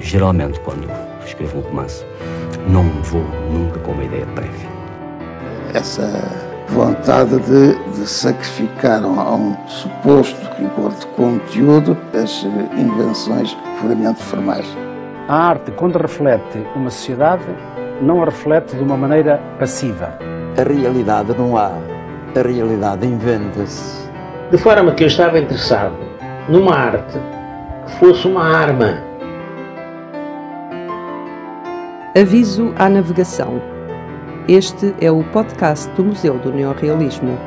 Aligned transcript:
Geralmente, 0.00 0.60
quando 0.60 0.88
escrevo 1.24 1.58
um 1.58 1.62
romance, 1.62 2.04
não 2.68 2.84
vou 3.02 3.24
nunca 3.50 3.78
com 3.80 3.92
uma 3.92 4.04
ideia 4.04 4.26
prévia. 4.34 4.68
Essa 5.74 6.08
vontade 6.68 7.38
de, 7.40 7.74
de 7.92 8.06
sacrificar 8.06 9.02
a 9.02 9.34
um 9.34 9.56
suposto 9.66 10.40
rigor 10.58 10.92
de 10.92 11.06
conteúdo 11.08 11.96
as 12.14 12.44
invenções 12.76 13.56
puramente 13.80 14.22
formais. 14.22 14.66
A 15.28 15.48
arte, 15.48 15.70
quando 15.72 15.96
reflete 15.96 16.58
uma 16.74 16.90
sociedade, 16.90 17.44
não 18.00 18.22
a 18.22 18.26
reflete 18.26 18.76
de 18.76 18.82
uma 18.82 18.96
maneira 18.96 19.40
passiva. 19.58 20.18
A 20.58 20.62
realidade 20.62 21.36
não 21.36 21.56
há, 21.56 21.72
a 22.34 22.42
realidade 22.42 23.06
inventa-se. 23.06 24.08
De 24.50 24.58
forma 24.58 24.92
que 24.92 25.04
eu 25.04 25.08
estava 25.08 25.38
interessado 25.38 25.94
numa 26.48 26.74
arte 26.74 27.18
que 27.86 27.92
fosse 27.98 28.26
uma 28.26 28.44
arma. 28.44 29.07
Aviso 32.20 32.74
à 32.76 32.88
navegação. 32.88 33.62
Este 34.48 34.92
é 35.00 35.08
o 35.08 35.22
podcast 35.30 35.88
do 35.94 36.04
Museu 36.04 36.36
do 36.36 36.52
Neorrealismo. 36.52 37.38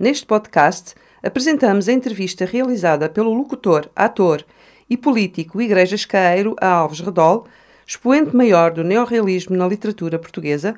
Neste 0.00 0.24
podcast, 0.24 0.94
apresentamos 1.22 1.90
a 1.90 1.92
entrevista 1.92 2.46
realizada 2.46 3.10
pelo 3.10 3.34
locutor, 3.34 3.90
ator 3.94 4.46
e 4.88 4.96
político 4.96 5.60
Igrejas 5.60 6.06
Caeiro 6.06 6.56
a 6.58 6.68
Alves 6.68 7.00
Redol, 7.00 7.46
expoente 7.86 8.34
maior 8.34 8.70
do 8.70 8.82
neorrealismo 8.82 9.54
na 9.54 9.68
literatura 9.68 10.18
portuguesa, 10.18 10.74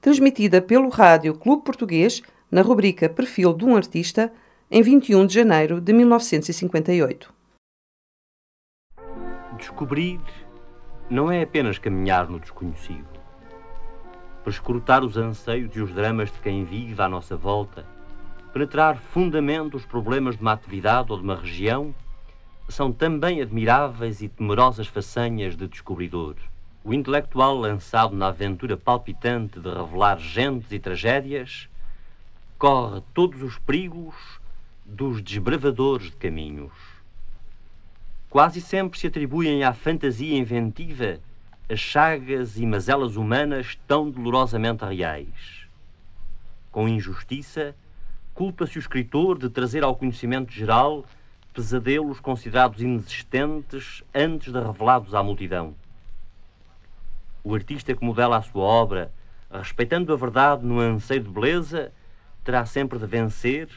transmitida 0.00 0.60
pelo 0.60 0.88
Rádio 0.88 1.34
Clube 1.34 1.62
Português 1.62 2.20
na 2.50 2.62
rubrica 2.62 3.08
Perfil 3.08 3.52
de 3.52 3.64
um 3.64 3.76
Artista, 3.76 4.32
em 4.74 4.80
21 4.80 5.26
de 5.26 5.34
janeiro 5.34 5.82
de 5.82 5.92
1958. 5.92 7.30
Descobrir 9.58 10.18
não 11.10 11.30
é 11.30 11.42
apenas 11.42 11.76
caminhar 11.76 12.26
no 12.26 12.40
desconhecido. 12.40 13.06
Prescrutar 14.42 15.04
os 15.04 15.18
anseios 15.18 15.76
e 15.76 15.80
os 15.80 15.92
dramas 15.92 16.32
de 16.32 16.38
quem 16.38 16.64
vive 16.64 17.02
à 17.02 17.06
nossa 17.06 17.36
volta 17.36 17.86
penetrar 18.54 18.96
fundamente 18.96 19.76
os 19.76 19.84
problemas 19.84 20.36
de 20.36 20.42
uma 20.42 20.52
atividade 20.52 21.10
ou 21.10 21.18
de 21.18 21.24
uma 21.24 21.36
região, 21.36 21.94
são 22.68 22.92
também 22.92 23.40
admiráveis 23.40 24.20
e 24.22 24.28
temerosas 24.28 24.86
façanhas 24.86 25.56
de 25.56 25.66
descobridor. 25.66 26.36
O 26.84 26.92
intelectual 26.92 27.56
lançado 27.56 28.14
na 28.14 28.28
aventura 28.28 28.76
palpitante 28.76 29.60
de 29.60 29.68
revelar 29.68 30.18
gentes 30.18 30.72
e 30.72 30.78
tragédias 30.78 31.68
corre 32.58 33.02
todos 33.14 33.42
os 33.42 33.58
perigos 33.58 34.41
dos 34.84 35.22
desbravadores 35.22 36.10
de 36.10 36.16
caminhos. 36.16 36.72
Quase 38.28 38.60
sempre 38.60 38.98
se 38.98 39.06
atribuem 39.06 39.62
à 39.62 39.72
fantasia 39.72 40.36
inventiva 40.36 41.20
as 41.68 41.78
chagas 41.78 42.58
e 42.58 42.66
mazelas 42.66 43.16
humanas 43.16 43.78
tão 43.86 44.10
dolorosamente 44.10 44.84
reais. 44.84 45.66
Com 46.70 46.88
injustiça, 46.88 47.74
culpa-se 48.34 48.78
o 48.78 48.80
escritor 48.80 49.38
de 49.38 49.48
trazer 49.48 49.84
ao 49.84 49.94
conhecimento 49.94 50.52
geral 50.52 51.04
pesadelos 51.52 52.20
considerados 52.20 52.80
inexistentes 52.80 54.02
antes 54.14 54.52
de 54.52 54.58
revelados 54.58 55.14
à 55.14 55.22
multidão. 55.22 55.74
O 57.44 57.54
artista 57.54 57.94
que 57.94 58.04
modela 58.04 58.38
a 58.38 58.42
sua 58.42 58.62
obra, 58.62 59.12
respeitando 59.50 60.12
a 60.12 60.16
verdade 60.16 60.64
no 60.64 60.80
anseio 60.80 61.22
de 61.22 61.28
beleza, 61.28 61.92
terá 62.42 62.64
sempre 62.64 62.98
de 62.98 63.06
vencer 63.06 63.68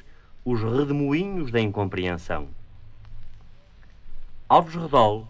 os 0.45 0.61
redemoinhos 0.61 1.51
da 1.51 1.59
incompreensão. 1.59 2.47
Alves 4.47 4.75
Redol 4.75 5.27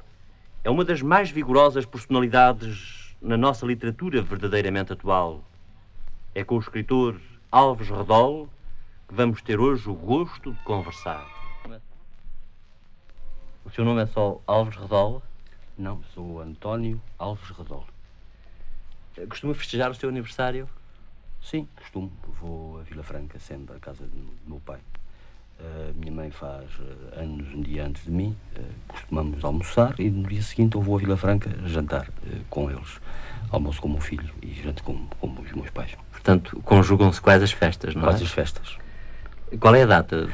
é 0.61 0.69
uma 0.69 0.83
das 0.83 1.01
mais 1.01 1.31
vigorosas 1.31 1.85
personalidades 1.85 3.15
na 3.21 3.37
nossa 3.37 3.65
literatura 3.65 4.21
verdadeiramente 4.21 4.91
atual. 4.91 5.41
É 6.33 6.43
com 6.43 6.57
o 6.57 6.59
escritor 6.59 7.17
Alves 7.49 7.87
Redol 7.87 8.49
que 9.07 9.13
vamos 9.13 9.41
ter 9.41 9.57
hoje 9.57 9.89
o 9.89 9.93
gosto 9.93 10.51
de 10.51 10.59
conversar. 10.63 11.25
O 13.63 13.69
seu 13.69 13.85
nome 13.85 14.03
é 14.03 14.05
só 14.07 14.41
Alves 14.45 14.75
Redol? 14.75 15.23
Não, 15.77 16.03
sou 16.13 16.41
António 16.41 17.01
Alves 17.17 17.49
Redol. 17.51 17.87
Costuma 19.29 19.53
festejar 19.53 19.89
o 19.89 19.95
seu 19.95 20.09
aniversário? 20.09 20.69
Sim, 21.41 21.69
costumo. 21.77 22.11
Vou 22.41 22.79
a 22.79 22.83
Vila 22.83 23.01
Franca 23.01 23.39
sempre, 23.39 23.77
à 23.77 23.79
casa 23.79 24.05
do 24.05 24.29
meu 24.45 24.59
pai. 24.59 24.81
A 25.59 25.93
minha 25.97 26.11
mãe 26.11 26.31
faz 26.31 26.65
eh, 26.81 27.21
anos 27.21 27.47
um 27.53 27.61
dia 27.61 27.85
antes 27.85 28.03
de 28.03 28.11
mim, 28.11 28.35
eh, 28.55 28.61
costumamos 28.89 29.43
almoçar 29.43 29.95
e 29.99 30.09
no 30.09 30.27
dia 30.27 30.41
seguinte 30.41 30.75
eu 30.75 30.81
vou 30.81 30.97
a 30.97 30.99
Vila 30.99 31.15
Franca 31.15 31.49
jantar 31.65 32.07
eh, 32.27 32.39
com 32.49 32.69
eles. 32.69 32.99
Almoço 33.49 33.81
com 33.81 33.87
o 33.87 33.91
meu 33.91 34.01
filho 34.01 34.33
e 34.41 34.51
janto 34.53 34.83
com, 34.83 35.07
com 35.19 35.27
os 35.41 35.51
meus 35.53 35.69
pais. 35.69 35.95
Portanto, 36.11 36.61
conjugam-se 36.65 37.21
quais 37.21 37.41
as 37.41 37.51
festas, 37.53 37.95
não 37.95 38.01
Quais 38.03 38.19
é? 38.19 38.23
as 38.25 38.31
festas. 38.31 38.77
Qual 39.59 39.73
é 39.75 39.83
a 39.83 39.85
data? 39.85 40.27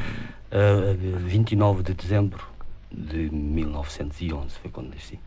Uh, 0.51 1.19
29 1.19 1.83
de 1.83 1.93
dezembro 1.93 2.43
de 2.91 3.29
1911 3.29 4.55
foi 4.59 4.71
quando 4.71 4.89
nasci. 4.89 5.19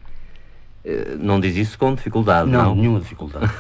Não 1.19 1.39
diz 1.41 1.57
isso 1.57 1.79
com 1.79 1.95
dificuldade, 1.95 2.51
não? 2.51 2.65
Não, 2.65 2.75
nenhuma 2.75 3.01
dificuldade. 3.01 3.51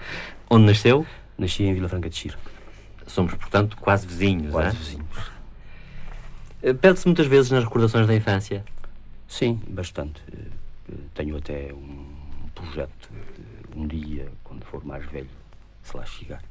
Onde 0.50 0.66
nasceu? 0.66 1.06
Nasci 1.38 1.62
em 1.62 1.72
Vila 1.72 1.88
Franca 1.88 2.10
de 2.10 2.16
Xira, 2.16 2.36
Somos, 3.06 3.34
portanto, 3.34 3.76
quase 3.78 4.06
vizinhos, 4.06 4.50
quase 4.50 4.76
é? 4.76 4.78
vizinhos. 4.78 5.33
Uh, 6.64 6.74
Perde-se 6.74 7.06
muitas 7.06 7.26
vezes 7.26 7.50
nas 7.50 7.64
recordações 7.64 8.06
da 8.06 8.14
infância. 8.14 8.64
Sim, 9.28 9.60
bastante. 9.68 10.22
Uh, 10.32 10.94
Tenho 11.14 11.36
até 11.36 11.72
um 11.72 12.06
projeto 12.54 13.08
de 13.70 13.78
um 13.78 13.86
dia, 13.86 14.30
quando 14.42 14.64
for 14.64 14.84
mais 14.84 15.04
velho, 15.06 15.28
se 15.82 15.96
lá 15.96 16.04
chegar, 16.06 16.42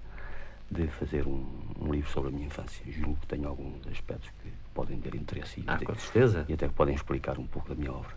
de 0.69 0.87
fazer 0.87 1.25
um, 1.27 1.45
um 1.79 1.91
livro 1.91 2.09
sobre 2.11 2.29
a 2.29 2.33
minha 2.33 2.47
infância. 2.47 2.83
Julgo 2.91 3.17
que 3.21 3.27
tenho 3.27 3.47
alguns 3.47 3.75
aspectos 3.91 4.29
que 4.41 4.49
podem 4.73 4.99
ter 4.99 5.15
interesse 5.15 5.59
e, 5.61 5.63
Ah, 5.67 5.75
até, 5.75 5.85
com 5.85 5.95
certeza. 5.95 6.45
e 6.49 6.53
até 6.53 6.67
que 6.67 6.73
podem 6.73 6.93
explicar 6.95 7.37
um 7.39 7.45
pouco 7.45 7.69
da 7.69 7.75
minha 7.75 7.91
obra. 7.91 8.11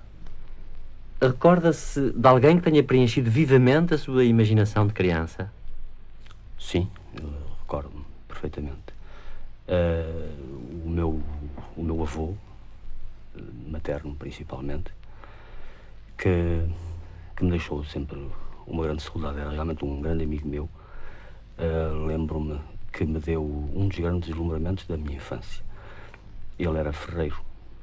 Recorda-se 1.21 2.11
de 2.13 2.27
alguém 2.29 2.59
que 2.59 2.63
tenha 2.71 2.83
preenchido 2.83 3.31
vivamente 3.31 3.95
a 3.95 3.99
sua 3.99 4.25
imaginação 4.25 4.87
de 4.87 4.93
criança? 4.93 5.51
Sim, 6.59 6.91
recordo-me 7.61 8.05
perfeitamente. 8.29 8.96
Uh, 9.69 10.87
o, 10.87 10.89
meu, 10.89 11.23
o 11.77 11.83
meu 11.83 12.03
avô, 12.03 12.35
eh, 13.37 13.41
materno 13.69 14.15
principalmente, 14.15 14.93
que, 16.17 16.65
que 17.37 17.45
me 17.45 17.51
deixou 17.51 17.85
sempre 17.85 18.31
uma 18.67 18.85
grande 18.85 19.03
saudade, 19.03 19.41
era 19.41 19.51
realmente 19.51 19.85
um 19.85 20.01
grande 20.01 20.25
amigo 20.25 20.47
meu. 20.47 20.69
Uh, 21.59 22.07
Lembro-me 22.07 22.61
que 22.93 23.05
me 23.05 23.19
deu 23.19 23.43
um 23.43 23.89
dos 23.89 23.99
grandes 23.99 24.29
deslumbramentos 24.29 24.87
da 24.87 24.97
minha 24.97 25.17
infância. 25.17 25.65
Ele 26.59 26.79
era 26.79 26.93
ferreiro, 26.93 27.41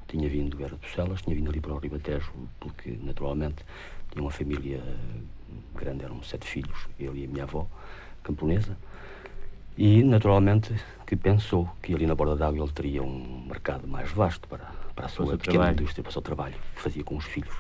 tinha 0.08 0.30
vindo, 0.30 0.64
era 0.64 0.76
de 0.76 0.90
Celas, 0.90 1.22
tinha 1.22 1.36
vindo 1.36 1.50
ali 1.50 1.60
para 1.60 1.74
o 1.74 1.78
Ribatejo, 1.78 2.32
porque 2.60 2.98
naturalmente 3.04 3.64
tinha 4.10 4.24
uma 4.24 4.32
família 4.32 4.82
grande, 5.76 6.06
eram 6.06 6.24
sete 6.24 6.48
filhos, 6.48 6.88
ele 7.00 7.22
e 7.22 7.26
a 7.26 7.28
minha 7.28 7.44
avó, 7.44 7.68
camponesa. 8.24 8.78
E, 9.78 10.04
naturalmente, 10.04 10.74
que 11.14 11.18
pensou 11.18 11.70
que 11.80 11.94
ali 11.94 12.08
na 12.08 12.16
borda 12.16 12.36
d'água 12.36 12.64
ele 12.64 12.72
teria 12.72 13.04
um 13.04 13.46
mercado 13.48 13.88
mais 13.88 14.12
vasto 14.12 14.48
para, 14.48 14.72
para 14.96 15.06
a 15.06 15.10
sua 15.10 15.38
pequena 15.38 15.58
trabalho. 15.58 15.74
indústria, 15.74 16.02
para 16.02 16.10
o 16.10 16.14
seu 16.14 16.22
trabalho, 16.24 16.56
que 16.76 16.82
fazia 16.82 17.04
com 17.04 17.16
os 17.16 17.26
filhos. 17.26 17.56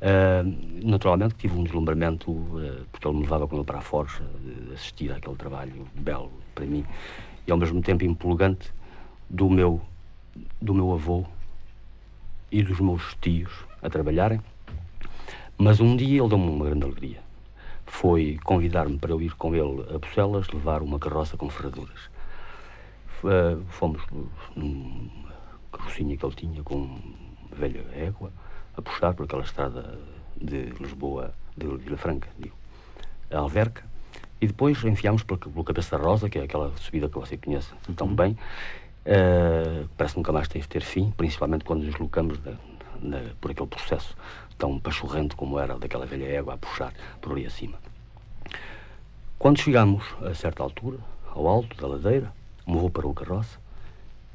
Ah, 0.00 0.44
naturalmente 0.84 1.34
tive 1.34 1.58
um 1.58 1.64
deslumbramento, 1.64 2.30
ah, 2.30 2.84
porque 2.92 3.08
ele 3.08 3.16
me 3.16 3.22
levava 3.22 3.48
com 3.48 3.56
ele 3.56 3.64
para 3.64 3.78
a 3.78 3.80
forja, 3.80 4.22
de 4.40 4.72
assistir 4.72 5.10
àquele 5.10 5.34
trabalho 5.34 5.84
belo 5.96 6.30
para 6.54 6.64
mim, 6.64 6.84
e 7.44 7.50
ao 7.50 7.58
mesmo 7.58 7.82
tempo 7.82 8.04
empolgante 8.04 8.72
do 9.28 9.50
meu, 9.50 9.80
do 10.62 10.72
meu 10.72 10.92
avô 10.92 11.24
e 12.52 12.62
dos 12.62 12.78
meus 12.78 13.16
tios 13.20 13.52
a 13.82 13.90
trabalharem. 13.90 14.40
Mas 15.56 15.80
um 15.80 15.96
dia 15.96 16.20
ele 16.20 16.28
deu-me 16.28 16.48
uma 16.50 16.66
grande 16.66 16.84
alegria 16.84 17.28
foi 17.90 18.38
convidar-me 18.44 18.98
para 18.98 19.12
eu 19.12 19.20
ir 19.20 19.34
com 19.34 19.54
ele 19.54 19.82
a 19.94 19.98
Bucelas 19.98 20.46
levar 20.48 20.82
uma 20.82 20.98
carroça 20.98 21.38
com 21.38 21.48
ferraduras. 21.48 22.17
Eh, 23.24 23.56
Fomos 23.70 24.00
numa 24.54 25.10
carrocinha 25.72 26.16
que 26.16 26.24
ele 26.24 26.34
tinha 26.34 26.62
com 26.62 26.74
uma 26.76 26.98
velha 27.52 27.84
égua 27.94 28.30
a 28.76 28.82
puxar 28.82 29.14
por 29.14 29.24
aquela 29.24 29.42
estrada 29.42 29.98
de 30.40 30.66
Lisboa, 30.80 31.34
de 31.56 31.66
Vila 31.66 31.96
Franca, 31.96 32.28
digo, 32.38 32.54
a 33.30 33.38
Alverca, 33.38 33.82
e 34.40 34.46
depois 34.46 34.82
enfiámos 34.84 35.24
pela, 35.24 35.38
pelo 35.38 35.64
Cabeça 35.64 35.96
Rosa, 35.96 36.30
que 36.30 36.38
é 36.38 36.42
aquela 36.44 36.72
subida 36.76 37.08
que 37.08 37.18
você 37.18 37.36
conhece 37.36 37.72
tão 37.96 38.14
bem, 38.14 38.38
eh, 39.04 39.84
parece 39.96 40.14
que 40.14 40.20
nunca 40.20 40.32
mais 40.32 40.46
tem 40.46 40.62
de 40.62 40.68
ter 40.68 40.82
fim, 40.82 41.10
principalmente 41.16 41.64
quando 41.64 41.80
nos 41.82 41.90
deslocamos 41.90 42.38
da- 42.38 42.52
da- 43.02 43.34
por 43.40 43.50
aquele 43.50 43.66
processo 43.66 44.16
tão 44.56 44.78
pachorrento 44.78 45.36
como 45.36 45.58
era 45.58 45.76
daquela 45.76 46.06
velha 46.06 46.24
égua 46.26 46.54
a 46.54 46.56
puxar 46.56 46.92
por 47.20 47.32
ali 47.32 47.44
acima. 47.46 47.78
Quando 49.38 49.58
chegamos 49.60 50.04
a 50.22 50.34
certa 50.34 50.62
altura, 50.62 50.98
ao 51.34 51.46
alto 51.48 51.76
da 51.80 51.86
ladeira, 51.88 52.32
O 52.68 52.70
meu 52.70 52.80
avô 52.80 52.90
parou 52.90 53.12
a 53.12 53.14
carroça 53.14 53.58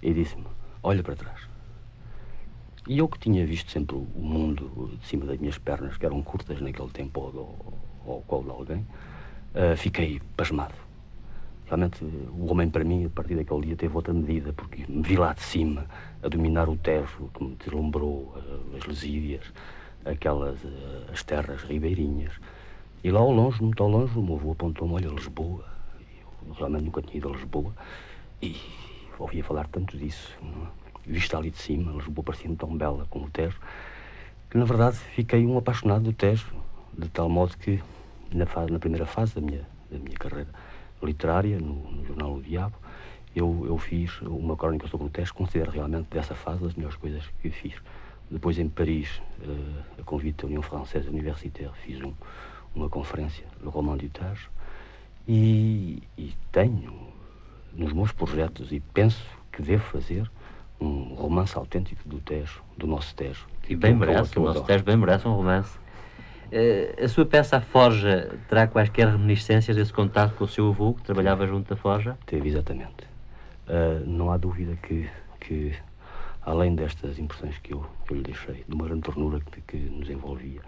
e 0.01 0.11
disse-me: 0.11 0.47
Olha 0.81 1.03
para 1.03 1.15
trás. 1.15 1.47
E 2.87 2.97
eu 2.97 3.07
que 3.07 3.19
tinha 3.19 3.45
visto 3.45 3.69
sempre 3.69 3.95
o 3.95 4.07
mundo 4.19 4.97
de 4.99 5.05
cima 5.05 5.27
das 5.27 5.37
minhas 5.37 5.59
pernas, 5.59 5.97
que 5.97 6.05
eram 6.05 6.19
curtas 6.23 6.59
naquele 6.59 6.89
tempo 6.89 7.21
ao, 7.21 8.11
ao 8.11 8.21
colo 8.21 8.45
de 8.45 8.49
alguém, 8.49 8.87
uh, 9.53 9.77
fiquei 9.77 10.19
pasmado. 10.35 10.73
Realmente, 11.67 12.03
o 12.03 12.51
homem 12.51 12.71
para 12.71 12.83
mim, 12.83 13.05
a 13.05 13.09
partir 13.09 13.35
daquele 13.35 13.67
dia, 13.67 13.75
teve 13.75 13.95
outra 13.95 14.11
medida, 14.11 14.51
porque 14.51 14.83
me 14.89 15.03
vi 15.03 15.15
lá 15.15 15.33
de 15.33 15.43
cima, 15.43 15.85
a 16.23 16.27
dominar 16.27 16.67
o 16.67 16.75
Tejo, 16.75 17.29
que 17.35 17.43
me 17.43 17.55
deslumbrou, 17.55 18.33
uh, 18.35 18.75
as 18.75 18.83
lesídias, 18.83 19.45
aquelas, 20.03 20.55
uh, 20.63 21.11
as 21.13 21.23
terras 21.23 21.61
ribeirinhas. 21.61 22.33
E 23.03 23.11
lá 23.11 23.19
ao 23.19 23.31
longe, 23.31 23.61
muito 23.61 23.83
ao 23.83 23.89
longe, 23.89 24.17
o 24.17 24.23
meu 24.23 24.37
avô 24.37 24.53
apontou-me, 24.53 24.95
olha, 24.95 25.09
Lisboa. 25.09 25.71
Eu 26.47 26.53
realmente 26.55 26.83
nunca 26.83 27.01
tinha 27.03 27.17
ido 27.17 27.29
a 27.29 27.31
Lisboa. 27.31 27.73
E 28.43 28.57
ouvia 29.17 29.41
falar 29.41 29.67
tanto 29.67 29.97
disso. 29.97 30.37
Vista 31.05 31.37
ali 31.37 31.49
de 31.49 31.57
cima, 31.59 31.93
Lisboa 31.93 32.25
parecia-me 32.25 32.57
tão 32.57 32.75
bela 32.75 33.07
como 33.09 33.27
o 33.27 33.29
Tejo, 33.29 33.57
que 34.49 34.57
na 34.57 34.65
verdade 34.65 34.97
fiquei 34.97 35.45
um 35.45 35.57
apaixonado 35.57 36.03
do 36.03 36.11
Tejo, 36.11 36.53
de 36.91 37.07
tal 37.07 37.29
modo 37.29 37.57
que 37.57 37.81
na, 38.33 38.45
fase, 38.45 38.69
na 38.69 38.79
primeira 38.79 39.05
fase 39.05 39.35
da 39.35 39.39
minha, 39.39 39.65
da 39.89 39.97
minha 39.97 40.17
carreira 40.17 40.49
literária, 41.01 41.57
no, 41.57 41.89
no 41.89 42.05
jornal 42.05 42.33
O 42.33 42.41
Diabo, 42.41 42.75
eu, 43.33 43.63
eu 43.65 43.77
fiz 43.77 44.21
uma 44.23 44.57
crónica 44.57 44.89
sobre 44.89 45.07
o 45.07 45.09
Tejo, 45.09 45.33
considero 45.33 45.71
realmente 45.71 46.09
dessa 46.09 46.35
fase 46.35 46.65
as 46.65 46.73
melhores 46.73 46.97
coisas 46.97 47.23
que 47.41 47.49
fiz. 47.49 47.75
Depois 48.29 48.59
em 48.59 48.67
Paris, 48.67 49.21
uh, 49.39 50.01
a 50.01 50.03
convite 50.03 50.41
da 50.41 50.47
União 50.47 50.61
Francesa 50.61 51.09
Universitaire, 51.09 51.71
fiz 51.85 52.01
um, 52.01 52.13
uma 52.75 52.89
conferência, 52.89 53.45
Le 53.61 53.69
Roman 53.69 53.95
du 53.95 54.09
Tejo, 54.09 54.49
e, 55.25 56.03
e 56.17 56.33
tenho 56.51 57.13
nos 57.75 57.93
meus 57.93 58.11
projetos 58.11 58.71
e 58.71 58.79
penso 58.79 59.25
que 59.51 59.61
devo 59.61 59.83
fazer 59.83 60.29
um 60.79 61.13
romance 61.15 61.57
autêntico 61.57 62.07
do 62.07 62.19
Tejo, 62.19 62.61
do 62.77 62.85
nosso 62.87 63.15
Tejo. 63.15 63.47
E 63.67 63.75
bem 63.75 63.95
merece, 63.95 64.37
o 64.37 64.43
nosso 64.43 64.63
Tejo 64.63 64.83
bem 64.83 64.97
merece 64.97 65.27
um 65.27 65.35
romance. 65.35 65.77
Uh, 66.51 67.03
a 67.03 67.07
sua 67.07 67.25
peça 67.25 67.57
A 67.57 67.61
Forja 67.61 68.37
terá 68.47 68.67
quaisquer 68.67 69.07
reminiscências 69.07 69.75
desse 69.75 69.91
contato 69.91 70.35
com 70.35 70.43
o 70.43 70.47
seu 70.47 70.69
avô, 70.69 70.93
que 70.93 71.01
trabalhava 71.01 71.47
junto 71.47 71.69
da 71.69 71.75
Forja? 71.75 72.17
Teve, 72.25 72.49
exatamente. 72.49 73.07
Uh, 73.67 74.05
não 74.05 74.31
há 74.31 74.37
dúvida 74.37 74.75
que, 74.75 75.09
que, 75.39 75.73
além 76.41 76.75
destas 76.75 77.17
impressões 77.17 77.57
que 77.57 77.73
eu, 77.73 77.85
que 78.05 78.13
eu 78.13 78.17
lhe 78.17 78.23
deixei, 78.23 78.63
de 78.67 78.75
uma 78.75 78.85
grande 78.85 79.01
ternura 79.01 79.39
que, 79.39 79.61
que 79.61 79.77
nos 79.77 80.09
envolvia 80.09 80.61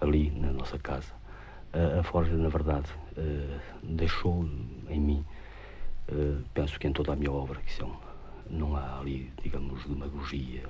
ali 0.00 0.30
na 0.30 0.52
nossa 0.52 0.78
casa, 0.78 1.12
uh, 1.74 2.00
a 2.00 2.02
Forja, 2.02 2.34
na 2.34 2.48
verdade, 2.48 2.88
deixou 3.82 4.48
em 4.88 5.00
mim, 5.00 5.24
penso 6.54 6.78
que 6.78 6.86
em 6.86 6.92
toda 6.92 7.12
a 7.12 7.16
minha 7.16 7.32
obra, 7.32 7.60
que 7.60 7.70
isso 7.70 7.82
é 7.82 8.06
não 8.50 8.76
há 8.76 9.00
ali, 9.00 9.32
digamos, 9.42 9.84
demagogia 9.84 10.62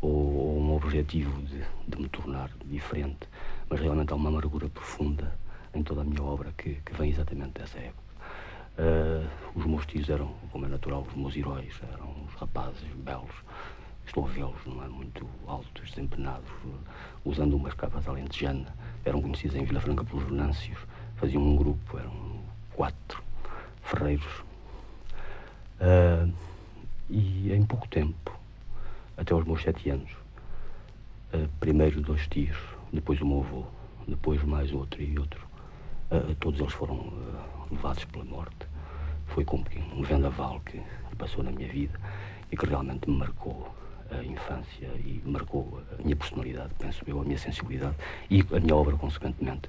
ou, 0.00 0.10
ou 0.10 0.60
um 0.60 0.74
objetivo 0.74 1.40
de, 1.42 1.62
de, 1.88 1.98
me 1.98 2.08
tornar 2.08 2.50
diferente, 2.64 3.28
mas 3.68 3.80
realmente 3.80 4.12
há 4.12 4.16
uma 4.16 4.28
amargura 4.28 4.68
profunda 4.68 5.32
em 5.74 5.82
toda 5.82 6.02
a 6.02 6.04
minha 6.04 6.22
obra 6.22 6.52
que, 6.56 6.74
que 6.84 6.94
vem 6.94 7.10
exatamente 7.10 7.60
dessa 7.60 7.78
época. 7.78 8.06
Uh, 8.78 9.26
os 9.54 9.64
meus 9.64 9.86
tios 9.86 10.08
eram, 10.10 10.34
como 10.52 10.66
é 10.66 10.68
natural, 10.68 11.06
os 11.08 11.14
meus 11.14 11.34
heróis, 11.34 11.74
eram 11.92 12.14
os 12.26 12.34
rapazes 12.34 12.88
belos. 12.96 13.34
Estou 14.06 14.26
a 14.26 14.28
vê-los, 14.28 14.64
não 14.66 14.84
é? 14.84 14.88
Muito 14.88 15.26
altos, 15.46 15.90
desempenados, 15.90 16.48
usando 17.24 17.56
umas 17.56 17.74
capas 17.74 18.06
alentejana. 18.06 18.72
Eram 19.04 19.20
conhecidos 19.20 19.56
em 19.56 19.64
Vila 19.64 19.80
Franca 19.80 20.04
pelos 20.04 20.24
Venâncios. 20.24 20.78
Faziam 21.16 21.42
um 21.42 21.56
grupo, 21.56 21.98
eram 21.98 22.40
quatro 22.74 23.20
ferreiros. 23.82 24.45
Uh, 25.80 26.32
e 27.10 27.52
em 27.52 27.64
pouco 27.66 27.86
tempo, 27.88 28.32
até 29.16 29.34
aos 29.34 29.44
meus 29.44 29.62
sete 29.62 29.90
anos, 29.90 30.10
uh, 31.34 31.48
primeiro 31.60 32.00
dois 32.00 32.26
tios, 32.28 32.56
depois 32.92 33.20
o 33.20 33.26
meu 33.26 33.40
avô, 33.40 33.66
depois 34.08 34.42
mais 34.42 34.72
outro 34.72 35.02
e 35.02 35.18
outro, 35.18 35.46
uh, 36.10 36.34
todos 36.36 36.60
eles 36.60 36.72
foram 36.72 37.12
levados 37.70 38.04
pela 38.06 38.24
morte. 38.24 38.66
Foi 39.26 39.44
como 39.44 39.64
um 39.94 40.02
vendaval 40.02 40.60
que 40.60 40.80
passou 41.18 41.44
na 41.44 41.50
minha 41.50 41.68
vida 41.68 42.00
e 42.50 42.56
que 42.56 42.64
realmente 42.64 43.10
me 43.10 43.18
marcou 43.18 43.74
a 44.10 44.22
infância 44.24 44.88
e 45.04 45.20
marcou 45.26 45.82
a 45.98 46.02
minha 46.02 46.16
personalidade, 46.16 46.72
penso 46.78 47.02
eu, 47.06 47.20
a 47.20 47.24
minha 47.24 47.38
sensibilidade 47.38 47.96
e 48.30 48.40
a 48.54 48.60
minha 48.60 48.76
obra, 48.76 48.96
consequentemente. 48.96 49.68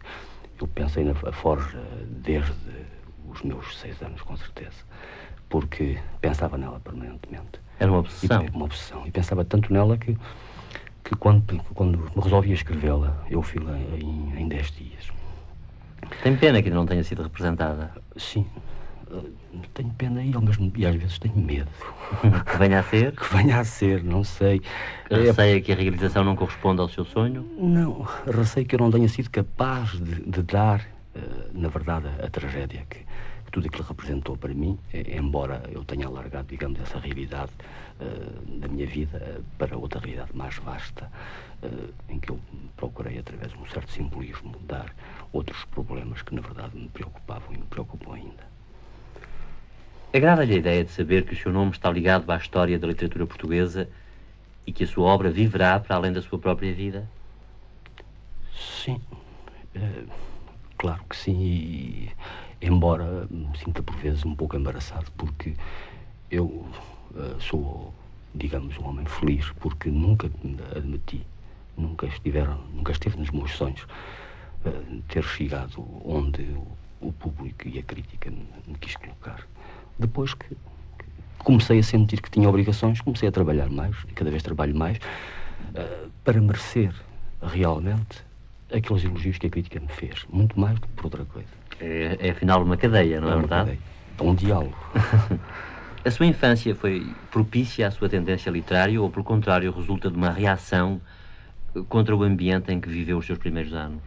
Eu 0.59 0.67
pensei 0.67 1.03
na 1.03 1.13
Forja 1.33 1.81
desde 2.07 2.53
os 3.27 3.41
meus 3.41 3.77
seis 3.77 4.01
anos, 4.01 4.21
com 4.21 4.37
certeza 4.37 4.85
porque 5.49 5.97
pensava 6.21 6.57
nela 6.57 6.79
permanentemente. 6.79 7.59
Era 7.79 7.91
uma 7.91 7.99
obsessão? 7.99 8.45
E, 8.45 8.49
uma 8.49 8.65
obsessão. 8.65 9.03
E 9.05 9.11
pensava 9.11 9.45
tanto 9.45 9.71
nela 9.71 9.97
que, 9.97 10.17
que 11.03 11.15
quando, 11.15 11.61
quando 11.73 12.11
resolvi 12.21 12.51
escrevê-la, 12.53 13.23
eu 13.29 13.41
fiz-la 13.41 13.77
em 13.77 14.47
10 14.47 14.71
dias. 14.71 15.11
Tem 16.23 16.35
pena 16.35 16.61
que 16.61 16.69
não 16.69 16.85
tenha 16.85 17.03
sido 17.03 17.23
representada? 17.23 17.91
Sim. 18.15 18.45
Tenho 19.73 19.89
pena 19.91 20.21
e 20.21 20.33
ao 20.33 20.41
mesmo 20.41 20.71
e 20.75 20.85
às 20.85 20.95
vezes 20.95 21.17
tenho 21.19 21.37
medo. 21.37 21.69
Que 22.45 22.57
venha 22.57 22.79
a 22.79 22.83
ser? 22.83 23.15
Que 23.15 23.35
venha 23.35 23.59
a 23.59 23.63
ser, 23.63 24.03
não 24.03 24.23
sei. 24.23 24.61
Receia 25.09 25.57
é... 25.57 25.61
que 25.61 25.71
a 25.71 25.75
realização 25.75 26.23
não 26.23 26.35
corresponda 26.35 26.81
ao 26.81 26.89
seu 26.89 27.05
sonho? 27.05 27.45
Não, 27.57 28.05
receio 28.25 28.65
que 28.65 28.75
eu 28.75 28.79
não 28.79 28.91
tenha 28.91 29.07
sido 29.07 29.29
capaz 29.29 29.91
de, 29.91 30.23
de 30.23 30.41
dar, 30.43 30.81
uh, 31.15 31.19
na 31.53 31.69
verdade, 31.69 32.07
a 32.21 32.29
tragédia 32.29 32.85
que, 32.89 32.99
tudo 33.51 33.67
aquilo 33.67 33.83
representou 33.83 34.37
para 34.37 34.53
mim, 34.53 34.77
eh, 34.93 35.17
embora 35.17 35.63
eu 35.71 35.83
tenha 35.83 36.07
alargado, 36.07 36.47
digamos, 36.47 36.79
essa 36.79 36.99
realidade 36.99 37.51
uh, 37.99 38.59
da 38.59 38.67
minha 38.67 38.85
vida 38.85 39.39
uh, 39.39 39.43
para 39.57 39.77
outra 39.77 39.99
realidade 39.99 40.31
mais 40.35 40.55
vasta, 40.57 41.09
uh, 41.63 41.93
em 42.09 42.19
que 42.19 42.29
eu 42.29 42.39
procurei, 42.75 43.17
através 43.17 43.51
de 43.51 43.57
um 43.57 43.65
certo 43.67 43.91
simbolismo, 43.91 44.55
dar 44.67 44.93
outros 45.31 45.63
problemas 45.65 46.21
que, 46.21 46.35
na 46.35 46.41
verdade, 46.41 46.77
me 46.77 46.89
preocupavam 46.89 47.53
e 47.53 47.57
me 47.57 47.65
preocupam 47.65 48.13
ainda. 48.13 48.47
Agrada-lhe 50.13 50.53
a 50.53 50.57
ideia 50.57 50.83
de 50.83 50.91
saber 50.91 51.25
que 51.25 51.33
o 51.33 51.37
seu 51.37 51.51
nome 51.51 51.71
está 51.71 51.91
ligado 51.91 52.29
à 52.31 52.37
história 52.37 52.77
da 52.79 52.87
literatura 52.87 53.25
portuguesa 53.25 53.89
e 54.65 54.71
que 54.71 54.83
a 54.83 54.87
sua 54.87 55.05
obra 55.05 55.29
viverá 55.29 55.79
para 55.79 55.95
além 55.95 56.11
da 56.11 56.21
sua 56.21 56.39
própria 56.39 56.73
vida? 56.73 57.07
Sim, 58.53 59.01
claro 60.77 61.03
que 61.09 61.15
sim. 61.15 61.37
E 61.39 62.11
embora 62.61 63.27
me 63.29 63.57
sinta 63.57 63.83
por 63.83 63.95
vezes 63.95 64.25
um 64.25 64.35
pouco 64.35 64.55
embaraçado, 64.55 65.11
porque 65.17 65.53
eu 66.29 66.45
uh, 66.45 67.39
sou, 67.39 67.93
digamos, 68.33 68.77
um 68.77 68.87
homem 68.87 69.05
feliz, 69.05 69.49
porque 69.59 69.89
nunca 69.89 70.29
admiti, 70.75 71.25
nunca, 71.77 72.07
estiveram, 72.07 72.59
nunca 72.73 72.91
esteve 72.91 73.17
nos 73.17 73.29
meus 73.31 73.51
sonhos 73.51 73.83
uh, 73.83 75.01
ter 75.07 75.23
chegado 75.23 75.85
onde 76.03 76.41
o, 76.41 77.07
o, 77.07 77.13
público 77.13 77.67
e 77.67 77.79
a 77.79 77.83
crítica 77.83 78.29
me, 78.29 78.47
me 78.65 78.77
quis 78.77 78.95
colocar. 78.95 79.47
Depois 79.97 80.33
que, 80.33 80.49
que, 80.49 81.05
comecei 81.39 81.79
a 81.79 81.83
sentir 81.83 82.21
que 82.21 82.29
tinha 82.29 82.49
obrigações, 82.49 83.01
comecei 83.01 83.29
a 83.29 83.31
trabalhar 83.31 83.69
mais, 83.69 83.95
e 84.07 84.13
cada 84.13 84.29
vez 84.29 84.43
trabalho 84.43 84.75
mais, 84.75 84.97
uh, 84.97 86.09
para 86.23 86.41
merecer 86.41 86.93
realmente 87.41 88.25
aqueles 88.73 89.03
elogios 89.03 89.37
que 89.37 89.47
a 89.47 89.49
crítica 89.49 89.79
me 89.79 89.87
fez, 89.87 90.25
muito 90.29 90.59
mais 90.59 90.75
do 90.75 90.81
que 90.81 90.87
por 90.89 91.05
outra 91.05 91.23
coisa. 91.23 91.66
É, 91.79 92.17
é 92.19 92.29
afinal 92.31 92.63
uma 92.63 92.77
cadeia, 92.77 93.21
não 93.21 93.29
é, 93.29 93.33
é 93.33 93.35
verdade? 93.35 93.79
É 94.19 94.23
um 94.23 94.33
diálogo. 94.33 94.75
a 96.03 96.11
sua 96.11 96.25
infância 96.25 96.73
foi 96.75 97.05
propícia 97.31 97.87
à 97.87 97.91
sua 97.91 98.09
tendência 98.09 98.49
literária 98.49 99.01
ou, 99.01 99.09
pelo 99.09 99.23
contrário, 99.23 99.71
resulta 99.71 100.09
de 100.09 100.17
uma 100.17 100.31
reação 100.31 101.01
contra 101.87 102.15
o 102.15 102.23
ambiente 102.23 102.71
em 102.71 102.79
que 102.79 102.89
viveu 102.89 103.17
os 103.17 103.25
seus 103.25 103.37
primeiros 103.37 103.73
anos? 103.73 104.01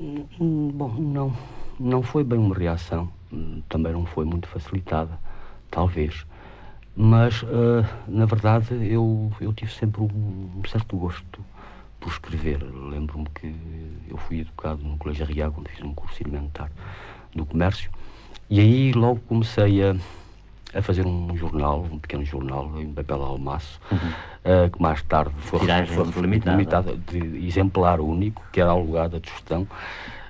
Hum, 0.00 0.70
bom, 0.74 0.92
não. 0.98 1.36
Não 1.78 2.02
foi 2.02 2.24
bem 2.24 2.38
uma 2.38 2.54
reação. 2.54 3.08
Também 3.68 3.92
não 3.92 4.06
foi 4.06 4.24
muito 4.24 4.48
facilitada, 4.48 5.18
talvez. 5.70 6.26
Mas, 6.96 7.42
uh, 7.42 7.84
na 8.06 8.24
verdade, 8.24 8.74
eu, 8.86 9.32
eu 9.40 9.52
tive 9.52 9.72
sempre 9.72 10.02
um 10.02 10.62
certo 10.68 10.96
gosto 10.96 11.44
por 12.04 12.12
escrever. 12.12 12.62
Lembro-me 12.62 13.26
que 13.34 13.54
eu 14.08 14.18
fui 14.18 14.40
educado 14.40 14.84
no 14.84 14.98
Colégio 14.98 15.24
Arriaga, 15.24 15.54
onde 15.58 15.70
fiz 15.70 15.82
um 15.82 15.94
curso 15.94 16.22
elementar 16.22 16.70
do 17.34 17.46
comércio, 17.46 17.90
e 18.50 18.60
aí 18.60 18.92
logo 18.92 19.20
comecei 19.20 19.82
a, 19.82 19.96
a 20.74 20.82
fazer 20.82 21.06
um 21.06 21.34
jornal, 21.34 21.86
um 21.90 21.98
pequeno 21.98 22.24
jornal, 22.24 22.70
em 22.78 22.92
papel 22.92 23.22
almaço, 23.22 23.80
uhum. 23.90 23.98
uh, 23.98 24.70
que 24.70 24.82
mais 24.82 25.02
tarde 25.02 25.34
foi, 25.38 25.60
foi, 25.60 25.86
foi 25.86 26.22
limitada. 26.22 26.56
limitada, 26.56 26.96
de 26.96 27.46
exemplar 27.46 28.00
único, 28.00 28.42
que 28.52 28.60
era 28.60 28.70
alugado 28.70 29.16
a 29.16 29.20
Tostão. 29.20 29.62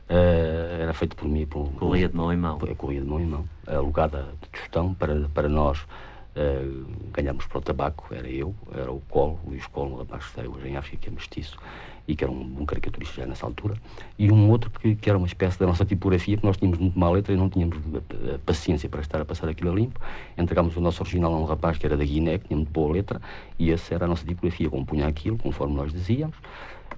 Uh, 0.09 0.81
era 0.81 0.93
feito 0.93 1.17
por 1.17 1.27
mim. 1.27 1.45
Por, 1.45 1.73
corria 1.73 2.09
de 2.09 2.15
mão 2.15 2.33
em 2.33 2.37
mão. 2.37 2.59
Corria 2.77 3.01
de 3.01 3.07
mão 3.07 3.19
em 3.19 3.27
mão. 3.27 3.45
Alugada 3.67 4.29
de 4.41 4.49
Tostão 4.51 4.95
para, 4.95 5.29
para 5.35 5.49
nós 5.49 5.85
Uh, 6.37 6.85
ganhámos 7.13 7.47
para 7.47 7.59
o 7.59 7.61
tabaco, 7.61 8.13
era 8.13 8.29
eu, 8.29 8.53
era 8.75 8.91
o 8.91 9.01
Colo, 9.09 9.39
Luís 9.47 9.67
Colo, 9.69 9.95
um 9.95 9.99
rapaz 9.99 10.25
que 10.25 10.31
está 10.31 10.51
hoje 10.51 10.67
em 10.67 10.77
África, 10.77 10.97
que 11.03 11.09
é 11.09 11.13
mestiço, 11.13 11.57
e 12.09 12.17
que 12.17 12.25
era 12.25 12.33
um, 12.33 12.57
um 12.61 12.67
caricaturista 12.67 13.21
já 13.21 13.27
nessa 13.27 13.47
altura, 13.47 13.77
e 14.19 14.33
um 14.33 14.51
outro 14.51 14.69
que, 14.69 14.97
que, 14.97 15.09
era 15.09 15.17
uma 15.17 15.29
espécie 15.29 15.59
da 15.61 15.67
nossa 15.67 15.85
tipografia, 15.85 16.37
que 16.37 16.45
nós 16.45 16.57
tínhamos 16.57 16.81
muito 16.81 16.99
má 16.99 17.09
letra 17.09 17.33
e 17.33 17.37
não 17.37 17.49
tínhamos 17.49 17.79
paciência 18.45 18.89
para 18.89 19.01
estar 19.01 19.21
a 19.21 19.25
passar 19.25 19.49
aquilo 19.49 19.71
a 19.71 19.75
limpo. 19.77 20.01
Entregámos 20.37 20.77
o 20.77 20.81
nosso 20.81 21.03
original 21.03 21.33
a 21.33 21.39
um 21.39 21.45
rapaz 21.45 21.79
que 21.79 21.87
era 21.87 21.97
da 21.97 22.05
Guiné, 22.05 22.39
que 22.39 22.49
tinha 22.49 22.57
muito 22.57 22.71
boa 22.71 22.93
letra, 22.93 23.23
e 23.57 23.71
essa 23.71 23.95
era 23.95 24.05
a 24.05 24.09
nossa 24.09 24.27
tipografia, 24.27 24.69
compunha 24.69 25.07
aquilo, 25.07 25.39
conforme 25.39 25.77
nós 25.77 25.93
dizíamos 25.93 26.37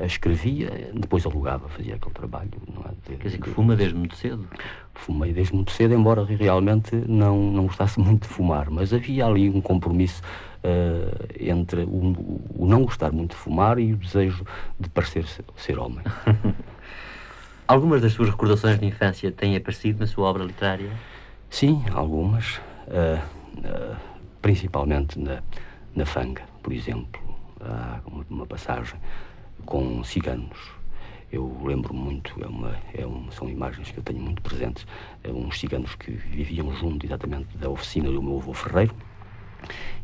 escrevia, 0.04 0.90
depois 0.92 1.24
alugava, 1.24 1.68
fazia 1.68 1.94
aquele 1.94 2.14
trabalho. 2.14 2.50
Não 2.72 2.82
é? 2.82 3.16
Quer 3.16 3.28
dizer 3.28 3.38
que 3.38 3.50
fuma 3.50 3.74
desde 3.74 3.96
muito 3.96 4.16
cedo? 4.16 4.46
Fumei 4.94 5.32
desde 5.32 5.54
muito 5.54 5.70
cedo, 5.72 5.94
embora 5.94 6.24
realmente 6.24 6.94
não, 7.08 7.50
não 7.50 7.66
gostasse 7.66 7.98
muito 7.98 8.22
de 8.22 8.28
fumar, 8.28 8.70
mas 8.70 8.92
havia 8.92 9.26
ali 9.26 9.48
um 9.48 9.60
compromisso 9.60 10.22
uh, 10.64 11.26
entre 11.40 11.82
o, 11.82 12.14
o, 12.56 12.66
não 12.66 12.84
gostar 12.84 13.12
muito 13.12 13.30
de 13.30 13.36
fumar 13.36 13.78
e 13.78 13.92
o 13.92 13.96
desejo 13.96 14.44
de 14.78 14.88
parecer 14.90 15.26
ser, 15.26 15.44
ser 15.56 15.78
homem. 15.78 16.04
Algumas 17.68 18.00
das 18.00 18.12
suas 18.12 18.30
recordações 18.30 18.78
de 18.78 18.86
infância 18.86 19.32
têm 19.32 19.56
aparecido 19.56 20.00
na 20.00 20.06
sua 20.06 20.28
obra 20.28 20.44
literária? 20.44 20.90
Sim, 21.50 21.84
algumas. 21.92 22.58
Uh, 22.86 23.20
uh, 23.58 23.96
principalmente 24.40 25.18
na, 25.18 25.42
na 25.94 26.06
Fanga, 26.06 26.42
por 26.62 26.72
exemplo. 26.72 27.20
Há 27.60 28.00
uma, 28.06 28.26
uma 28.28 28.46
passagem 28.46 28.96
com 29.64 30.02
ciganos. 30.04 30.58
Eu 31.32 31.60
lembro 31.64 31.92
muito, 31.92 32.32
é 32.42 32.46
uma, 32.46 32.70
é 32.94 33.02
são 33.32 33.48
imagens 33.48 33.90
que 33.90 33.98
eu 33.98 34.02
tenho 34.02 34.20
muito 34.20 34.40
presentes, 34.42 34.86
é 35.24 35.30
uns 35.30 35.58
ciganos 35.58 35.94
que 35.94 36.10
viviam 36.10 36.72
junto 36.74 37.04
exatamente 37.04 37.56
da 37.58 37.68
oficina 37.68 38.10
do 38.10 38.22
meu 38.22 38.38
avô 38.38 38.54
Ferreiro 38.54 38.94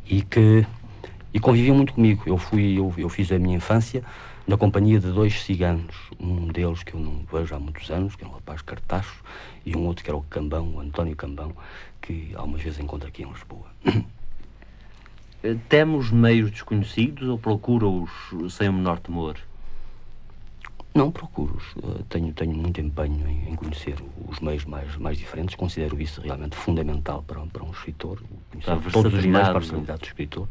e 0.04 0.22
que 0.22 0.66
e 1.34 1.40
conviviam 1.40 1.76
muito 1.76 1.94
comigo. 1.94 2.22
Eu 2.26 2.36
fui, 2.36 2.78
eu, 2.78 2.92
eu 2.96 3.08
fiz 3.08 3.30
a 3.32 3.38
minha 3.38 3.56
infância 3.56 4.04
na 4.46 4.56
companhia 4.56 4.98
de 4.98 5.10
dois 5.10 5.42
ciganos, 5.42 5.94
um 6.18 6.48
deles 6.48 6.82
que 6.82 6.94
eu 6.94 7.00
não 7.00 7.24
vejo 7.32 7.54
há 7.54 7.58
muitos 7.58 7.90
anos, 7.90 8.16
que 8.16 8.24
é 8.24 8.26
um 8.26 8.32
rapaz 8.32 8.60
cartacho, 8.60 9.22
e 9.64 9.76
um 9.76 9.86
outro 9.86 10.04
que 10.04 10.10
era 10.10 10.16
o 10.16 10.22
Cambão, 10.22 10.74
o 10.74 10.80
António 10.80 11.14
Cambão, 11.14 11.52
que 12.00 12.32
algumas 12.34 12.60
vezes 12.60 12.80
encontro 12.80 13.08
aqui 13.08 13.22
em 13.22 13.30
Lisboa. 13.30 13.66
Temos 15.68 16.10
meios 16.10 16.50
desconhecidos 16.50 17.28
ou 17.28 17.38
procura-os 17.38 18.10
sem 18.50 18.68
o 18.68 18.72
menor 18.72 19.00
temor? 19.00 19.36
Não, 20.94 21.10
procuro. 21.10 21.58
Uh, 21.76 22.02
tenho, 22.04 22.32
tenho 22.34 22.54
muito 22.54 22.80
empenho 22.80 23.26
em, 23.26 23.50
em, 23.50 23.56
conhecer 23.56 23.96
os 24.28 24.40
meios 24.40 24.64
mais, 24.64 24.94
mais 24.96 25.16
diferentes. 25.16 25.54
Considero 25.54 26.00
isso 26.00 26.20
realmente 26.20 26.54
fundamental 26.54 27.22
para, 27.22 27.40
para 27.46 27.64
um 27.64 27.70
escritor. 27.70 28.22
Para 28.64 28.76
todos 28.90 29.14
os 29.14 29.24
meios 29.24 29.40
para 29.40 29.50
a 29.50 29.54
personalidade 29.54 30.00
do 30.00 30.06
escritor. 30.06 30.48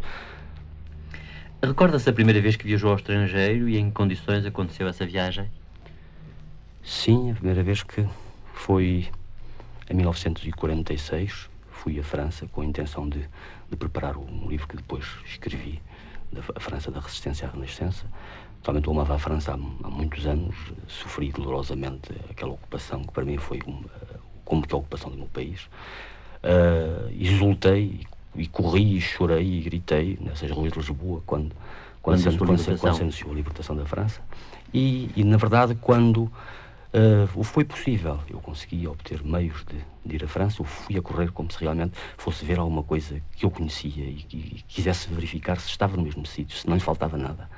Recorda-se 1.61 2.09
a 2.09 2.13
primeira 2.13 2.41
vez 2.41 2.55
que 2.55 2.65
viajou 2.65 2.89
ao 2.89 2.95
estrangeiro 2.95 3.69
e 3.69 3.77
em 3.77 3.85
que 3.85 3.91
condições 3.91 4.43
aconteceu 4.43 4.87
essa 4.87 5.05
viagem? 5.05 5.47
Sim, 6.83 7.29
a 7.31 7.35
primeira 7.35 7.61
vez 7.61 7.83
que 7.83 8.03
foi 8.51 9.09
em 9.87 9.93
1946. 9.93 11.49
Fui 11.69 11.99
à 11.99 12.03
França 12.03 12.47
com 12.47 12.61
a 12.61 12.65
intenção 12.65 13.07
de, 13.07 13.27
de 13.71 13.77
preparar 13.77 14.17
um 14.17 14.47
livro 14.49 14.67
que 14.67 14.75
depois 14.75 15.05
escrevi, 15.25 15.81
da 16.31 16.41
França 16.59 16.91
da 16.91 16.99
Resistência 16.99 17.47
à 17.47 17.51
Renascença. 17.51 18.05
Totalmente 18.61 18.85
eu 18.85 18.93
amava 18.93 19.15
a 19.15 19.19
França 19.19 19.51
há, 19.51 19.55
há, 19.55 19.89
muitos 19.89 20.27
anos, 20.27 20.55
sofri 20.87 21.31
dolorosamente 21.31 22.11
aquela 22.29 22.51
ocupação 22.51 23.03
que 23.03 23.11
para 23.11 23.25
mim 23.25 23.37
foi 23.37 23.59
uma, 23.65 23.89
como 24.45 24.61
que 24.61 24.73
a 24.73 24.77
ocupação 24.77 25.09
do 25.09 25.17
meu 25.17 25.27
país. 25.27 25.67
Uh, 26.43 27.09
exultei 27.19 28.05
e, 28.35 28.41
e, 28.43 28.47
corri 28.47 28.97
e 28.97 29.01
chorei 29.01 29.59
e 29.59 29.61
gritei 29.61 30.17
nessas 30.21 30.51
ruas 30.51 30.71
de 30.71 30.79
Lisboa 30.79 31.21
quando, 31.25 31.51
quando, 32.01 32.21
quando, 32.23 32.31
se, 32.31 32.37
quando, 32.37 32.57
se, 32.57 32.75
quando 32.77 32.95
se 32.95 33.01
anunciou 33.01 33.31
a 33.31 33.35
libertação 33.35 33.75
da 33.75 33.85
França. 33.85 34.21
E, 34.73 35.09
e 35.15 35.23
na 35.23 35.37
verdade, 35.37 35.75
quando 35.75 36.31
uh, 36.93 37.43
foi 37.43 37.63
possível, 37.63 38.19
eu 38.29 38.39
consegui 38.39 38.87
obter 38.87 39.23
meios 39.23 39.63
de, 39.65 39.77
de, 40.05 40.15
ir 40.15 40.23
à 40.23 40.27
França, 40.27 40.61
eu 40.61 40.65
fui 40.65 40.97
a 40.97 41.01
correr 41.01 41.31
como 41.31 41.51
se 41.51 41.59
realmente 41.59 41.93
fosse 42.17 42.45
ver 42.45 42.59
alguma 42.59 42.83
coisa 42.83 43.21
que 43.35 43.45
eu 43.45 43.51
conhecia 43.51 44.03
e, 44.03 44.25
e 44.31 44.63
quisesse 44.67 45.09
verificar 45.09 45.59
se 45.59 45.69
estava 45.69 45.95
no 45.97 46.03
mesmo 46.03 46.25
sítio, 46.25 46.57
se 46.57 46.67
não 46.67 46.75
lhe 46.75 46.81
faltava 46.81 47.17
nada. 47.17 47.49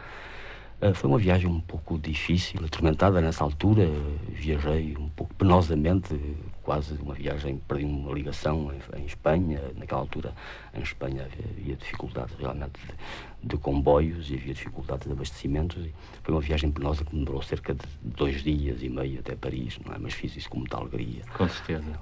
Uh, 0.81 0.93
foi 0.93 1.09
uma 1.09 1.17
viagem 1.17 1.47
um 1.47 1.61
pouco 1.61 1.97
difícil, 1.97 2.59
atormentada 2.65 3.21
nessa 3.21 3.43
altura. 3.43 3.89
Viajei 4.29 4.95
um 4.97 5.09
pouco 5.09 5.33
penosamente, 5.35 6.19
quase 6.63 6.93
uma 6.96 7.13
viagem, 7.13 7.58
perdi 7.67 7.86
uma 7.86 8.12
ligação 8.13 8.72
em, 8.74 9.01
em 9.01 9.05
Espanha. 9.05 9.62
Naquela 9.75 10.01
altura, 10.01 10.34
em 10.74 10.82
Espanha, 10.82 11.27
havia 11.58 11.75
dificuldades 11.75 12.36
realmente 12.39 12.79
de, 12.79 13.50
de, 13.50 13.58
comboios 13.58 14.32
e 14.32 14.36
havia 14.36 14.53
dificuldades 14.53 15.05
de 15.05 15.13
abastecimentos. 15.13 15.86
E 15.86 15.93
foi 16.24 16.34
uma 16.34 16.41
viagem 16.41 16.72
penosa 16.72 17.03
que 17.03 17.13
me 17.13 17.24
demorou 17.24 17.43
cerca 17.43 17.74
de 17.75 17.86
dois 18.01 18.41
dias 18.41 18.82
e 18.82 18.89
meio 18.89 19.20
até 19.20 19.36
Paris, 19.36 19.77
não 19.86 19.93
é? 19.93 20.00
mas 20.00 20.13
fiz 20.13 20.36
isso 20.36 20.50
com 20.50 20.60
muita 20.60 20.77
alegria. 20.77 21.24
Com 21.38 21.48
certeza. 21.48 22.00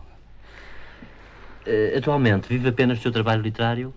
Uh, 1.66 1.98
atualmente, 1.98 2.48
vive 2.48 2.70
apenas 2.70 3.00
do 3.00 3.02
seu 3.02 3.12
trabalho 3.12 3.42
literário? 3.42 3.94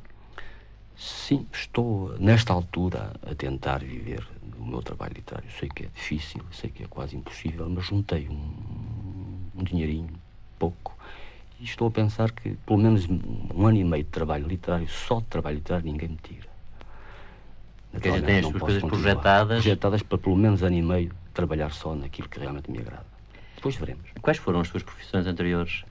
Sim, 0.96 1.46
estou 1.52 2.16
nesta 2.18 2.52
altura 2.52 3.12
a 3.22 3.34
tentar 3.34 3.78
viver 3.78 4.26
o 4.58 4.64
meu 4.64 4.82
trabalho 4.82 5.14
literário. 5.14 5.50
Sei 5.58 5.68
que 5.68 5.84
é 5.84 5.88
difícil, 5.94 6.42
sei 6.52 6.70
que 6.70 6.84
é 6.84 6.86
quase 6.86 7.16
impossível, 7.16 7.68
mas 7.68 7.84
juntei 7.84 8.28
um, 8.28 9.50
um 9.56 9.64
dinheirinho, 9.64 10.10
pouco, 10.64 10.96
e 11.60 11.64
estou 11.64 11.88
a 11.88 11.90
pensar 11.90 12.30
que 12.32 12.56
pelo 12.66 12.78
menos 12.78 13.06
um 13.08 13.66
ano 13.66 13.76
e 13.76 13.84
meio 13.84 14.04
de 14.04 14.10
trabalho 14.10 14.46
literário, 14.46 14.88
só 14.88 15.20
de 15.20 15.26
trabalho 15.26 15.56
literário, 15.56 15.86
ninguém 15.86 16.08
me 16.08 16.18
tira. 16.22 16.48
Quer 18.00 18.12
dizer, 18.12 18.26
tem 18.26 18.38
as 18.38 18.46
suas 18.46 18.62
coisas 18.62 18.82
continuar. 18.82 19.02
projetadas? 19.02 19.62
Projetadas 19.62 20.02
para 20.02 20.18
pelo 20.18 20.36
menos 20.36 20.62
ano 20.62 20.76
e 20.76 20.82
meio 20.82 21.12
trabalhar 21.32 21.70
só 21.70 21.94
naquilo 21.94 22.28
que 22.28 22.40
realmente 22.40 22.70
me 22.70 22.78
agrada. 22.78 23.06
Depois 23.54 23.76
veremos. 23.76 24.10
Quais 24.20 24.38
foram 24.38 24.60
as 24.60 24.68
suas 24.68 24.82
profissões 24.82 25.26
anteriores? 25.26 25.84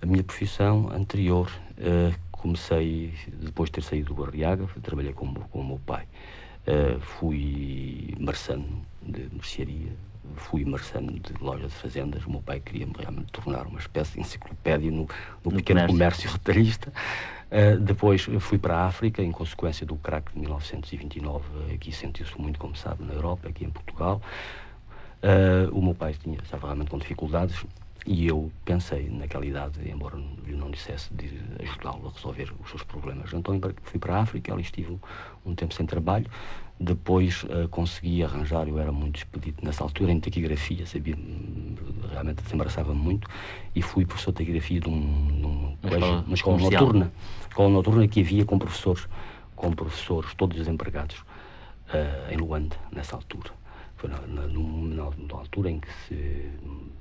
A 0.00 0.06
minha 0.06 0.24
profissão 0.24 0.90
anterior, 0.90 1.50
uh, 1.78 2.14
comecei, 2.32 3.12
depois 3.40 3.68
de 3.68 3.74
ter 3.74 3.82
saído 3.82 4.14
do 4.14 4.24
Arriaga, 4.24 4.66
trabalhei 4.82 5.12
com, 5.12 5.32
com 5.34 5.60
o 5.60 5.66
meu 5.66 5.80
pai. 5.84 6.06
Uh, 6.66 6.98
fui 7.00 8.14
marçano 8.18 8.82
de 9.02 9.28
mercearia, 9.32 9.92
fui 10.36 10.64
marçano 10.64 11.12
de 11.12 11.32
loja 11.40 11.66
de 11.66 11.74
fazendas. 11.74 12.24
O 12.24 12.30
meu 12.30 12.42
pai 12.42 12.60
queria-me 12.60 12.92
realmente 12.98 13.32
tornar 13.32 13.66
uma 13.66 13.78
espécie 13.78 14.14
de 14.14 14.20
enciclopédia 14.20 14.90
no, 14.90 14.98
no, 14.98 15.08
no 15.44 15.56
pequeno 15.56 15.86
comércio, 15.86 15.92
comércio 15.92 16.30
retalhista. 16.30 16.92
Uh, 17.50 17.78
depois 17.78 18.26
fui 18.40 18.58
para 18.58 18.76
a 18.76 18.86
África, 18.86 19.22
em 19.22 19.30
consequência 19.30 19.86
do 19.86 19.96
crack 19.96 20.32
de 20.32 20.40
1929. 20.40 21.74
Aqui 21.74 21.92
sentiu-se 21.92 22.38
muito, 22.40 22.58
como 22.58 22.74
sabe, 22.74 23.04
na 23.04 23.12
Europa, 23.12 23.48
aqui 23.48 23.64
em 23.64 23.70
Portugal. 23.70 24.20
Uh, 25.22 25.76
o 25.76 25.82
meu 25.82 25.94
pai 25.94 26.14
tinha, 26.14 26.38
estava 26.42 26.66
realmente 26.66 26.90
com 26.90 26.98
dificuldades 26.98 27.64
e 28.06 28.26
eu 28.26 28.52
pensei, 28.64 29.08
naquela 29.08 29.46
idade, 29.46 29.80
embora 29.88 30.16
eu 30.46 30.56
não 30.58 30.70
dissesse, 30.70 31.12
de 31.14 31.40
ajudá-lo 31.60 32.06
a 32.06 32.12
resolver 32.12 32.52
os 32.62 32.68
seus 32.68 32.82
problemas. 32.82 33.32
Então 33.32 33.58
fui 33.82 33.98
para 33.98 34.16
a 34.16 34.20
África, 34.20 34.52
ali 34.52 34.62
estive 34.62 34.98
um 35.44 35.54
tempo 35.54 35.72
sem 35.72 35.86
trabalho. 35.86 36.26
Depois 36.78 37.44
uh, 37.44 37.68
consegui 37.70 38.22
arranjar, 38.22 38.68
eu 38.68 38.78
era 38.78 38.92
muito 38.92 39.16
expedito 39.16 39.64
nessa 39.64 39.82
altura 39.84 40.12
em 40.12 40.20
taquigrafia, 40.20 40.84
sabia, 40.86 41.16
realmente 42.10 42.42
desembaraçava-me 42.42 43.00
muito. 43.00 43.26
E 43.74 43.80
fui 43.80 44.04
professor 44.04 44.32
de 44.32 44.38
taquigrafia 44.38 44.80
de 44.80 44.88
um, 44.88 44.96
num 44.96 45.76
colégio, 45.80 46.24
uma 46.26 46.34
escola 46.34 46.58
noturna. 46.58 47.12
Escola 47.48 47.68
noturna 47.70 48.08
que 48.08 48.20
havia 48.20 48.44
com 48.44 48.58
professores, 48.58 49.08
com 49.56 49.72
professores 49.72 50.34
todos 50.34 50.58
desempregados, 50.58 51.16
uh, 51.20 52.30
em 52.30 52.36
Luanda, 52.36 52.76
nessa 52.92 53.16
altura. 53.16 53.50
Na, 54.08 54.20
na, 54.26 54.46
na, 54.46 55.10
na 55.16 55.34
altura 55.38 55.70
em 55.70 55.80
que 55.80 55.88
se 56.06 56.50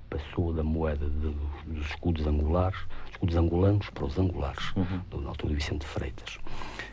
passou 0.10 0.54
da 0.54 0.64
moeda 0.64 1.06
de, 1.10 1.30
dos 1.66 1.88
escudos 1.88 2.26
angulares, 2.28 2.80
escudos 3.12 3.36
angolanos 3.36 3.90
para 3.90 4.06
os 4.06 4.18
angulares, 4.18 4.74
uhum. 4.76 5.22
na 5.22 5.30
altura 5.30 5.50
de 5.50 5.56
Vicente 5.56 5.86
Freitas. 5.86 6.38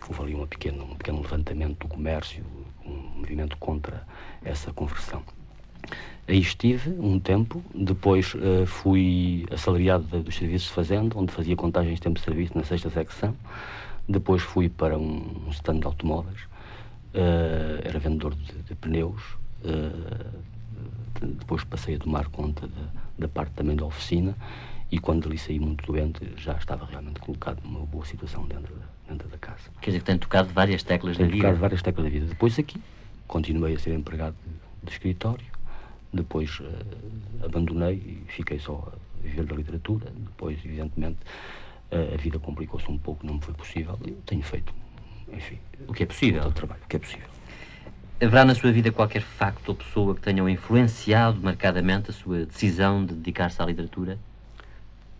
Houve 0.08 0.22
ali 0.22 0.34
uma 0.34 0.46
pequena, 0.46 0.82
um 0.82 0.96
pequeno 0.96 1.20
levantamento 1.20 1.78
do 1.80 1.88
comércio, 1.88 2.44
um 2.84 3.18
movimento 3.18 3.56
contra 3.58 4.06
essa 4.42 4.72
conversão. 4.72 5.22
Aí 6.26 6.38
estive 6.38 6.90
um 6.90 7.18
tempo, 7.18 7.62
depois 7.74 8.34
uh, 8.34 8.64
fui 8.66 9.46
assalariado 9.50 10.04
de, 10.04 10.22
dos 10.22 10.36
serviços 10.36 10.68
de 10.68 10.74
fazenda, 10.74 11.18
onde 11.18 11.32
fazia 11.32 11.56
contagens 11.56 11.96
de 11.96 12.00
tempo 12.00 12.18
de 12.18 12.24
serviço 12.24 12.56
na 12.56 12.64
sexta 12.64 12.88
secção. 12.90 13.36
Depois 14.08 14.42
fui 14.42 14.68
para 14.68 14.96
um, 14.98 15.44
um 15.46 15.50
stand 15.50 15.80
de 15.80 15.86
automóveis, 15.86 16.40
uh, 17.14 17.80
era 17.82 17.98
vendedor 17.98 18.34
de, 18.34 18.52
de 18.62 18.74
pneus. 18.74 19.39
Uh, 19.64 20.40
depois 21.20 21.64
passei 21.64 21.96
a 21.96 21.98
tomar 21.98 22.28
conta 22.28 22.66
da, 22.66 22.82
da 23.18 23.28
parte 23.28 23.52
também 23.52 23.76
da 23.76 23.84
oficina 23.84 24.34
e 24.90 24.98
quando 24.98 25.28
ali 25.28 25.38
saí 25.38 25.60
muito 25.60 25.84
doente 25.84 26.20
já 26.36 26.54
estava 26.54 26.86
realmente 26.86 27.20
colocado 27.20 27.60
numa 27.62 27.84
boa 27.86 28.04
situação 28.04 28.46
dentro 28.46 28.74
da, 28.74 28.86
dentro 29.08 29.28
da 29.28 29.38
casa. 29.38 29.70
Quer 29.80 29.90
dizer 29.90 29.98
que 30.00 30.04
tem 30.06 30.18
tocado 30.18 30.48
várias 30.52 30.82
teclas 30.82 31.16
tem 31.16 31.26
da 31.26 31.32
vida? 31.32 31.42
tocado 31.42 31.60
várias 31.60 31.82
teclas 31.82 32.04
da 32.04 32.10
vida. 32.10 32.26
Depois 32.26 32.58
aqui 32.58 32.80
continuei 33.28 33.74
a 33.74 33.78
ser 33.78 33.94
empregado 33.94 34.34
de, 34.44 34.86
de 34.86 34.92
escritório, 34.92 35.46
depois 36.12 36.58
uh, 36.60 37.44
abandonei 37.44 37.94
e 37.94 38.24
fiquei 38.32 38.58
só 38.58 38.92
a 38.92 39.22
viver 39.22 39.44
da 39.44 39.54
literatura, 39.54 40.10
depois 40.16 40.58
evidentemente 40.64 41.18
a, 41.90 42.14
a 42.14 42.16
vida 42.16 42.38
complicou-se 42.38 42.90
um 42.90 42.98
pouco, 42.98 43.24
não 43.24 43.34
me 43.34 43.40
foi 43.40 43.54
possível. 43.54 43.98
Eu 44.04 44.16
tenho 44.26 44.42
feito, 44.42 44.74
enfim, 45.32 45.58
o 45.86 45.92
que 45.92 46.02
é 46.02 46.06
possível. 46.06 46.42
O 46.42 46.52
trabalho, 46.52 46.82
o 46.84 46.88
que 46.88 46.96
é 46.96 46.98
possível. 46.98 47.28
Haverá 48.22 48.44
na 48.44 48.54
sua 48.54 48.70
vida 48.70 48.92
qualquer 48.92 49.22
facto 49.22 49.70
ou 49.70 49.74
pessoa 49.74 50.14
que 50.14 50.20
tenham 50.20 50.46
influenciado 50.46 51.40
marcadamente 51.40 52.10
a 52.10 52.12
sua 52.12 52.44
decisão 52.44 53.02
de 53.02 53.14
dedicar-se 53.14 53.62
à 53.62 53.64
literatura? 53.64 54.18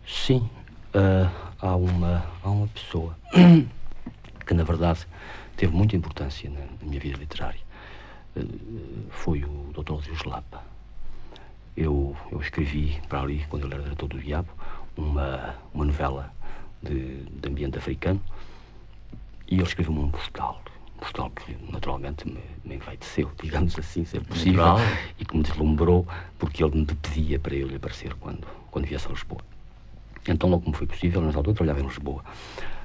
Sim, 0.05 0.47
uh, 0.93 1.27
há, 1.59 1.75
uma, 1.75 2.23
há 2.43 2.49
uma 2.51 2.67
pessoa 2.67 3.17
que, 4.45 4.53
na 4.53 4.63
verdade, 4.63 5.07
teve 5.57 5.75
muita 5.75 5.95
importância 5.95 6.47
na, 6.47 6.59
na 6.59 6.87
minha 6.87 6.99
vida 6.99 7.17
literária. 7.17 7.59
Uh, 8.35 9.07
foi 9.09 9.43
o 9.45 9.71
Dr. 9.73 9.93
Rodrigo 9.93 10.29
Lapa. 10.29 10.63
Eu, 11.75 12.15
eu 12.31 12.39
escrevi 12.39 13.01
para 13.09 13.21
ali, 13.21 13.43
quando 13.49 13.65
ele 13.65 13.73
era 13.73 13.83
diretor 13.83 14.09
do 14.09 14.19
Diabo, 14.19 14.49
uma, 14.95 15.55
uma 15.73 15.85
novela 15.85 16.31
de, 16.83 17.23
de 17.23 17.49
ambiente 17.49 17.79
africano 17.79 18.21
e 19.47 19.55
ele 19.55 19.63
escreveu-me 19.63 20.01
um 20.01 20.11
postal 20.11 20.61
postal 21.01 21.31
que 21.31 21.57
naturalmente 21.71 22.27
me, 22.27 22.39
me 22.63 22.75
envaideceu, 22.75 23.29
digamos 23.41 23.77
assim, 23.77 24.05
se 24.05 24.17
é 24.17 24.19
possível, 24.21 24.63
Natural. 24.63 24.87
e 25.19 25.25
que 25.25 25.35
me 25.35 25.43
deslumbrou 25.43 26.07
porque 26.37 26.63
ele 26.63 26.77
me 26.77 26.85
pedia 26.85 27.39
para 27.39 27.55
eu 27.55 27.67
lhe 27.67 27.75
aparecer 27.75 28.13
quando, 28.15 28.47
quando 28.69 28.85
viesse 28.85 29.07
a 29.07 29.09
Lisboa. 29.09 29.41
Então, 30.27 30.49
logo 30.49 30.63
como 30.63 30.75
foi 30.75 30.85
possível, 30.85 31.19
nessa 31.21 31.39
altura 31.39 31.51
eu 31.51 31.55
trabalhava 31.55 31.83
em 31.83 31.87
Lisboa. 31.87 32.23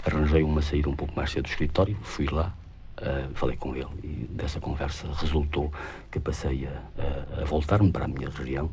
Arranjei 0.05 0.43
uma 0.43 0.63
saída 0.63 0.89
um 0.89 0.97
pouco 0.97 1.15
mais 1.15 1.31
cedo 1.31 1.45
do 1.45 1.51
escritório, 1.51 1.97
fui 2.03 2.27
lá, 2.27 2.55
uh, 2.99 3.35
falei 3.35 3.57
com 3.57 3.77
ele 3.77 3.87
e 4.03 4.27
dessa 4.31 4.59
conversa 4.59 5.07
resultou 5.13 5.71
que 6.11 6.19
passei 6.19 6.67
a, 6.67 7.39
a, 7.39 7.43
a 7.43 7.45
voltar-me 7.45 7.93
para 7.93 8.07
a 8.07 8.09
minha 8.09 8.31
região, 8.31 8.71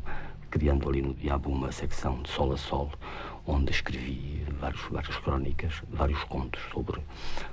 criando 0.49 0.87
ali 0.87 1.01
no 1.01 1.13
Diabo 1.13 1.49
uma 1.49 1.71
secção 1.71 2.21
de 2.21 2.29
sol 2.29 2.53
a 2.53 2.57
sol, 2.57 2.89
onde 3.45 3.71
escrevi 3.71 4.45
vários, 4.59 4.81
várias 4.89 5.17
crónicas, 5.17 5.81
vários 5.91 6.23
contos 6.23 6.61
sobre, 6.71 7.01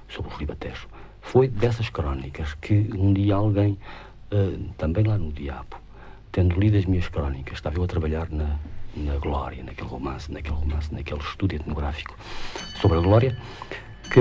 sobre 0.09 0.33
o 0.33 0.37
Ribatejo. 0.37 0.87
Foi 1.21 1.49
dessas 1.49 1.89
crónicas 1.91 2.55
que 2.55 2.91
um 2.95 3.13
dia 3.13 3.35
alguém, 3.35 3.79
uh, 4.33 4.73
também 4.77 5.05
lá 5.05 5.19
no 5.19 5.33
Diabo, 5.33 5.77
tendo 6.33 6.59
lido 6.59 6.77
as 6.77 6.85
minhas 6.85 7.09
crónicas, 7.09 7.55
estava 7.55 7.77
eu 7.77 7.85
a 7.85 7.87
trabalhar 7.87 8.29
na, 8.31 8.59
na 8.97 9.17
Glória, 9.17 9.63
naquele 9.63 9.89
romance, 9.89 10.33
naquele 10.33 10.57
romance, 10.57 10.93
naquele 10.93 11.21
estudo 11.21 11.55
etnográfico 11.55 12.17
sobre 12.81 12.99
a 12.99 13.01
Glória, 13.01 13.37
que 14.11 14.21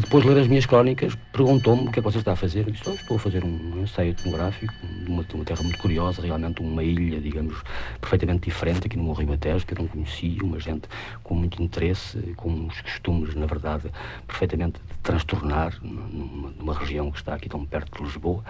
depois 0.00 0.24
de 0.24 0.30
ler 0.30 0.40
as 0.40 0.48
minhas 0.48 0.66
crónicas, 0.66 1.14
perguntou-me 1.32 1.88
o 1.88 1.92
que 1.92 2.00
é 2.00 2.02
que 2.02 2.08
você 2.08 2.18
está 2.18 2.32
a 2.32 2.36
fazer. 2.36 2.66
Eu 2.66 2.72
disse, 2.72 2.88
oh, 2.88 2.94
estou 2.94 3.16
a 3.16 3.20
fazer 3.20 3.44
um 3.44 3.80
ensaio 3.80 4.10
etnográfico 4.10 4.74
de 5.02 5.10
uma, 5.10 5.24
uma, 5.32 5.44
terra 5.44 5.62
muito 5.62 5.78
curiosa, 5.78 6.20
realmente 6.20 6.60
uma 6.60 6.82
ilha, 6.82 7.20
digamos, 7.20 7.62
perfeitamente 8.00 8.44
diferente 8.44 8.86
aqui 8.86 8.96
no 8.96 9.04
Morro 9.04 9.20
Ribatejo, 9.20 9.64
que 9.64 9.72
eu 9.72 9.78
não 9.78 9.86
conhecia, 9.86 10.42
uma 10.42 10.58
gente 10.58 10.88
com 11.22 11.34
muito 11.34 11.62
interesse, 11.62 12.18
com 12.36 12.50
uns 12.50 12.80
costumes, 12.80 13.34
na 13.34 13.46
verdade, 13.46 13.90
perfeitamente 14.26 14.80
de 14.80 14.98
transtornar 15.02 15.78
numa, 15.80 16.50
numa 16.50 16.74
região 16.74 17.10
que 17.10 17.18
está 17.18 17.34
aqui 17.34 17.48
tão 17.48 17.64
perto 17.64 17.96
de 17.96 18.04
Lisboa. 18.04 18.44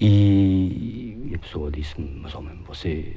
E, 0.00 1.28
e 1.30 1.32
a 1.34 1.38
pessoa 1.38 1.70
disse-me, 1.70 2.20
mas 2.20 2.34
homem, 2.34 2.58
você, 2.66 3.16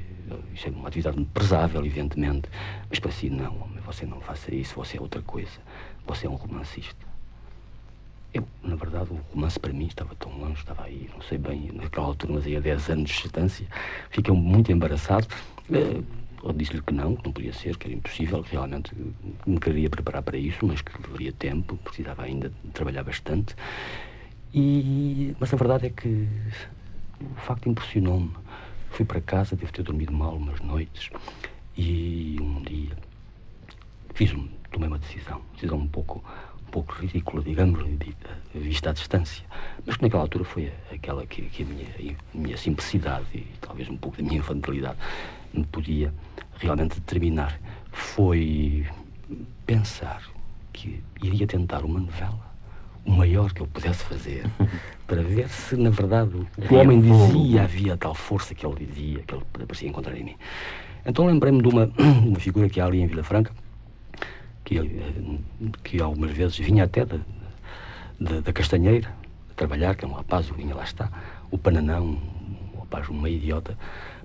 isso 0.54 0.68
é 0.68 0.70
uma 0.70 0.88
atividade 0.88 1.24
prezável, 1.32 1.84
evidentemente, 1.84 2.48
mas 2.88 2.98
para 2.98 3.10
si 3.10 3.30
não, 3.30 3.68
você 3.84 4.06
não 4.06 4.20
faça 4.20 4.54
isso, 4.54 4.74
você 4.74 4.98
é 4.98 5.00
outra 5.00 5.22
coisa, 5.22 5.58
você 6.06 6.26
é 6.26 6.30
um 6.30 6.34
romancista. 6.34 7.06
Eu, 8.32 8.46
na 8.62 8.76
verdade, 8.76 9.10
o 9.10 9.20
romance 9.32 9.58
para 9.58 9.72
mim 9.72 9.86
estava 9.86 10.14
tão 10.14 10.30
longe, 10.38 10.60
estava 10.60 10.84
aí, 10.84 11.08
não 11.14 11.22
sei 11.22 11.38
bem, 11.38 11.70
naquela 11.72 12.06
altura, 12.06 12.34
mas 12.34 12.46
aí 12.46 12.56
a 12.56 12.60
10 12.60 12.90
anos 12.90 13.10
de 13.10 13.22
distância, 13.22 13.66
fiquei 14.10 14.34
muito 14.34 14.70
embaraçado. 14.70 15.26
Eh, 15.72 16.02
eu 16.44 16.52
disse-lhe 16.52 16.82
que 16.82 16.92
não, 16.92 17.16
que 17.16 17.24
não 17.24 17.32
podia 17.32 17.52
ser, 17.52 17.76
que 17.76 17.86
era 17.86 17.96
impossível, 17.96 18.42
que 18.42 18.52
realmente 18.52 18.92
me 19.46 19.58
queria 19.58 19.88
preparar 19.88 20.22
para 20.22 20.36
isso, 20.36 20.64
mas 20.64 20.82
que 20.82 20.92
levaria 21.00 21.32
tempo, 21.32 21.76
precisava 21.78 22.22
ainda 22.22 22.52
trabalhar 22.72 23.02
bastante. 23.02 23.56
E, 24.54 25.34
mas 25.40 25.52
a 25.52 25.56
verdade 25.56 25.86
é 25.86 25.90
que 25.90 26.28
o 27.20 27.40
facto 27.40 27.68
impressionou-me. 27.68 28.30
Fui 28.98 29.06
para 29.06 29.20
casa, 29.20 29.54
devo 29.54 29.72
ter 29.72 29.84
dormido 29.84 30.12
mal 30.12 30.34
umas 30.34 30.58
noites 30.58 31.08
e 31.76 32.36
um 32.40 32.60
dia 32.62 32.98
fiz 34.12 34.32
tomei 34.72 34.88
uma 34.88 34.98
decisão, 34.98 35.40
decisão 35.54 35.78
um 35.78 35.86
pouco, 35.86 36.18
um 36.60 36.70
pouco 36.72 36.94
ridícula, 36.94 37.40
digamos, 37.40 37.80
vista 38.52 38.90
à 38.90 38.92
distância, 38.92 39.44
mas 39.86 39.96
que 39.96 40.02
naquela 40.02 40.24
altura 40.24 40.42
foi 40.42 40.72
aquela 40.92 41.24
que, 41.28 41.42
que 41.42 41.62
a, 41.62 41.66
minha, 41.66 41.86
a 42.34 42.36
minha 42.36 42.56
simplicidade 42.56 43.24
e 43.32 43.46
talvez 43.60 43.88
um 43.88 43.96
pouco 43.96 44.16
da 44.16 44.24
minha 44.24 44.40
infantilidade 44.40 44.98
me 45.54 45.64
podia 45.64 46.12
realmente 46.56 46.96
determinar. 46.96 47.56
Foi 47.92 48.84
pensar 49.64 50.28
que 50.72 51.00
iria 51.22 51.46
tentar 51.46 51.84
uma 51.84 52.00
novela 52.00 52.48
o 53.04 53.12
maior 53.12 53.52
que 53.52 53.60
eu 53.60 53.66
pudesse 53.68 54.02
fazer 54.02 54.42
para 55.08 55.22
ver 55.22 55.48
se, 55.48 55.74
na 55.74 55.88
verdade, 55.88 56.30
o 56.70 56.74
homem 56.74 57.00
dizia 57.00 57.62
havia 57.62 57.96
tal 57.96 58.14
força 58.14 58.54
que 58.54 58.64
ele 58.64 58.84
dizia, 58.84 59.22
que 59.26 59.34
ele 59.34 59.44
parecia 59.66 59.88
encontrar 59.88 60.14
em 60.14 60.22
mim. 60.22 60.36
Então 61.04 61.26
lembrei-me 61.26 61.62
de 61.62 61.68
uma, 61.68 61.90
uma 61.98 62.38
figura 62.38 62.68
que 62.68 62.78
há 62.78 62.84
ali 62.84 63.00
em 63.00 63.06
Vila 63.06 63.24
Franca, 63.24 63.50
que, 64.62 64.78
eh, 64.78 64.82
que 65.82 66.02
algumas 66.02 66.30
vezes 66.30 66.58
vinha 66.58 66.84
até 66.84 67.06
da, 67.06 67.16
da, 68.20 68.40
da 68.40 68.52
Castanheira 68.52 69.08
a 69.50 69.54
trabalhar, 69.54 69.96
que 69.96 70.04
é 70.04 70.08
um 70.08 70.12
rapaz, 70.12 70.50
o 70.50 70.54
vinha 70.54 70.74
lá 70.74 70.84
está, 70.84 71.10
o 71.50 71.56
Pananão, 71.56 72.18
um 72.74 72.80
rapaz 72.80 73.08
meio 73.08 73.36
idiota, 73.36 73.78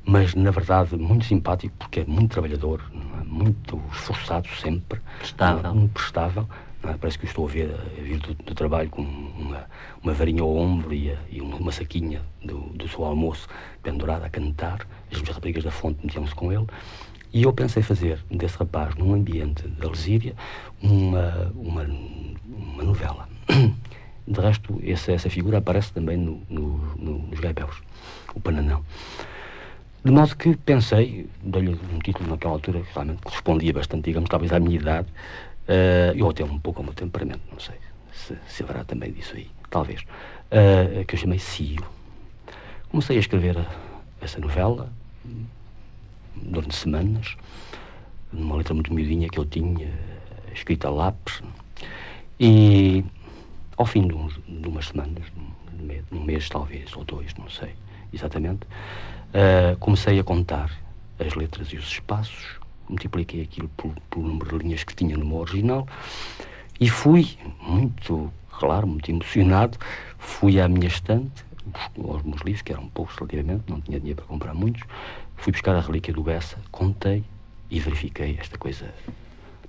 mas 0.05 0.35
na 0.35 0.51
verdade 0.51 0.97
muito 0.97 1.23
simpático 1.23 1.73
porque 1.79 2.01
é 2.01 2.05
muito 2.05 2.31
trabalhador, 2.31 2.81
é? 3.21 3.23
muito 3.23 3.81
esforçado 3.93 4.49
sempre, 4.59 4.99
prestável. 5.19 5.73
muito 5.73 5.93
prestável? 5.93 6.45
Parece 6.83 7.17
que 7.17 7.25
o 7.25 7.27
estou 7.27 7.47
a 7.47 7.49
ver 7.49 7.73
a 7.73 8.01
vir 8.01 8.19
do, 8.19 8.33
do 8.33 8.53
trabalho 8.53 8.89
com 8.89 9.01
uma, 9.01 9.65
uma 10.01 10.13
varinha 10.13 10.41
ao 10.41 10.53
ombro 10.53 10.93
e, 10.93 11.11
a, 11.11 11.17
e 11.29 11.39
uma, 11.39 11.71
saquinha 11.71 12.21
do, 12.43 12.59
do 12.73 12.89
seu 12.89 13.05
almoço 13.05 13.47
pendurada 13.81 14.25
a 14.25 14.29
cantar. 14.29 14.85
As 15.09 15.21
raparigas 15.21 15.63
da 15.63 15.71
fonte 15.71 15.99
metiam-se 16.03 16.35
com 16.35 16.51
ele. 16.51 16.67
E 17.31 17.43
eu 17.43 17.53
pensei 17.53 17.81
fazer 17.81 18.19
desse 18.29 18.57
rapaz, 18.57 18.95
num 18.95 19.13
ambiente 19.13 19.65
da 19.67 19.89
Lesíria, 19.89 20.35
uma, 20.81 21.51
uma, 21.55 21.83
uma 22.45 22.83
novela. 22.83 23.27
De 24.25 24.39
resto, 24.39 24.79
essa, 24.85 25.11
essa 25.11 25.29
figura 25.29 25.57
aparece 25.57 25.91
também 25.91 26.15
no, 26.15 26.41
no, 26.49 26.77
no, 26.95 27.17
nos 27.27 27.39
Gaibéus, 27.39 27.81
o 28.33 28.39
Pananão. 28.39 28.85
De 30.05 30.11
modo 30.11 30.35
que 30.35 30.55
pensei, 30.57 31.27
dei-lhe 31.41 31.69
um 31.69 31.99
título 31.99 32.29
naquela 32.29 32.53
altura 32.53 32.81
que 32.81 32.93
realmente 32.93 33.21
correspondia 33.21 33.73
bastante, 33.73 34.05
digamos, 34.05 34.29
talvez 34.29 34.51
à 34.53 34.59
minha 34.59 34.75
idade, 34.75 35.07
Uh, 35.63 36.15
eu 36.15 36.29
até 36.29 36.43
um 36.43 36.59
pouco 36.59 36.79
ao 36.79 36.83
meu 36.83 36.93
temperamento, 36.93 37.41
não 37.51 37.59
sei 37.59 37.75
se, 38.11 38.37
se 38.47 38.63
haverá 38.63 38.83
também 38.83 39.11
disso 39.11 39.35
aí, 39.35 39.49
talvez, 39.69 40.01
uh, 40.01 41.05
que 41.05 41.15
eu 41.15 41.19
chamei 41.19 41.39
Cio. 41.39 41.83
Comecei 42.89 43.17
a 43.17 43.19
escrever 43.19 43.57
essa 44.21 44.39
novela 44.39 44.91
durante 46.35 46.75
semanas, 46.75 47.35
numa 48.31 48.57
letra 48.57 48.73
muito 48.73 48.93
miudinha 48.93 49.29
que 49.29 49.39
eu 49.39 49.45
tinha, 49.45 49.91
escrita 50.53 50.87
a 50.87 50.91
lápis, 50.91 51.41
e 52.39 53.03
ao 53.77 53.85
fim 53.85 54.07
de, 54.07 54.13
uns, 54.13 54.39
de 54.47 54.67
umas 54.67 54.87
semanas, 54.87 55.23
de 55.23 55.39
um, 55.81 55.85
mês, 55.85 56.03
um 56.11 56.23
mês 56.23 56.49
talvez, 56.49 56.95
ou 56.95 57.03
dois, 57.03 57.33
não 57.35 57.49
sei 57.49 57.73
exatamente, 58.11 58.65
uh, 59.33 59.77
comecei 59.79 60.19
a 60.19 60.23
contar 60.23 60.71
as 61.19 61.33
letras 61.35 61.69
e 61.69 61.77
os 61.77 61.87
espaços 61.87 62.59
multipliquei 62.89 63.41
aquilo 63.41 63.69
pelo, 63.69 64.27
número 64.27 64.57
de 64.57 64.65
linhas 64.65 64.83
que 64.83 64.95
tinha 64.95 65.17
no 65.17 65.25
meu 65.25 65.37
original 65.37 65.87
e 66.79 66.89
fui 66.89 67.37
muito, 67.61 68.31
claro, 68.59 68.87
muito 68.87 69.09
emocionado, 69.09 69.77
fui 70.17 70.59
à 70.59 70.67
minha 70.67 70.87
estante, 70.87 71.45
aos 71.97 72.23
meus 72.23 72.41
livros, 72.41 72.61
que 72.61 72.73
eram 72.73 72.87
poucos 72.89 73.15
relativamente, 73.15 73.63
não 73.69 73.79
tinha 73.79 73.99
dinheiro 73.99 74.21
para 74.21 74.27
comprar 74.27 74.53
muitos, 74.53 74.83
fui 75.37 75.51
buscar 75.51 75.75
a 75.75 75.81
relíquia 75.81 76.13
do 76.13 76.23
Bessa, 76.23 76.57
contei 76.71 77.23
e 77.69 77.79
verifiquei 77.79 78.37
esta 78.39 78.57
coisa 78.57 78.93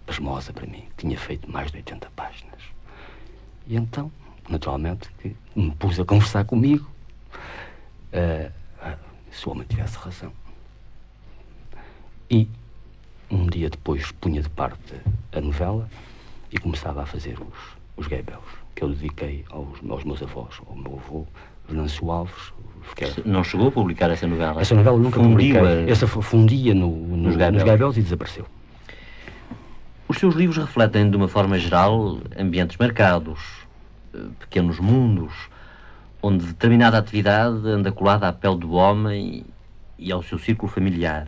pasmosa 0.06 0.52
para 0.52 0.66
mim, 0.66 0.84
que 0.96 1.06
tinha 1.06 1.18
feito 1.18 1.50
mais 1.50 1.70
de 1.70 1.78
80 1.78 2.10
páginas. 2.14 2.60
E 3.66 3.76
então, 3.76 4.10
naturalmente, 4.48 5.08
que 5.18 5.34
me 5.54 5.70
pus 5.72 5.98
a 5.98 6.04
conversar 6.04 6.44
comigo, 6.44 6.90
uh, 8.12 8.52
se 9.30 9.48
o 9.48 9.52
homem 9.52 9.66
tivesse 9.66 9.96
razão. 9.96 10.32
E 12.30 12.48
um 13.34 13.46
dia 13.46 13.68
depois 13.68 14.12
punha 14.12 14.40
de 14.40 14.48
parte 14.48 14.94
a 15.32 15.40
novela 15.40 15.88
e 16.52 16.58
começava 16.58 17.02
a 17.02 17.06
fazer 17.06 17.36
os, 17.40 17.58
os 17.96 18.06
gaybels, 18.06 18.44
que 18.74 18.84
eu 18.84 18.88
dediquei 18.90 19.44
aos, 19.50 19.80
aos 19.88 20.04
meus 20.04 20.22
avós, 20.22 20.60
ao 20.66 20.76
meu 20.76 21.00
avô, 21.04 21.26
Venâncio 21.68 22.10
Alves. 22.10 22.52
Não 23.24 23.42
chegou 23.42 23.68
a 23.68 23.72
publicar 23.72 24.10
essa 24.10 24.26
novela? 24.26 24.60
Essa 24.60 24.74
novela 24.74 24.96
nunca 24.96 25.16
Fundiu 25.16 25.30
publiquei. 25.30 25.60
A... 25.60 25.90
Essa 25.90 26.06
fundia 26.06 26.74
no, 26.74 26.88
no, 26.90 27.16
nos, 27.16 27.36
gaybels. 27.36 27.96
e 27.96 28.02
desapareceu. 28.02 28.46
Os 30.06 30.18
seus 30.18 30.34
livros 30.34 30.58
refletem, 30.58 31.10
de 31.10 31.16
uma 31.16 31.26
forma 31.26 31.58
geral, 31.58 32.18
ambientes 32.38 32.76
marcados, 32.76 33.40
eh, 34.14 34.18
pequenos 34.38 34.78
mundos, 34.78 35.32
onde 36.22 36.44
determinada 36.44 36.98
atividade 36.98 37.66
anda 37.66 37.90
colada 37.90 38.28
à 38.28 38.32
pele 38.32 38.58
do 38.58 38.72
homem 38.72 39.44
e 39.98 40.12
ao 40.12 40.22
seu 40.22 40.38
círculo 40.38 40.70
familiar. 40.70 41.26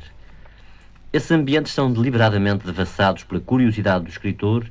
Esses 1.13 1.31
ambientes 1.31 1.73
são 1.73 1.93
deliberadamente 1.93 2.67
devassados 2.67 3.23
pela 3.25 3.41
curiosidade 3.41 4.05
do 4.05 4.11
escritor 4.11 4.71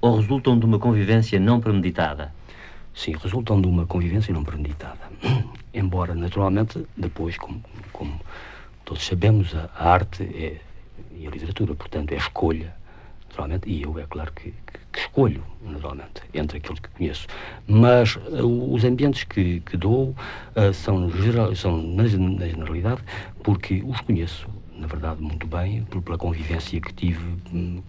ou 0.00 0.16
resultam 0.16 0.58
de 0.58 0.66
uma 0.66 0.78
convivência 0.78 1.38
não 1.38 1.60
premeditada? 1.60 2.34
Sim, 2.92 3.14
resultam 3.16 3.60
de 3.60 3.66
uma 3.66 3.86
convivência 3.86 4.34
não 4.34 4.44
premeditada. 4.44 4.98
Embora, 5.72 6.14
naturalmente, 6.14 6.84
depois, 6.96 7.38
como, 7.38 7.62
como 7.92 8.20
todos 8.84 9.06
sabemos, 9.06 9.54
a, 9.54 9.70
arte 9.76 10.24
é, 10.24 10.60
e 11.16 11.26
a 11.26 11.30
literatura, 11.30 11.74
portanto, 11.74 12.12
é 12.12 12.16
escolha, 12.16 12.74
naturalmente, 13.28 13.68
e 13.68 13.82
eu, 13.82 13.98
é 13.98 14.06
claro 14.06 14.32
que, 14.32 14.50
que, 14.50 14.78
que 14.92 14.98
escolho, 14.98 15.42
naturalmente, 15.62 16.22
entre 16.34 16.58
aqueles 16.58 16.80
que 16.80 16.88
conheço. 16.90 17.26
Mas 17.66 18.16
uh, 18.16 18.72
os 18.72 18.84
ambientes 18.84 19.24
que, 19.24 19.60
que 19.60 19.76
dou 19.76 20.10
uh, 20.10 20.74
são, 20.74 21.10
geral, 21.10 21.54
são 21.54 21.80
na, 21.80 22.02
na 22.02 22.46
generalidade, 22.46 23.02
porque 23.42 23.82
os 23.86 24.00
conheço 24.02 24.48
na 24.84 24.88
verdade, 24.88 25.22
muito 25.22 25.46
bem, 25.46 25.82
pela 26.04 26.18
convivência 26.18 26.78
que 26.78 26.92
tive 26.92 27.24
hum, 27.50 27.82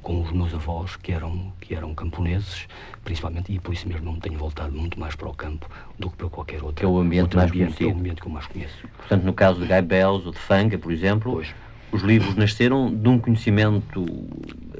com 0.00 0.22
os 0.22 0.30
meus 0.30 0.54
avós, 0.54 0.94
que 0.94 1.10
eram, 1.10 1.52
que 1.60 1.74
eram 1.74 1.92
camponeses, 1.92 2.68
principalmente, 3.04 3.52
e 3.52 3.58
por 3.58 3.74
isso 3.74 3.88
mesmo 3.88 4.12
me 4.12 4.20
tenho 4.20 4.38
voltado 4.38 4.72
muito 4.72 4.98
mais 4.98 5.16
para 5.16 5.28
o 5.28 5.34
campo 5.34 5.68
do 5.98 6.08
que 6.08 6.16
para 6.16 6.28
qualquer 6.28 6.62
outro. 6.62 6.76
Que 6.76 6.84
é 6.84 6.88
o 6.88 7.00
ambiente 7.00 7.36
mais 7.36 7.50
ambiente, 7.50 7.74
conhecido. 7.74 7.90
É 7.90 7.92
o 7.92 7.98
ambiente 7.98 8.20
que 8.20 8.28
eu 8.28 8.32
mais 8.32 8.46
conheço. 8.46 8.88
Portanto, 8.96 9.24
no 9.24 9.32
caso 9.32 9.60
de 9.60 9.66
Guy 9.66 9.82
Bells 9.82 10.24
ou 10.24 10.32
de 10.32 10.38
Fanga, 10.38 10.78
por 10.78 10.92
exemplo, 10.92 11.32
pois. 11.32 11.52
os 11.90 12.02
livros 12.02 12.36
nasceram 12.36 12.94
de 12.94 13.08
um 13.08 13.18
conhecimento 13.18 14.06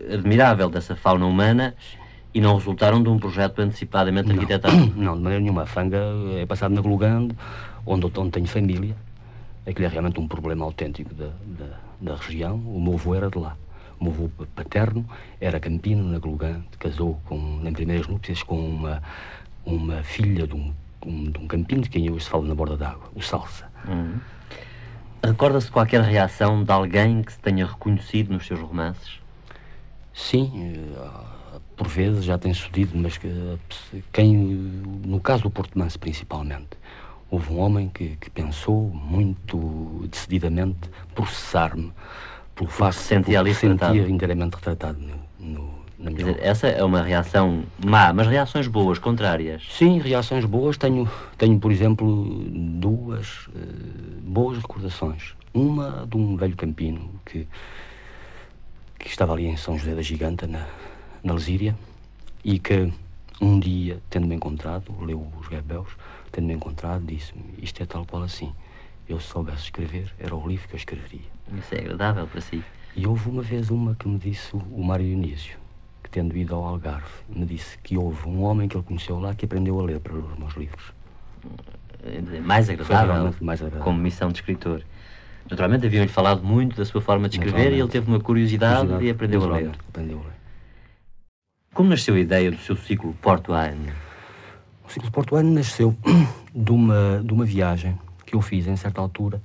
admirável 0.08 0.70
dessa 0.70 0.94
fauna 0.94 1.26
humana 1.26 1.74
e 2.32 2.40
não 2.40 2.54
resultaram 2.54 3.02
de 3.02 3.08
um 3.08 3.18
projeto 3.18 3.58
antecipadamente 3.58 4.30
arquitetado? 4.30 4.76
Não, 4.94 5.16
de 5.16 5.22
maneira 5.22 5.40
nenhuma. 5.40 5.62
A 5.62 5.66
Fanga 5.66 5.98
é 6.36 6.46
passado 6.46 6.72
na 6.72 6.80
Glugando, 6.80 7.34
onde, 7.84 8.06
onde 8.16 8.30
tenho 8.30 8.46
família, 8.46 8.94
Aquilo 9.70 9.86
é 9.86 9.88
realmente 9.88 10.18
um 10.18 10.26
problema 10.26 10.64
autêntico 10.64 11.14
da, 11.14 11.30
da, 11.46 11.76
da 12.00 12.16
região. 12.16 12.56
O 12.56 12.80
meu 12.80 12.94
avô 12.94 13.14
era 13.14 13.30
de 13.30 13.38
lá. 13.38 13.56
O 14.00 14.04
meu 14.04 14.12
avô 14.12 14.30
paterno 14.56 15.08
era 15.40 15.60
campino 15.60 16.02
na 16.02 16.18
Glugã, 16.18 16.60
casou 16.78 17.20
com, 17.26 17.62
em 17.64 17.72
primeiras 17.72 18.08
núpcias 18.08 18.42
com 18.42 18.58
uma, 18.58 19.00
uma 19.64 20.02
filha 20.02 20.44
de 20.44 20.54
um, 20.54 20.74
um, 21.06 21.30
de 21.30 21.38
um 21.38 21.46
campino 21.46 21.82
de 21.82 21.88
quem 21.88 22.10
hoje 22.10 22.24
se 22.24 22.30
fala 22.30 22.48
na 22.48 22.54
borda 22.54 22.76
d'água, 22.76 23.10
o 23.14 23.22
Salsa. 23.22 23.70
Uhum. 23.86 24.18
Recorda-se 25.22 25.66
de 25.66 25.72
qualquer 25.72 26.00
reação 26.00 26.64
de 26.64 26.72
alguém 26.72 27.22
que 27.22 27.32
se 27.32 27.38
tenha 27.38 27.64
reconhecido 27.64 28.32
nos 28.32 28.46
seus 28.46 28.58
romances? 28.58 29.20
Sim, 30.12 30.82
eh, 30.96 31.58
por 31.76 31.86
vezes 31.86 32.24
já 32.24 32.36
tem 32.36 32.52
sucedido, 32.52 32.98
mas 32.98 33.18
que, 33.18 33.58
quem, 34.12 34.34
no 34.34 35.20
caso 35.20 35.44
do 35.44 35.50
Porto 35.50 35.78
Manso 35.78 35.98
principalmente, 35.98 36.70
houve 37.30 37.52
um 37.52 37.60
homem 37.60 37.88
que, 37.88 38.16
que 38.16 38.28
pensou 38.30 38.90
muito 38.92 40.06
decididamente 40.10 40.90
processar-me 41.14 41.92
pelo 42.54 42.68
facto 42.68 42.98
de 42.98 43.04
sentia 43.04 43.40
ali 43.40 43.54
sentia 43.54 44.08
inteiramente 44.08 44.54
retratado 44.54 44.98
no, 44.98 45.16
no, 45.38 45.80
na 46.00 46.10
minha 46.10 46.24
dizer, 46.24 46.38
Essa 46.42 46.68
é 46.68 46.82
uma 46.82 47.02
reação 47.02 47.62
má, 47.84 48.12
mas 48.12 48.26
reações 48.26 48.66
boas, 48.66 48.98
contrárias. 48.98 49.62
Sim, 49.70 49.98
reações 49.98 50.44
boas. 50.44 50.76
Tenho, 50.76 51.08
tenho 51.36 51.58
por 51.58 51.70
exemplo, 51.70 52.44
duas 52.48 53.46
uh, 53.48 54.20
boas 54.22 54.58
recordações. 54.58 55.34
Uma 55.52 56.06
de 56.08 56.16
um 56.16 56.36
velho 56.36 56.56
campino 56.56 57.10
que, 57.24 57.46
que 58.98 59.08
estava 59.08 59.34
ali 59.34 59.46
em 59.46 59.56
São 59.56 59.76
José 59.78 59.94
da 59.94 60.02
Giganta, 60.02 60.46
na, 60.46 60.66
na 61.22 61.34
Lesíria, 61.34 61.76
e 62.42 62.58
que 62.58 62.90
um 63.40 63.58
dia, 63.58 63.98
tendo-me 64.08 64.34
encontrado, 64.34 64.94
leu 65.00 65.26
os 65.38 65.48
Gabeus, 65.48 65.88
tendo-me 66.30 66.54
encontrado, 66.54 67.04
disse-me: 67.04 67.42
Isto 67.60 67.82
é 67.82 67.86
tal 67.86 68.04
qual 68.06 68.22
assim. 68.22 68.52
Eu, 69.08 69.18
se 69.18 69.26
soubesse 69.26 69.64
escrever, 69.64 70.12
era 70.18 70.34
o 70.34 70.46
livro 70.46 70.68
que 70.68 70.74
eu 70.74 70.78
escreveria. 70.78 71.26
Isso 71.58 71.74
é 71.74 71.78
agradável 71.78 72.26
para 72.26 72.40
si. 72.40 72.62
E 72.94 73.06
houve 73.06 73.28
uma 73.28 73.42
vez 73.42 73.70
uma 73.70 73.94
que 73.94 74.08
me 74.08 74.18
disse 74.18 74.54
o 74.54 74.82
Mário 74.84 75.04
Dionísio, 75.04 75.58
que 76.02 76.10
tendo 76.10 76.36
ido 76.36 76.54
ao 76.54 76.64
Algarve, 76.64 77.10
me 77.28 77.44
disse 77.44 77.76
que 77.78 77.96
houve 77.96 78.28
um 78.28 78.42
homem 78.42 78.68
que 78.68 78.76
ele 78.76 78.84
conheceu 78.84 79.18
lá 79.18 79.34
que 79.34 79.44
aprendeu 79.44 79.78
a 79.80 79.82
ler 79.82 80.00
para 80.00 80.14
os 80.14 80.38
meus 80.38 80.54
livros. 80.54 80.92
Mais 82.44 82.70
agradável, 82.70 83.34
mais 83.40 83.60
agradável. 83.60 83.84
como 83.84 83.98
missão 83.98 84.28
de 84.30 84.38
escritor. 84.38 84.82
Naturalmente 85.50 85.86
haviam-lhe 85.86 86.08
falado 86.08 86.42
muito 86.42 86.76
da 86.76 86.84
sua 86.84 87.00
forma 87.00 87.28
de 87.28 87.36
escrever 87.36 87.72
e 87.72 87.80
ele 87.80 87.88
teve 87.88 88.08
uma 88.08 88.20
curiosidade, 88.20 88.80
curiosidade 88.80 89.04
e 89.06 89.10
aprendeu 89.10 89.42
a 89.42 89.56
ler. 89.56 89.70
Aprendeu 89.88 90.18
a 90.18 90.22
ler. 90.22 90.32
Como 91.74 91.88
nasceu 91.88 92.14
a 92.14 92.20
ideia 92.20 92.50
do 92.50 92.58
seu 92.58 92.76
ciclo 92.76 93.14
portuário? 93.14 93.76
O 94.90 94.92
ciclo 94.92 95.10
portuário 95.12 95.48
nasceu 95.48 95.94
de 96.52 96.72
uma, 96.72 97.22
de 97.24 97.32
uma 97.32 97.44
viagem 97.44 97.96
que 98.26 98.34
eu 98.34 98.42
fiz 98.42 98.66
em 98.66 98.74
certa 98.74 99.00
altura 99.00 99.40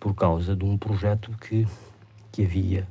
por 0.00 0.14
causa 0.14 0.56
de 0.56 0.64
um 0.64 0.78
projeto 0.78 1.30
que, 1.38 1.66
que 2.32 2.42
havia 2.42 2.88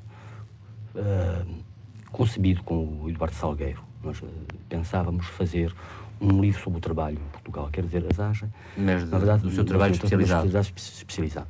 uh, 0.94 1.63
concebido 2.12 2.62
com 2.62 3.02
o 3.02 3.10
Eduardo 3.10 3.36
Salgueiro. 3.36 3.82
Nós 4.04 4.22
uh, 4.22 4.28
pensávamos 4.70 5.26
fazer 5.26 5.74
um 6.22 6.39
livro 6.41 6.62
sobre 6.62 6.78
o 6.78 6.80
trabalho 6.80 7.18
em 7.18 7.32
Portugal, 7.32 7.70
quer 7.72 7.84
dizer, 7.84 8.06
as 8.08 8.20
AGE. 8.20 8.46
Mas, 8.78 9.10
na 9.10 9.18
verdade, 9.18 9.41
do 9.41 9.50
seu 9.50 9.65
trabalho 9.65 9.94
especializado. 9.94 10.48
especializado. 10.78 11.48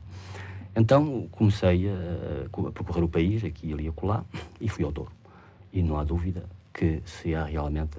Então 0.74 1.28
comecei 1.32 1.90
a, 1.90 2.46
a 2.46 2.72
percorrer 2.72 3.04
o 3.04 3.10
país, 3.10 3.44
aqui, 3.44 3.74
ali 3.74 3.84
e 3.84 3.88
acolá, 3.90 4.24
e 4.62 4.70
fui 4.70 4.86
ao 4.86 4.92
Douro. 4.94 5.12
E 5.74 5.84
não 5.84 6.00
há 6.00 6.06
dúvida 6.06 6.46
que 6.76 7.02
se 7.06 7.34
há 7.34 7.46
realmente 7.46 7.98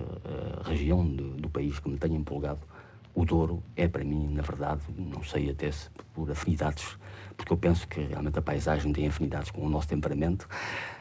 a 0.61 0.69
região 0.69 1.05
do, 1.05 1.31
do 1.31 1.49
país 1.49 1.79
que 1.81 1.89
me 1.89 1.97
tenha 1.97 2.17
empolgado, 2.17 2.61
o 3.15 3.25
Douro 3.25 3.63
é 3.75 3.89
para 3.89 4.05
mim, 4.05 4.29
na 4.35 4.43
verdade, 4.43 4.83
não 4.99 5.25
sei 5.25 5.51
até 5.51 5.73
se 5.73 5.89
por 6.13 6.31
afinidades, 6.31 6.99
porque 7.35 7.51
eu 7.51 7.57
penso 7.57 7.89
que 7.89 8.01
realmente 8.03 8.39
a 8.39 8.43
paisagem 8.43 8.93
tem 8.93 9.09
afinidades 9.09 9.51
com 9.51 9.63
o 9.63 9.71
nosso 9.71 9.89
temperamento. 9.89 10.47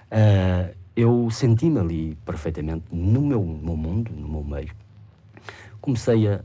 Uh, 0.06 0.74
eu 0.96 1.30
senti-me 1.30 1.78
ali 1.80 2.16
perfeitamente 2.26 2.86
no 2.90 3.22
meu, 3.22 3.44
no 3.44 3.76
mundo, 3.76 4.10
no 4.16 4.30
meu 4.30 4.44
meio. 4.46 4.74
Comecei 5.82 6.30
a, 6.30 6.40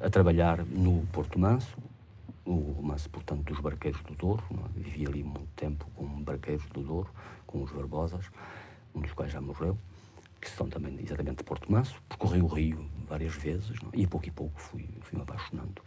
a, 0.00 0.10
trabalhar 0.10 0.62
no 0.66 1.06
Porto 1.10 1.38
Manso, 1.38 1.78
o 2.44 2.82
Manso, 2.82 3.08
portanto, 3.08 3.42
dos 3.44 3.58
barqueiros 3.58 4.02
do 4.02 4.14
Douro. 4.14 4.44
É? 4.52 4.80
Vivi 4.80 5.06
ali 5.06 5.24
muito 5.24 5.48
tempo 5.56 5.86
com 5.96 6.04
barqueiros 6.22 6.66
do 6.66 6.82
Douro, 6.82 7.08
com 7.46 7.62
os 7.62 7.72
Barbosas, 7.72 8.26
um 8.94 9.00
dos 9.00 9.12
quais 9.12 9.32
já 9.32 9.40
morreu 9.40 9.78
que 10.40 10.50
são 10.50 10.68
também 10.68 10.98
exatamente 11.00 11.38
de 11.38 11.44
Porto 11.44 11.70
Manso, 11.70 12.00
percorri 12.08 12.40
o 12.40 12.46
Rio 12.46 12.88
várias 13.08 13.34
vezes 13.34 13.80
não? 13.82 13.90
É? 13.92 13.98
e 13.98 14.04
a 14.04 14.08
pouco 14.08 14.26
e 14.26 14.30
pouco 14.30 14.60
fui, 14.60 14.88
fui 15.00 15.16
me 15.16 15.22
apaixonando 15.22 15.82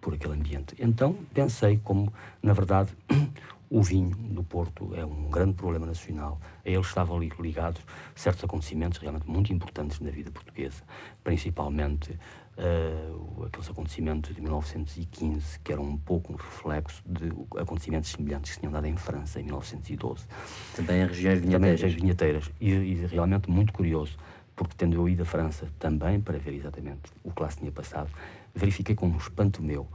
por 0.00 0.14
aquele 0.14 0.34
ambiente. 0.34 0.74
Então 0.78 1.14
pensei 1.32 1.80
como, 1.82 2.12
na 2.42 2.52
verdade, 2.52 2.90
o 3.70 3.82
vinho 3.82 4.14
do 4.16 4.42
Porto 4.42 4.94
é 4.94 5.04
um 5.04 5.30
grande 5.30 5.54
problema 5.54 5.86
nacional. 5.86 6.40
A 6.64 6.68
ele 6.68 6.80
estavam 6.80 7.18
ligados 7.18 7.80
certos 8.14 8.44
acontecimentos 8.44 8.98
realmente 8.98 9.28
muito 9.28 9.52
importantes 9.52 10.00
na 10.00 10.10
vida 10.10 10.30
portuguesa, 10.30 10.82
principalmente 11.24 12.18
uh, 12.58 13.44
aqueles 13.44 13.68
acontecimentos 13.70 14.34
de 14.34 14.40
1915, 14.40 15.58
que 15.60 15.72
eram 15.72 15.84
um 15.84 15.96
pouco 15.96 16.32
um 16.32 16.36
reflexo 16.36 17.02
de 17.06 17.32
acontecimentos 17.58 18.10
semelhantes 18.10 18.54
que 18.54 18.60
tinham 18.60 18.72
dado 18.72 18.86
em 18.86 18.96
França 18.96 19.40
em 19.40 19.44
1912. 19.44 20.26
Também 20.74 21.02
em 21.02 21.06
regiões 21.06 21.40
vinheteiras. 21.40 21.80
Também 21.80 21.96
vinheteiras. 21.96 22.50
E, 22.60 22.70
e 22.70 23.06
realmente 23.06 23.50
muito 23.50 23.72
curioso, 23.72 24.16
porque 24.54 24.74
tendo 24.76 24.94
eu 24.94 25.08
ido 25.08 25.22
à 25.22 25.26
França 25.26 25.68
também 25.78 26.20
para 26.20 26.38
ver 26.38 26.54
exatamente 26.54 27.00
o 27.24 27.32
que 27.32 27.42
lá 27.42 27.50
se 27.50 27.58
tinha 27.58 27.72
passado, 27.72 28.10
verifiquei 28.54 28.94
com 28.94 29.06
um 29.06 29.16
espanto 29.16 29.62
meu 29.62 29.86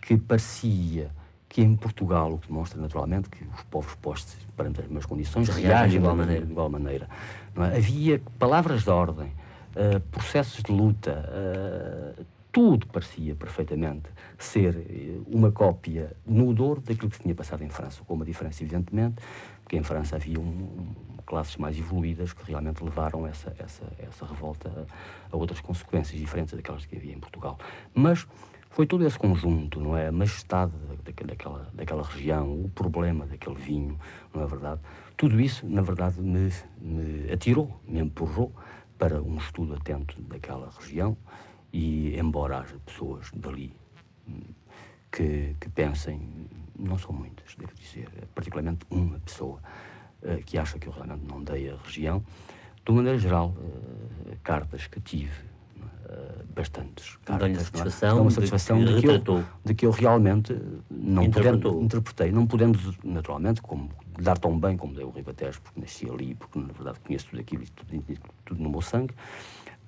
que 0.00 0.16
parecia 0.16 1.10
que 1.48 1.62
em 1.62 1.74
Portugal, 1.74 2.34
o 2.34 2.38
que 2.38 2.48
demonstra 2.48 2.78
naturalmente 2.80 3.30
que 3.30 3.42
os 3.42 3.62
povos 3.64 3.94
postos 3.94 4.36
perante 4.54 4.80
as 4.80 4.86
mesmas 4.86 5.06
condições 5.06 5.48
reagem 5.48 5.92
de 5.92 5.96
igual 5.96 6.14
maneira. 6.14 6.44
De 6.44 6.52
igual 6.52 6.68
maneira 6.68 7.08
é? 7.56 7.76
Havia 7.76 8.20
palavras 8.38 8.84
de 8.84 8.90
ordem, 8.90 9.32
uh, 9.78 10.00
processos 10.10 10.62
de 10.62 10.72
luta, 10.72 11.24
uh, 12.18 12.24
tudo 12.50 12.86
parecia 12.88 13.34
perfeitamente 13.34 14.08
ser 14.38 14.74
eh, 14.74 15.20
uma 15.26 15.52
cópia 15.52 16.16
no 16.26 16.52
Douro 16.52 16.80
daquilo 16.80 17.10
que 17.10 17.16
se 17.16 17.22
tinha 17.22 17.34
passado 17.34 17.62
em 17.62 17.68
França, 17.68 18.02
com 18.04 18.14
uma 18.14 18.24
diferença, 18.24 18.62
evidentemente, 18.62 19.16
porque 19.62 19.76
em 19.76 19.82
França 19.82 20.16
havia 20.16 20.40
um, 20.40 20.42
um, 20.42 20.94
classes 21.26 21.56
mais 21.56 21.78
evoluídas 21.78 22.32
que 22.32 22.42
realmente 22.50 22.82
levaram 22.82 23.26
essa, 23.26 23.54
essa, 23.58 23.84
essa 23.98 24.26
revolta 24.26 24.70
a, 25.30 25.34
a 25.34 25.36
outras 25.36 25.60
consequências 25.60 26.18
diferentes 26.18 26.54
daquelas 26.54 26.86
que 26.86 26.96
havia 26.96 27.12
em 27.12 27.20
Portugal. 27.20 27.58
Mas 27.94 28.26
foi 28.70 28.86
todo 28.86 29.06
esse 29.06 29.18
conjunto, 29.18 29.78
não 29.78 29.96
é? 29.96 30.08
A 30.08 30.12
majestade 30.12 30.72
daquela, 31.26 31.68
daquela 31.74 32.02
região, 32.02 32.64
o 32.64 32.70
problema 32.70 33.26
daquele 33.26 33.56
vinho, 33.56 33.98
não 34.34 34.42
é 34.42 34.46
verdade? 34.46 34.80
Tudo 35.16 35.40
isso, 35.40 35.66
na 35.66 35.82
verdade, 35.82 36.20
me, 36.20 36.50
me 36.80 37.30
atirou, 37.30 37.78
me 37.86 38.00
empurrou 38.00 38.52
para 38.98 39.22
um 39.22 39.36
estudo 39.36 39.74
atento 39.74 40.20
daquela 40.22 40.70
região 40.78 41.16
e, 41.72 42.18
embora 42.18 42.58
haja 42.58 42.76
pessoas 42.84 43.30
dali 43.34 43.72
hum, 44.28 44.40
que, 45.10 45.56
que 45.60 45.68
pensem, 45.70 46.20
não 46.78 46.98
são 46.98 47.12
muitas, 47.12 47.54
devo 47.56 47.72
dizer, 47.74 48.08
particularmente 48.34 48.84
uma 48.90 49.18
pessoa 49.20 49.60
uh, 50.22 50.42
que 50.44 50.58
acha 50.58 50.78
que 50.78 50.88
eu 50.88 50.92
realmente 50.92 51.24
não 51.26 51.42
dei 51.42 51.70
a 51.70 51.76
região, 51.76 52.24
de 52.84 52.92
maneira 52.92 53.18
geral, 53.18 53.54
uh, 53.56 54.36
cartas 54.42 54.86
que 54.86 55.00
tive, 55.00 55.44
uh, 56.04 56.44
bastantes 56.54 57.16
cartas. 57.24 57.50
É? 57.50 57.54
satisfação, 57.54 58.22
uma 58.22 58.30
satisfação 58.30 58.84
de, 58.84 58.94
que, 58.94 59.00
de, 59.00 59.20
que 59.20 59.30
eu, 59.30 59.44
de 59.64 59.74
que 59.74 59.86
eu 59.86 59.90
realmente 59.90 60.60
não 60.90 61.30
podendo, 61.30 61.82
interpretei, 61.82 62.32
não 62.32 62.46
podendo, 62.46 62.78
naturalmente, 63.04 63.62
como 63.62 63.90
dar 64.22 64.38
tão 64.38 64.58
bem 64.58 64.76
como 64.76 64.94
deu 64.94 65.08
o 65.08 65.10
Ribatejo, 65.10 65.60
porque 65.62 65.80
nasci 65.80 66.10
ali, 66.10 66.34
porque 66.34 66.58
na 66.58 66.72
verdade 66.72 67.00
conheço 67.00 67.28
tudo 67.28 67.40
aquilo 67.40 67.62
e 67.62 67.68
tudo, 67.68 68.20
tudo 68.44 68.62
no 68.62 68.70
meu 68.70 68.80
sangue. 68.80 69.14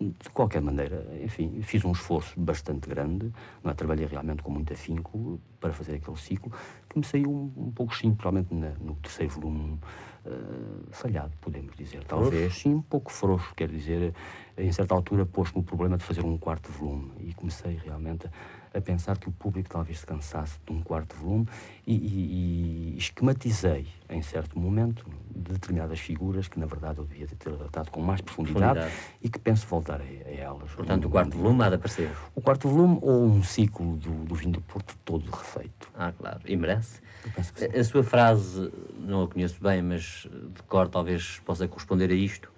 De 0.00 0.30
qualquer 0.30 0.62
maneira, 0.62 1.06
enfim, 1.22 1.60
fiz 1.60 1.84
um 1.84 1.92
esforço 1.92 2.40
bastante 2.40 2.88
grande, 2.88 3.30
não 3.62 3.70
é? 3.70 3.74
trabalhei 3.74 4.06
realmente 4.06 4.42
com 4.42 4.50
muito 4.50 4.72
afinco 4.72 5.38
para 5.60 5.74
fazer 5.74 5.96
aquele 5.96 6.16
ciclo, 6.16 6.50
que 6.88 6.98
me 6.98 7.04
saiu 7.04 7.30
um, 7.30 7.52
um 7.66 7.70
pouco 7.70 7.94
sim, 7.94 8.14
provavelmente 8.14 8.54
na, 8.54 8.70
no 8.82 8.94
terceiro 8.94 9.34
volume, 9.34 9.78
uh, 10.24 10.86
falhado, 10.90 11.32
podemos 11.38 11.76
dizer. 11.76 12.02
Talvez, 12.04 12.54
sim, 12.54 12.72
um 12.72 12.80
pouco 12.80 13.12
frouxo, 13.12 13.54
quer 13.54 13.68
dizer, 13.68 14.14
em 14.56 14.72
certa 14.72 14.94
altura 14.94 15.26
pôs-me 15.26 15.60
o 15.60 15.62
problema 15.62 15.98
de 15.98 16.04
fazer 16.04 16.24
um 16.24 16.38
quarto 16.38 16.72
volume 16.72 17.12
e 17.18 17.34
comecei 17.34 17.78
realmente 17.84 18.26
a, 18.26 18.30
a 18.72 18.80
pensar 18.80 19.18
que 19.18 19.28
o 19.28 19.33
público 19.33 19.68
talvez 19.68 19.98
se 19.98 20.06
cansasse 20.06 20.59
de 20.64 20.72
um 20.72 20.80
quarto 20.80 21.16
volume 21.16 21.46
e, 21.87 21.94
e, 21.94 22.94
e 22.94 22.98
esquematizei, 22.98 23.87
em 24.09 24.22
certo 24.22 24.59
momento, 24.59 25.04
determinadas 25.28 25.98
figuras 25.98 26.46
que, 26.46 26.59
na 26.59 26.66
verdade, 26.66 26.98
eu 26.98 27.04
devia 27.04 27.26
ter 27.26 27.37
tratado 27.37 27.90
com 27.90 28.00
mais 28.00 28.20
profundidade, 28.20 28.78
profundidade. 28.80 29.18
e 29.22 29.28
que 29.28 29.38
penso 29.38 29.66
voltar 29.66 30.00
a, 30.00 30.04
a 30.04 30.33
elas. 30.33 30.70
Portanto, 30.70 31.06
o 31.06 31.11
quarto 31.11 31.37
volume 31.37 31.64
há 31.64 31.68
de 31.68 31.74
aparecer? 31.76 32.11
O 32.35 32.40
quarto 32.40 32.68
volume 32.68 32.98
ou 33.02 33.24
um 33.24 33.42
ciclo 33.42 33.96
do, 33.96 34.24
do 34.24 34.35
vinho 34.35 34.52
do 34.52 34.61
Porto 34.61 34.96
todo 35.04 35.28
refeito. 35.30 35.90
Ah, 35.94 36.12
claro. 36.12 36.40
E 36.44 36.56
merece? 36.56 37.00
A, 37.26 37.80
a 37.80 37.85
sua 37.85 38.04
frase, 38.04 38.70
não 38.98 39.24
a 39.24 39.28
conheço 39.28 39.61
bem, 39.61 39.83
mas 39.83 40.28
de 40.54 40.62
cor 40.68 40.88
talvez 40.88 41.40
possa 41.44 41.66
corresponder 41.66 42.11
a 42.11 42.14
isto. 42.14 42.52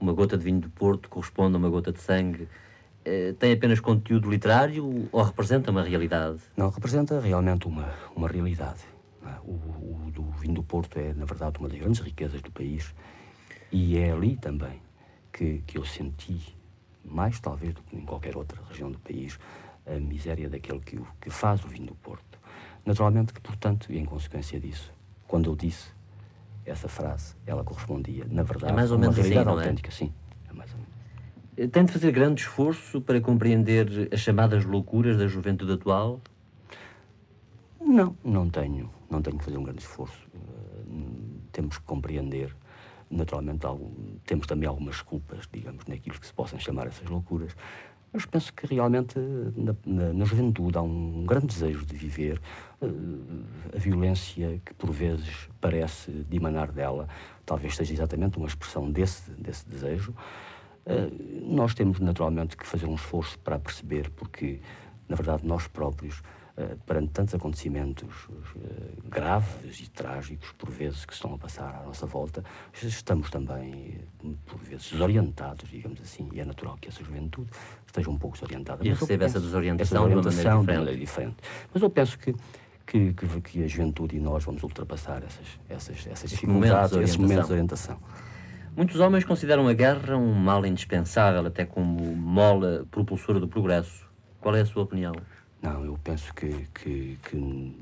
Uma 0.00 0.12
gota 0.12 0.38
de 0.38 0.44
vinho 0.44 0.60
do 0.60 0.70
Porto 0.70 1.08
corresponde 1.08 1.56
a 1.56 1.58
uma 1.58 1.68
gota 1.68 1.92
de 1.92 2.00
sangue. 2.00 2.48
Eh, 3.08 3.32
tem 3.38 3.54
apenas 3.54 3.80
conteúdo 3.80 4.30
literário 4.30 5.08
ou 5.10 5.22
representa 5.22 5.70
uma 5.70 5.82
realidade? 5.82 6.40
Não, 6.54 6.68
representa 6.68 7.18
realmente 7.18 7.66
uma, 7.66 7.90
uma 8.14 8.28
realidade. 8.28 8.80
É? 9.24 9.30
O, 9.44 9.52
o 9.52 10.10
do 10.12 10.24
vinho 10.32 10.52
do 10.52 10.62
Porto 10.62 10.98
é, 10.98 11.14
na 11.14 11.24
verdade, 11.24 11.58
uma 11.58 11.70
das 11.70 11.78
grandes 11.78 12.00
riquezas 12.00 12.42
do 12.42 12.50
país 12.50 12.94
e 13.72 13.96
é 13.96 14.12
ali 14.12 14.36
também 14.36 14.82
que, 15.32 15.62
que 15.66 15.78
eu 15.78 15.86
senti, 15.86 16.54
mais 17.02 17.40
talvez 17.40 17.72
do 17.72 17.82
que 17.82 17.96
em 17.96 18.04
qualquer 18.04 18.36
outra 18.36 18.60
região 18.68 18.90
do 18.90 18.98
país, 18.98 19.38
a 19.86 19.98
miséria 19.98 20.50
daquele 20.50 20.80
que, 20.80 21.00
que 21.18 21.30
faz 21.30 21.64
o 21.64 21.68
vinho 21.68 21.86
do 21.86 21.94
Porto. 21.94 22.38
Naturalmente 22.84 23.32
que, 23.32 23.40
portanto, 23.40 23.90
e 23.90 23.98
em 23.98 24.04
consequência 24.04 24.60
disso, 24.60 24.92
quando 25.26 25.48
eu 25.48 25.56
disse 25.56 25.88
essa 26.66 26.88
frase, 26.88 27.34
ela 27.46 27.64
correspondia, 27.64 28.26
na 28.28 28.42
verdade, 28.42 28.72
é 28.72 28.76
mais 28.76 28.90
ou 28.90 28.96
a 28.96 28.98
uma 28.98 29.06
menos 29.06 29.18
assim, 29.18 29.28
realidade 29.30 29.48
assim, 29.48 29.58
autêntica, 29.66 29.90
sim. 29.90 30.12
É 30.50 30.52
mais 30.52 30.70
ou 30.72 30.76
menos. 30.76 30.87
Eh, 31.58 31.66
tem 31.66 31.84
de 31.84 31.92
fazer 31.92 32.12
grande 32.12 32.42
esforço 32.42 33.00
para 33.00 33.20
compreender 33.20 34.08
as 34.12 34.20
chamadas 34.20 34.64
loucuras 34.64 35.18
da 35.18 35.26
juventude 35.26 35.72
atual? 35.72 36.20
Não, 37.80 38.16
não 38.24 38.48
tenho. 38.48 38.88
Não 39.10 39.20
tenho 39.20 39.36
que 39.38 39.44
fazer 39.44 39.58
um 39.58 39.64
grande 39.64 39.80
esforço. 39.80 40.28
Uh, 40.32 41.40
temos 41.50 41.78
que 41.78 41.84
compreender. 41.84 42.54
Naturalmente, 43.10 43.66
algum, 43.66 43.90
temos 44.24 44.46
também 44.46 44.68
algumas 44.68 45.02
culpas, 45.02 45.48
digamos, 45.50 45.84
naquilo 45.86 46.20
que 46.20 46.26
se 46.26 46.32
possam 46.32 46.60
chamar 46.60 46.86
essas 46.86 47.08
loucuras. 47.08 47.56
Mas 48.12 48.24
penso 48.24 48.52
que 48.52 48.66
realmente 48.66 49.18
na, 49.18 49.74
na, 49.84 50.12
na 50.12 50.24
juventude 50.24 50.78
há 50.78 50.82
um 50.82 51.24
grande 51.26 51.46
desejo 51.46 51.84
de 51.84 51.96
viver. 51.96 52.40
Uh, 52.80 53.44
a 53.74 53.78
violência 53.78 54.60
que 54.64 54.74
por 54.74 54.92
vezes 54.92 55.48
parece 55.60 56.12
de 56.12 56.36
emanar 56.36 56.70
dela, 56.70 57.08
talvez 57.44 57.74
seja 57.74 57.92
exatamente 57.92 58.38
uma 58.38 58.46
expressão 58.46 58.88
desse, 58.88 59.30
desse 59.32 59.68
desejo. 59.68 60.14
Uh, 60.88 61.54
nós 61.54 61.74
temos 61.74 62.00
naturalmente 62.00 62.56
que 62.56 62.66
fazer 62.66 62.86
um 62.86 62.94
esforço 62.94 63.38
para 63.40 63.58
perceber, 63.58 64.10
porque 64.10 64.60
na 65.08 65.16
verdade 65.16 65.46
nós 65.46 65.66
próprios 65.68 66.22
Uh, 66.58 66.76
perante 66.84 67.12
tantos 67.12 67.36
acontecimentos 67.36 68.24
uh, 68.28 69.08
graves 69.08 69.78
e 69.78 69.88
trágicos, 69.88 70.50
por 70.58 70.68
vezes, 70.68 71.04
que 71.04 71.12
estão 71.12 71.32
a 71.32 71.38
passar 71.38 71.72
à 71.72 71.86
nossa 71.86 72.04
volta, 72.04 72.42
estamos 72.82 73.30
também, 73.30 74.00
por 74.44 74.58
vezes, 74.58 74.90
desorientados, 74.90 75.70
digamos 75.70 76.00
assim, 76.00 76.28
e 76.32 76.40
é 76.40 76.44
natural 76.44 76.76
que 76.80 76.88
essa 76.88 77.04
juventude 77.04 77.48
esteja 77.86 78.10
um 78.10 78.18
pouco 78.18 78.36
desorientada. 78.36 78.84
E 78.84 78.88
recebe 78.88 79.24
essa 79.24 79.38
desorientação, 79.38 79.98
essa 79.98 80.08
desorientação 80.08 80.64
de, 80.64 80.70
uma 80.72 80.78
maneira 80.80 80.98
diferente. 80.98 81.36
Mas 81.72 81.80
eu 81.80 81.90
penso 81.90 82.18
que 82.18 82.34
que, 82.88 83.12
que, 83.12 83.40
que, 83.40 83.62
a 83.62 83.66
juventude 83.68 84.16
e 84.16 84.20
nós 84.20 84.42
vamos 84.44 84.62
ultrapassar 84.62 85.22
essas, 85.22 85.46
essas, 85.68 86.06
essas 86.06 86.30
dificuldades, 86.30 86.96
esses 86.96 87.16
momentos 87.16 87.46
de 87.46 87.52
orientação. 87.52 87.98
Muitos 88.78 89.00
homens 89.00 89.24
consideram 89.24 89.66
a 89.66 89.72
guerra 89.72 90.16
um 90.16 90.32
mal 90.32 90.64
indispensável, 90.64 91.44
até 91.44 91.64
como 91.64 92.14
mola 92.14 92.86
propulsora 92.92 93.40
do 93.40 93.48
progresso. 93.48 94.06
Qual 94.40 94.54
é 94.54 94.60
a 94.60 94.64
sua 94.64 94.84
opinião? 94.84 95.16
Não, 95.60 95.84
eu 95.84 95.98
penso 96.04 96.32
que, 96.32 96.48
que, 96.72 97.18
que 97.28 97.76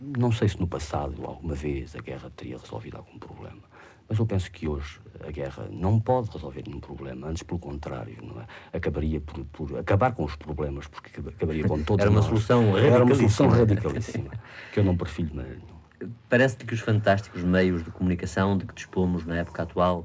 não 0.00 0.32
sei 0.32 0.48
se 0.48 0.58
no 0.58 0.66
passado 0.66 1.24
alguma 1.24 1.54
vez 1.54 1.94
a 1.94 2.00
guerra 2.00 2.32
teria 2.34 2.58
resolvido 2.58 2.96
algum 2.96 3.16
problema. 3.16 3.60
Mas 4.08 4.18
eu 4.18 4.26
penso 4.26 4.50
que 4.50 4.66
hoje 4.66 4.98
a 5.24 5.30
guerra 5.30 5.68
não 5.70 6.00
pode 6.00 6.28
resolver 6.32 6.64
nenhum 6.66 6.80
problema, 6.80 7.28
antes 7.28 7.44
pelo 7.44 7.60
contrário, 7.60 8.16
é? 8.40 8.76
acabaria 8.76 9.20
por, 9.20 9.44
por 9.52 9.78
acabar 9.78 10.12
com 10.16 10.24
os 10.24 10.34
problemas, 10.34 10.88
porque 10.88 11.20
acabaria 11.28 11.62
com 11.62 11.80
todos 11.80 12.02
Era 12.02 12.10
uma 12.10 12.22
nós. 12.22 12.26
solução 12.26 12.76
Era 12.76 13.04
uma 13.04 13.14
solução 13.14 13.48
radicalíssima, 13.50 14.32
que 14.72 14.80
eu 14.80 14.82
não 14.82 14.96
perfilho 14.96 15.28
de 15.28 15.36
maneira 15.36 15.58
nenhuma. 15.60 15.80
Parece-lhe 16.28 16.64
que 16.64 16.74
os 16.74 16.80
fantásticos 16.80 17.44
meios 17.44 17.84
de 17.84 17.92
comunicação 17.92 18.58
de 18.58 18.66
que 18.66 18.74
dispomos 18.74 19.24
na 19.24 19.36
época 19.36 19.62
atual 19.62 20.04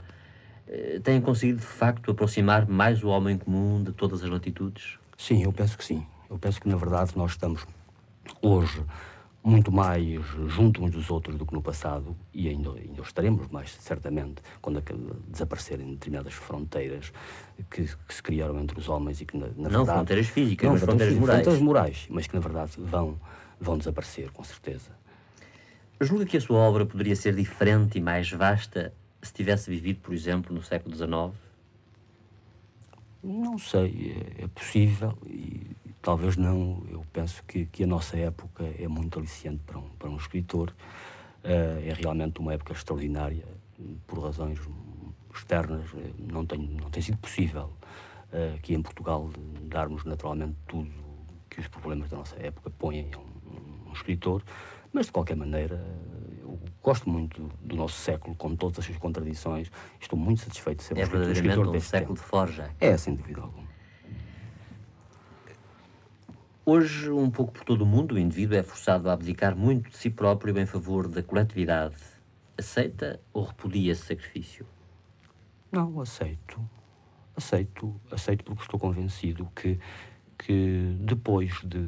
têm 1.03 1.21
conseguido, 1.21 1.59
de 1.59 1.65
facto, 1.65 2.11
aproximar 2.11 2.67
mais 2.67 3.03
o 3.03 3.07
homem 3.09 3.37
comum 3.37 3.83
de 3.83 3.91
todas 3.91 4.23
as 4.23 4.29
latitudes? 4.29 4.97
Sim, 5.17 5.43
eu 5.43 5.53
penso 5.53 5.77
que 5.77 5.85
sim. 5.85 6.05
Eu 6.29 6.37
penso 6.37 6.59
que, 6.59 6.67
na 6.67 6.75
verdade, 6.75 7.11
nós 7.15 7.31
estamos 7.31 7.65
hoje 8.41 8.83
muito 9.43 9.71
mais 9.71 10.03
juntos 10.47 10.81
uns 10.81 10.89
dos 10.89 11.11
outros 11.11 11.37
do 11.37 11.45
que 11.45 11.53
no 11.53 11.61
passado 11.61 12.17
e 12.33 12.49
ainda, 12.49 12.71
ainda 12.71 13.01
estaremos 13.03 13.47
mais, 13.49 13.69
certamente, 13.79 14.41
quando 14.59 14.81
desaparecerem 15.27 15.91
determinadas 15.91 16.33
fronteiras 16.33 17.13
que, 17.69 17.83
que, 17.83 18.13
se 18.13 18.23
criaram 18.23 18.59
entre 18.59 18.79
os 18.79 18.89
homens 18.89 19.21
e 19.21 19.25
que, 19.25 19.37
na, 19.37 19.45
na 19.45 19.69
não 19.69 19.69
verdade... 19.69 19.97
fronteiras 19.97 20.27
físicas, 20.27 20.65
não, 20.65 20.73
mas 20.73 20.81
fronteiras, 20.81 21.15
fronteiras 21.15 21.19
morais. 21.19 21.43
Fronteiras 21.43 21.61
morais, 21.61 22.07
mas 22.09 22.27
que, 22.27 22.33
na 22.33 22.41
verdade, 22.41 22.71
vão, 22.79 23.19
vão 23.61 23.77
desaparecer, 23.77 24.31
com 24.31 24.43
certeza. 24.43 24.89
Julga 26.01 26.25
que 26.25 26.37
a 26.37 26.41
sua 26.41 26.57
obra 26.57 26.83
poderia 26.83 27.15
ser 27.15 27.35
diferente 27.35 27.99
e 27.99 28.01
mais 28.01 28.29
vasta 28.31 28.91
se 29.25 29.33
tivesse 29.33 29.69
vivido, 29.69 29.99
por 30.01 30.13
exemplo, 30.13 30.53
no 30.53 30.61
século 30.61 30.95
XIX? 30.95 31.33
Não 33.23 33.57
sei, 33.57 34.13
é, 34.39 34.43
é 34.43 34.47
possível 34.47 35.17
e 35.25 35.75
talvez 36.01 36.37
não. 36.37 36.83
Eu 36.89 37.03
penso 37.11 37.43
que, 37.43 37.65
que 37.65 37.83
a 37.83 37.87
nossa 37.87 38.15
época 38.17 38.63
é 38.79 38.87
muito 38.87 39.17
aliciante 39.17 39.61
para 39.65 39.79
um, 39.79 39.89
para 39.97 40.09
um 40.09 40.17
escritor. 40.17 40.69
Uh, 41.43 41.79
é 41.83 41.93
realmente 41.93 42.39
uma 42.39 42.53
época 42.53 42.73
extraordinária, 42.73 43.45
por 44.05 44.19
razões 44.19 44.59
externas. 45.33 45.85
Eh, 45.95 46.11
não 46.31 46.45
tem, 46.45 46.59
não 46.59 46.89
tem 46.89 47.01
sido 47.01 47.17
possível 47.17 47.71
uh, 48.31 48.55
aqui 48.55 48.73
em 48.73 48.81
Portugal 48.81 49.29
darmos 49.63 50.03
naturalmente 50.05 50.55
tudo 50.67 50.91
que 51.49 51.59
os 51.59 51.67
problemas 51.67 52.09
da 52.09 52.17
nossa 52.17 52.35
época 52.37 52.69
põem 52.69 53.09
a 53.13 53.17
um, 53.17 53.89
um 53.89 53.93
escritor, 53.93 54.43
mas 54.91 55.07
de 55.07 55.11
qualquer 55.11 55.35
maneira 55.35 55.83
gosto 56.85 57.09
muito 57.09 57.49
do 57.61 57.75
nosso 57.75 57.99
século, 57.99 58.35
com 58.35 58.55
todas 58.55 58.77
as 58.77 58.85
suas 58.85 58.97
contradições. 58.99 59.71
Estou 59.99 60.19
muito 60.19 60.41
satisfeito 60.41 60.77
de 60.77 60.83
ser 60.83 60.97
é 60.99 61.03
um 61.03 61.31
escritor 61.31 61.71
deste 61.71 61.89
século 61.89 62.13
tempo. 62.13 62.23
de 62.23 62.29
forja. 62.29 62.69
É, 62.79 62.95
sem 62.95 63.15
dúvida 63.15 63.41
alguma. 63.41 63.65
Hoje, 66.63 67.09
um 67.09 67.29
pouco 67.31 67.53
por 67.53 67.63
todo 67.63 67.81
o 67.81 67.85
mundo, 67.87 68.13
o 68.13 68.19
indivíduo 68.19 68.55
é 68.55 68.61
forçado 68.61 69.09
a 69.09 69.13
abdicar 69.13 69.55
muito 69.55 69.89
de 69.89 69.97
si 69.97 70.11
próprio 70.11 70.55
em 70.59 70.65
favor 70.67 71.07
da 71.07 71.23
coletividade. 71.23 71.95
Aceita 72.55 73.19
ou 73.33 73.43
repudia 73.43 73.91
esse 73.91 74.03
sacrifício? 74.03 74.65
Não, 75.71 75.99
aceito. 75.99 76.61
Aceito, 77.35 77.99
aceito 78.11 78.45
porque 78.45 78.61
estou 78.61 78.79
convencido 78.79 79.49
que, 79.55 79.79
que 80.37 80.95
depois 80.99 81.61
de, 81.63 81.87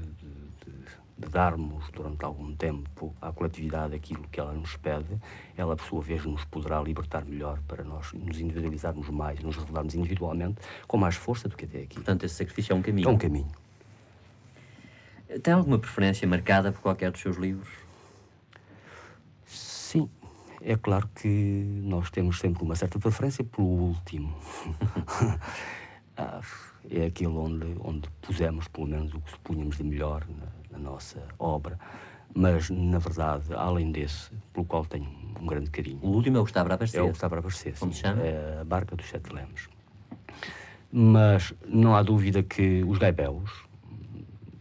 de 1.18 1.30
darmos 1.30 1.90
durante 1.92 2.24
algum 2.24 2.56
tempo 2.56 3.16
à 3.20 3.32
coletividade 3.32 3.96
aquilo 3.96 4.24
que 4.32 4.40
ela 4.40 4.54
nos 4.54 4.76
pede, 4.78 5.18
ela 5.56 5.76
por 5.76 5.84
sua 5.84 6.02
vez 6.02 6.24
nos 6.26 6.46
poderá 6.46 6.80
libertar 6.82 7.26
melhor 7.26 7.60
para 7.68 7.84
nós 7.84 8.14
nos 8.14 8.40
individualizarmos 8.40 9.10
mais, 9.10 9.40
nos 9.40 9.56
revelarmos 9.56 9.96
individualmente 9.96 10.60
com 10.88 10.98
mais 10.98 11.16
força 11.16 11.50
do 11.50 11.56
que 11.56 11.66
até 11.66 11.80
aqui. 11.80 11.96
Portanto, 11.96 12.24
esse 12.24 12.36
sacrifício 12.36 12.74
é 12.74 12.76
um 12.76 12.82
caminho. 12.82 13.10
É 13.10 13.12
um 13.12 13.18
caminho. 13.18 13.52
Tem 15.42 15.54
alguma 15.54 15.80
preferência 15.80 16.28
marcada 16.28 16.72
por 16.72 16.82
qualquer 16.82 17.12
dos 17.12 17.20
seus 17.20 17.38
livros? 17.38 17.68
Sim. 19.46 20.10
É 20.62 20.76
claro 20.76 21.08
que 21.16 21.28
nós 21.84 22.10
temos 22.10 22.40
sempre 22.40 22.64
uma 22.64 22.76
certa 22.76 23.00
preferência 23.00 23.44
pelo 23.44 23.68
último. 23.68 24.36
ah, 26.16 26.42
é 26.90 27.06
aquele 27.06 27.30
onde, 27.30 27.76
onde 27.84 28.10
pusemos 28.22 28.68
pelo 28.68 28.88
menos 28.88 29.14
o 29.14 29.20
que 29.20 29.32
supunhamos 29.32 29.78
de 29.78 29.84
melhor 29.84 30.26
na, 30.78 30.90
nossa 30.92 31.22
obra. 31.38 31.80
Mas, 32.34 32.70
na 32.70 33.00
verdade, 33.00 33.54
além 33.54 33.92
desse, 33.92 34.32
pelo 34.54 34.66
qual 34.66 34.86
tenho 34.86 35.08
um 35.40 35.46
grande 35.46 35.70
carinho. 35.70 36.00
O 36.02 36.10
último 36.10 36.38
é 36.38 36.42
o 36.42 36.46
para 36.46 36.76
aparecer. 36.76 37.00
É 37.00 37.04
o 37.04 37.14
para 37.14 37.40
aparecer. 37.40 37.78
Como 37.78 37.94
se 37.94 38.02
chama? 38.02 38.22
É 38.22 38.60
a 38.62 38.64
Barca 38.64 38.96
dos 38.96 39.08
Sete 39.08 39.34
Lemos. 39.34 39.70
Mas 40.92 41.54
não 41.68 41.96
há 41.96 42.02
dúvida 42.02 42.44
que 42.44 42.84
os 42.84 42.98
gaibelos, 42.98 43.52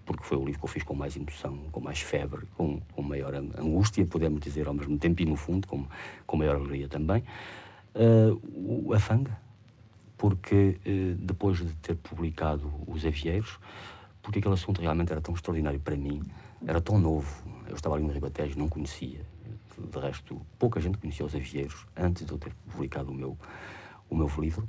por 0.05 0.17
porque 0.17 0.25
foi 0.25 0.37
o 0.37 0.45
livro 0.45 0.61
que 0.61 0.65
eu 0.65 0.69
fiz 0.69 0.83
com 0.83 0.95
mais 0.95 1.17
emoção, 1.17 1.57
com 1.71 1.81
mais 1.81 2.01
febre, 2.01 2.47
com, 2.57 2.81
com 2.93 3.03
maior 3.03 3.35
angústia, 3.35 4.05
podemos 4.07 4.41
dizer 4.41 4.67
ao 4.67 4.75
mesmo 4.75 4.99
tempo, 4.99 5.23
e 5.23 5.27
no 5.27 5.37
fundo, 5.37 5.67
com, 5.67 5.87
com 6.27 6.37
maior 6.37 6.57
alegria 6.57 6.89
também. 6.89 7.23
Uh, 7.95 8.93
a 8.93 8.99
Fanga, 8.99 9.37
porque 10.17 10.79
uh, 10.87 11.15
depois 11.17 11.59
de 11.59 11.73
ter 11.75 11.97
publicado 11.97 12.73
Os 12.87 13.05
Avieiros, 13.07 13.59
porque 14.27 14.41
aquele 14.41 14.55
assunto 14.55 14.81
realmente 14.81 15.13
era 15.13 15.21
tão 15.21 15.33
extraordinário 15.33 15.79
para 15.79 15.97
mim, 15.97 16.21
era 16.67 16.81
tão 16.81 16.99
novo. 16.99 17.49
Eu 17.69 17.77
estava 17.77 17.95
ali 17.95 18.03
no 18.03 18.13
Ribatejo, 18.13 18.59
não 18.59 18.69
conhecia. 18.69 19.21
De 19.79 19.99
resto, 20.01 20.45
pouca 20.59 20.81
gente 20.81 20.99
conhecia 20.99 21.25
Os 21.25 21.33
Avieiros 21.33 21.87
antes 21.97 22.27
de 22.27 22.33
eu 22.33 22.37
ter 22.37 22.53
publicado 22.69 23.13
o 23.13 23.15
meu, 23.15 23.39
o 24.11 24.17
meu 24.17 24.29
livro, 24.41 24.69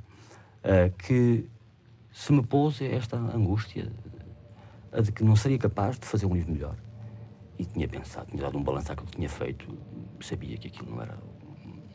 uh, 0.62 0.96
que 0.96 1.44
se 2.12 2.32
me 2.32 2.40
pôs 2.46 2.80
esta 2.80 3.16
angústia 3.16 3.90
a 4.92 5.00
de 5.00 5.10
que 5.10 5.24
não 5.24 5.34
seria 5.34 5.58
capaz 5.58 5.98
de 5.98 6.06
fazer 6.06 6.26
um 6.26 6.34
livro 6.34 6.52
melhor. 6.52 6.76
E 7.58 7.64
tinha 7.64 7.88
pensado, 7.88 8.30
tinha 8.30 8.44
dado 8.44 8.56
um 8.56 8.62
balanço 8.62 8.94
que 8.94 9.06
tinha 9.06 9.28
feito, 9.28 9.76
sabia 10.20 10.56
que 10.56 10.68
aquilo 10.68 10.88
não 10.92 11.02
era 11.02 11.18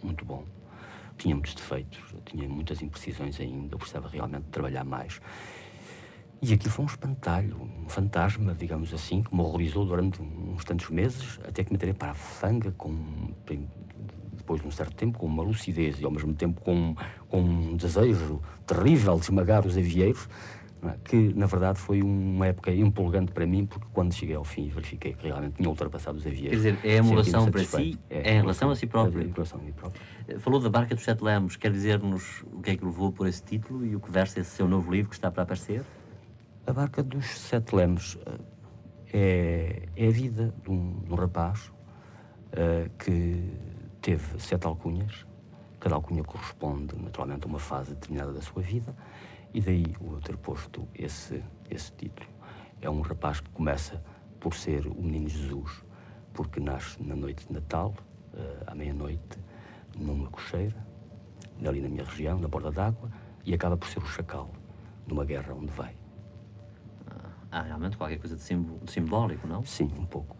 muito 0.04 0.26
bom. 0.26 0.43
Tinha 1.17 1.34
muitos 1.34 1.56
defeitos, 1.56 2.13
tinha 2.26 2.49
muitas 2.49 2.82
imprecisões 2.82 3.39
ainda, 3.39 3.76
eu 3.76 3.80
precisava 3.80 4.10
realmente 4.10 4.47
trabalhar 4.52 4.84
mais. 4.84 5.21
E 6.45 6.53
aquilo 6.53 6.71
foi 6.71 6.84
um 6.84 6.88
espantalho, 6.89 7.56
um 7.86 7.88
fantasma, 7.88 8.53
digamos 8.53 8.93
assim, 8.93 9.23
que 9.23 9.34
me 9.34 9.39
horrorizou 9.39 9.86
durante 9.86 10.21
uns 10.21 10.65
tantos 10.65 10.89
meses, 10.89 11.39
até 11.47 11.63
que 11.63 11.71
me 11.71 11.77
tirei 11.79 11.93
para 11.93 12.12
a 12.12 12.13
fanga 12.13 12.73
com, 12.77 12.93
depois 14.34 14.60
de 14.60 14.67
um 14.67 14.71
certo 14.71 14.93
tempo, 14.93 15.17
com 15.17 15.25
uma 15.25 15.41
lucidez 15.41 16.01
e 16.01 16.03
ao 16.03 16.12
mesmo 16.12 16.34
tempo 16.34 16.60
com, 16.60 16.97
com 17.29 17.39
um 17.39 17.77
desejo 17.77 18.41
terrível 18.67 19.15
de 19.15 19.21
esmagar 19.21 19.65
os 19.65 19.77
avieiros, 19.77 20.27
é? 20.84 20.95
que 21.06 21.34
na 21.34 21.45
verdade 21.45 21.79
foi 21.79 22.01
uma 22.01 22.47
época 22.47 22.73
empolgante 22.73 23.32
para 23.32 23.45
mim, 23.45 23.65
porque 23.65 23.88
quando 23.93 24.13
cheguei 24.13 24.36
ao 24.36 24.43
fim 24.43 24.67
verifiquei 24.67 25.13
que 25.13 25.25
realmente 25.25 25.53
tinha 25.53 25.69
ultrapassado 25.69 26.17
os 26.17 26.27
avieiros. 26.27 26.62
Quer 26.62 26.73
dizer, 26.73 26.79
é 26.84 26.97
emulação 26.97 27.49
para 27.49 27.63
si, 27.63 27.97
é, 28.10 28.32
é 28.32 28.34
em 28.34 28.41
relação 28.41 28.69
a 28.69 28.75
si 28.75 28.86
próprio. 28.86 29.21
É 29.21 29.23
em 29.23 29.32
relação 29.32 29.62
a 29.62 29.63
mim 29.63 29.71
próprio. 29.71 30.01
Eh, 30.27 30.38
falou 30.39 30.60
da 30.60 30.69
Barca 30.69 30.93
dos 30.93 31.06
Sete 31.06 31.23
Lemos, 31.23 31.56
quer 31.56 31.71
dizer-nos 31.71 32.43
o 32.51 32.62
que 32.62 32.71
é 32.71 32.75
que 32.75 32.84
levou 32.84 33.13
por 33.13 33.27
esse 33.27 33.41
título 33.41 33.86
e 33.86 33.95
o 33.95 34.01
que 34.01 34.12
versa 34.12 34.41
esse 34.41 34.51
seu 34.51 34.67
novo 34.67 34.91
livro 34.91 35.10
que 35.10 35.15
está 35.15 35.32
para 35.32 35.43
aparecer? 35.43 35.86
A 36.65 36.71
Barca 36.71 37.04
dos 37.04 37.26
Sete 37.26 37.76
Lemos 37.76 38.17
eh, 39.12 39.86
é, 39.97 40.06
é 40.06 40.08
a 40.08 40.12
vida 40.12 40.56
de 40.63 40.71
um, 40.71 40.97
de 41.02 41.12
um 41.12 41.15
rapaz 41.15 41.67
uh, 42.54 42.89
que 42.97 43.52
teve 44.02 44.39
sete 44.39 44.65
alcunhas, 44.65 45.26
cada 45.78 45.95
alcunha 45.95 46.23
corresponde 46.23 46.95
naturalmente 46.95 47.43
a 47.43 47.47
uma 47.49 47.60
fase 47.60 47.93
determinada 47.93 48.32
da 48.32 48.41
sua 48.41 48.62
vida, 48.62 48.95
e 49.54 49.60
daí 49.60 49.93
o 49.99 50.21
ter 50.21 50.38
posto 50.38 50.88
esse, 50.95 51.43
esse 51.69 51.91
título. 51.91 52.30
É 52.82 52.89
um 52.89 53.02
rapaz 53.02 53.41
que 53.41 53.49
começa 53.49 54.02
por 54.39 54.54
ser 54.54 54.88
o 54.88 54.95
menino 54.95 55.28
Jesus, 55.28 55.84
porque 56.34 56.62
nasce 56.62 57.04
na 57.04 57.13
noite 57.15 57.45
de 57.45 57.54
Natal, 57.54 57.93
uh, 58.34 58.63
à 58.67 58.73
meia-noite, 58.73 59.38
numa 59.97 60.30
cocheira, 60.30 60.88
ali 61.67 61.82
na 61.82 61.89
minha 61.89 62.06
região, 62.06 62.39
na 62.39 62.47
borda 62.47 62.71
d'água, 62.71 63.12
e 63.45 63.54
acaba 63.54 63.76
por 63.76 63.89
ser 63.89 63.99
o 63.99 64.06
chacal, 64.06 64.49
numa 65.06 65.26
guerra 65.26 65.54
onde 65.54 65.73
vai. 65.73 66.02
Há 67.53 67.61
realmente 67.61 67.95
qualquer 67.95 68.17
coisa 68.17 68.35
de, 68.35 68.43
de 68.43 68.91
simbólico, 68.91 69.47
não? 69.47 69.63
Sim, 69.63 69.87
um 69.99 70.05
pouco. 70.05 70.35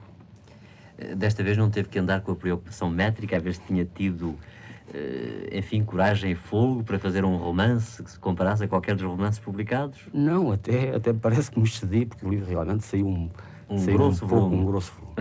Eh, 0.98 1.14
desta 1.14 1.44
vez 1.44 1.56
não 1.56 1.70
teve 1.70 1.88
que 1.88 2.00
andar 2.00 2.22
com 2.22 2.32
a 2.32 2.36
preocupação 2.36 2.90
métrica, 2.90 3.38
a 3.38 3.40
ver 3.40 3.54
se 3.54 3.62
tinha 3.62 3.86
tido, 3.86 4.36
eh, 4.92 5.60
enfim, 5.60 5.84
coragem 5.84 6.32
e 6.32 6.36
fogo 6.36 6.84
para 6.84 6.98
fazer 6.98 7.24
um 7.24 7.38
romance 7.38 8.02
que 8.02 8.10
se 8.10 8.18
comparasse 8.18 8.64
a 8.64 8.68
qualquer 8.68 8.96
dos 8.96 9.06
romances 9.06 9.40
publicados? 9.40 10.00
Não, 10.12 10.52
até, 10.52 10.96
até 10.96 11.14
parece 11.14 11.52
que 11.52 11.60
me 11.60 11.66
excedi, 11.66 12.08
porque 12.08 12.26
o 12.26 12.30
livro 12.30 12.50
realmente 12.50 12.84
saiu 12.84 13.08
um, 13.08 13.30
um 13.70 13.78
saiu 13.78 13.98
grosso 13.98 14.26
um 14.26 14.28
pouco, 14.28 14.44
volume. 14.50 14.64
um 14.64 14.66
grosso 14.66 14.94
volume. 14.94 15.14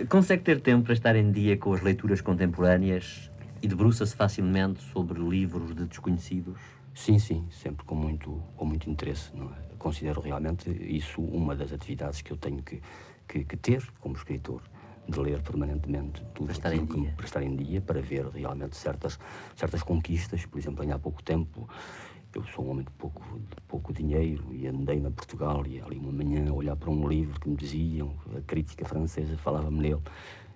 Consegue 0.10 0.42
ter 0.42 0.60
tempo 0.60 0.84
para 0.84 0.92
estar 0.92 1.16
em 1.16 1.32
dia 1.32 1.56
com 1.56 1.72
as 1.72 1.80
leituras 1.80 2.20
contemporâneas 2.20 3.30
e 3.62 3.68
debruça-se 3.68 4.14
facilmente 4.14 4.82
sobre 4.82 5.18
livros 5.18 5.74
de 5.74 5.86
desconhecidos? 5.86 6.58
Sim, 6.94 7.18
sim, 7.18 7.46
sempre 7.50 7.84
com 7.86 7.94
muito, 7.94 8.42
com 8.56 8.66
muito 8.66 8.90
interesse. 8.90 9.30
Não 9.34 9.46
é? 9.46 9.65
Considero 9.86 10.20
realmente 10.20 10.68
isso 10.68 11.22
uma 11.22 11.54
das 11.54 11.72
atividades 11.72 12.20
que 12.20 12.32
eu 12.32 12.36
tenho 12.36 12.60
que, 12.60 12.82
que, 13.28 13.44
que 13.44 13.56
ter 13.56 13.88
como 14.00 14.16
escritor 14.16 14.60
de 15.08 15.20
ler 15.20 15.40
permanentemente 15.42 16.24
tudo 16.34 16.46
para 16.46 16.52
estar 16.52 16.74
em 16.74 16.84
que, 16.84 17.00
dia. 17.00 17.12
para 17.16 17.24
estar 17.24 17.40
em 17.40 17.54
dia 17.54 17.80
para 17.80 18.00
ver 18.02 18.26
realmente 18.30 18.76
certas 18.76 19.16
certas 19.54 19.84
conquistas. 19.84 20.44
Por 20.44 20.58
exemplo 20.58 20.92
há 20.92 20.98
pouco 20.98 21.22
tempo 21.22 21.68
eu 22.34 22.42
sou 22.46 22.66
um 22.66 22.70
homem 22.70 22.84
de 22.84 22.90
pouco 22.98 23.22
de 23.38 23.62
pouco 23.68 23.92
dinheiro 23.92 24.52
e 24.52 24.66
andei 24.66 24.98
na 24.98 25.12
Portugal 25.12 25.64
e 25.64 25.80
ali 25.80 25.98
uma 25.98 26.10
manhã 26.10 26.50
a 26.50 26.52
olhar 26.52 26.74
para 26.74 26.90
um 26.90 27.06
livro 27.08 27.38
que 27.38 27.48
me 27.48 27.54
diziam 27.54 28.12
a 28.36 28.40
crítica 28.40 28.84
francesa 28.84 29.38
falava-me 29.38 29.78
nele. 29.78 30.02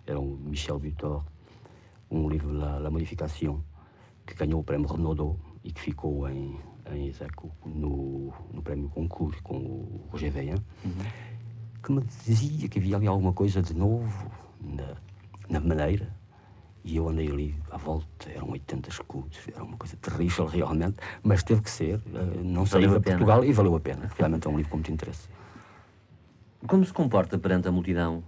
Era 0.08 0.18
um 0.18 0.38
Michel 0.38 0.80
Butor 0.80 1.24
um 2.10 2.28
livro 2.28 2.52
La, 2.52 2.80
La 2.80 2.90
Modification 2.90 3.62
que 4.26 4.34
ganhou 4.34 4.60
o 4.60 4.64
prémio 4.64 4.88
Renaudot 4.88 5.38
e 5.62 5.70
que 5.70 5.80
ficou 5.80 6.28
em, 6.28 6.58
em 6.96 7.06
execo 7.06 7.50
no, 7.64 8.32
no 8.52 8.62
prémio 8.62 8.88
Concours 8.88 9.40
com 9.40 9.56
o 9.56 10.08
Roger 10.10 10.30
Veillant 10.30 10.62
uhum 10.84 11.30
que 11.82 11.92
me 11.92 12.02
dizia 12.26 12.68
que 12.68 12.78
havia 12.78 12.96
ali 12.96 13.06
alguma 13.06 13.32
coisa 13.32 13.62
de 13.62 13.74
novo 13.74 14.30
na, 14.60 14.96
na 15.48 15.60
maneira. 15.60 16.08
E 16.82 16.96
eu 16.96 17.08
andei 17.08 17.30
ali 17.30 17.54
à 17.70 17.76
volta, 17.76 18.30
eram 18.34 18.50
80 18.50 18.88
escudos, 18.88 19.38
era 19.54 19.62
uma 19.62 19.76
coisa 19.76 19.96
terrível 19.96 20.46
realmente, 20.46 20.96
mas 21.22 21.42
teve 21.42 21.60
que 21.60 21.70
ser. 21.70 22.00
Eh, 22.14 22.42
não 22.42 22.64
saiu 22.64 22.98
de 22.98 23.00
Portugal 23.00 23.44
e 23.44 23.52
valeu 23.52 23.76
a 23.76 23.80
pena. 23.80 24.10
Realmente 24.16 24.46
é 24.46 24.50
um 24.50 24.56
livro 24.56 24.70
com 24.70 24.76
muito 24.78 24.90
interesse. 24.90 25.28
Como 26.66 26.82
se 26.84 26.92
comporta 26.92 27.38
perante 27.38 27.68
a 27.68 27.72
multidão? 27.72 28.24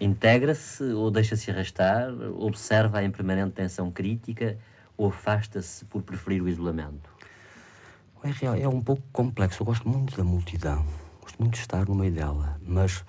Integra-se 0.00 0.82
ou 0.82 1.12
deixa-se 1.12 1.48
arrastar? 1.50 2.12
Observa 2.36 2.98
a 2.98 3.04
em 3.04 3.10
permanente 3.10 3.52
tensão 3.52 3.88
crítica 3.90 4.58
ou 4.96 5.08
afasta-se 5.08 5.84
por 5.84 6.02
preferir 6.02 6.42
o 6.42 6.48
isolamento? 6.48 7.13
É, 8.24 8.62
é 8.62 8.68
um 8.68 8.80
pouco 8.80 9.02
complexo. 9.12 9.62
Eu 9.62 9.66
gosto 9.66 9.88
muito 9.88 10.16
da 10.16 10.24
multidão 10.24 10.84
gosto 11.34 11.38
muito 11.40 11.54
de 11.54 11.60
estar 11.60 11.86
no 11.88 11.94
meio 11.94 12.12
dela, 12.12 12.58
mas 12.62 13.04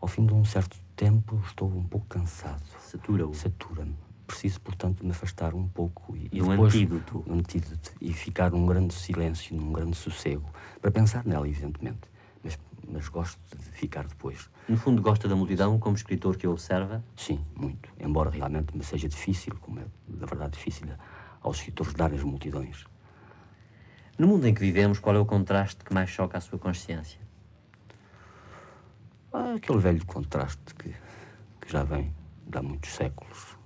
ao 0.00 0.08
fim 0.08 0.26
de 0.26 0.34
um 0.34 0.44
certo 0.44 0.76
tempo 0.94 1.40
estou 1.46 1.68
um 1.68 1.84
pouco 1.84 2.06
cansado. 2.06 2.62
Satura-o. 2.80 3.34
Satura-me. 3.34 3.96
Preciso, 4.26 4.60
portanto, 4.60 5.04
me 5.04 5.10
afastar 5.10 5.54
um 5.54 5.66
pouco 5.68 6.16
e, 6.16 6.28
e 6.32 6.42
um 6.42 6.48
depois, 6.50 6.74
antídoto. 6.74 7.24
Um 7.26 7.34
antídoto. 7.34 7.92
E 8.00 8.12
ficar 8.12 8.50
num 8.50 8.66
grande 8.66 8.94
silêncio, 8.94 9.56
num 9.56 9.72
grande 9.72 9.96
sossego, 9.96 10.48
para 10.80 10.90
pensar 10.90 11.24
nela, 11.24 11.48
evidentemente. 11.48 12.00
Mas, 12.42 12.58
mas 12.88 13.08
gosto 13.08 13.38
de 13.56 13.64
ficar 13.72 14.06
depois. 14.06 14.48
No 14.68 14.76
fundo, 14.76 15.02
gosta 15.02 15.28
da 15.28 15.36
multidão 15.36 15.78
como 15.78 15.96
escritor 15.96 16.36
que 16.36 16.46
a 16.46 16.50
observa? 16.50 17.04
Sim, 17.16 17.40
muito. 17.54 17.88
Embora 17.98 18.30
realmente 18.30 18.76
me 18.76 18.84
seja 18.84 19.08
difícil, 19.08 19.54
como 19.60 19.80
é, 19.80 19.84
na 20.08 20.26
verdade, 20.26 20.52
difícil 20.52 20.88
aos 21.42 21.58
escritores 21.58 21.94
dar 21.94 22.12
as 22.12 22.22
multidões. 22.22 22.84
No 24.18 24.28
mundo 24.28 24.46
em 24.46 24.54
que 24.54 24.60
vivemos, 24.60 24.98
qual 24.98 25.16
é 25.16 25.18
o 25.18 25.24
contraste 25.24 25.82
que 25.84 25.92
mais 25.92 26.10
choca 26.10 26.36
a 26.36 26.40
sua 26.40 26.58
consciência? 26.58 27.20
Ah, 29.32 29.54
aquele 29.54 29.78
velho 29.78 30.04
contraste 30.04 30.74
que, 30.74 30.94
que 31.60 31.72
já 31.72 31.82
vem 31.82 32.14
de 32.46 32.58
há 32.58 32.62
muitos 32.62 32.90
séculos 32.90 33.56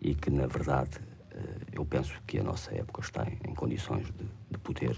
e 0.00 0.14
que, 0.14 0.30
na 0.30 0.46
verdade, 0.46 1.00
eh, 1.32 1.66
eu 1.72 1.84
penso 1.84 2.14
que 2.26 2.38
a 2.38 2.44
nossa 2.44 2.72
época 2.72 3.00
está 3.00 3.24
em, 3.24 3.50
em 3.50 3.54
condições 3.54 4.06
de, 4.06 4.24
de 4.50 4.58
poder, 4.58 4.96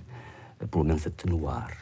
eh, 0.60 0.66
pelo 0.66 0.84
menos, 0.84 1.06
atenuar. 1.06 1.74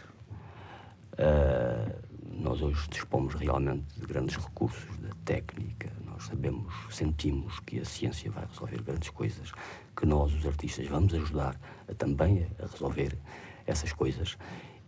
Uh, 1.14 1.94
nós 2.40 2.60
hoje 2.60 2.88
dispomos 2.88 3.34
realmente 3.34 3.84
de 3.96 4.04
grandes 4.04 4.34
recursos 4.36 4.96
da 4.98 5.10
técnica, 5.24 5.92
nós 6.04 6.24
sabemos, 6.24 6.74
sentimos 6.90 7.60
que 7.60 7.78
a 7.78 7.84
ciência 7.84 8.30
vai 8.32 8.44
resolver 8.46 8.82
grandes 8.82 9.10
coisas, 9.10 9.52
que 9.96 10.06
nós, 10.06 10.34
os 10.34 10.44
artistas, 10.44 10.86
vamos 10.88 11.14
ajudar 11.14 11.56
também 11.96 12.46
a 12.58 12.66
resolver 12.66 13.18
essas 13.66 13.92
coisas. 13.92 14.38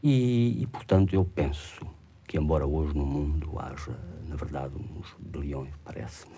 E, 0.02 0.62
e 0.62 0.66
portanto, 0.66 1.14
eu 1.14 1.24
penso 1.24 1.84
que 2.26 2.38
embora 2.38 2.66
hoje 2.66 2.94
no 2.94 3.06
mundo 3.06 3.58
haja, 3.58 3.96
na 4.28 4.36
verdade, 4.36 4.74
uns 4.76 5.14
bilhões, 5.18 5.72
parece-me, 5.84 6.36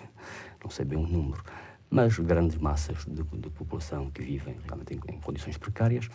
não 0.63 0.69
sei 0.69 0.85
bem 0.85 0.97
o 0.97 1.07
número, 1.07 1.43
mas 1.89 2.17
grandes 2.19 2.57
massas 2.57 3.05
de, 3.05 3.23
de 3.23 3.49
população 3.49 4.11
que 4.11 4.21
vivem 4.21 4.55
realmente 4.65 4.93
em, 4.93 5.13
em, 5.13 5.19
condições 5.19 5.57
precárias, 5.57 6.09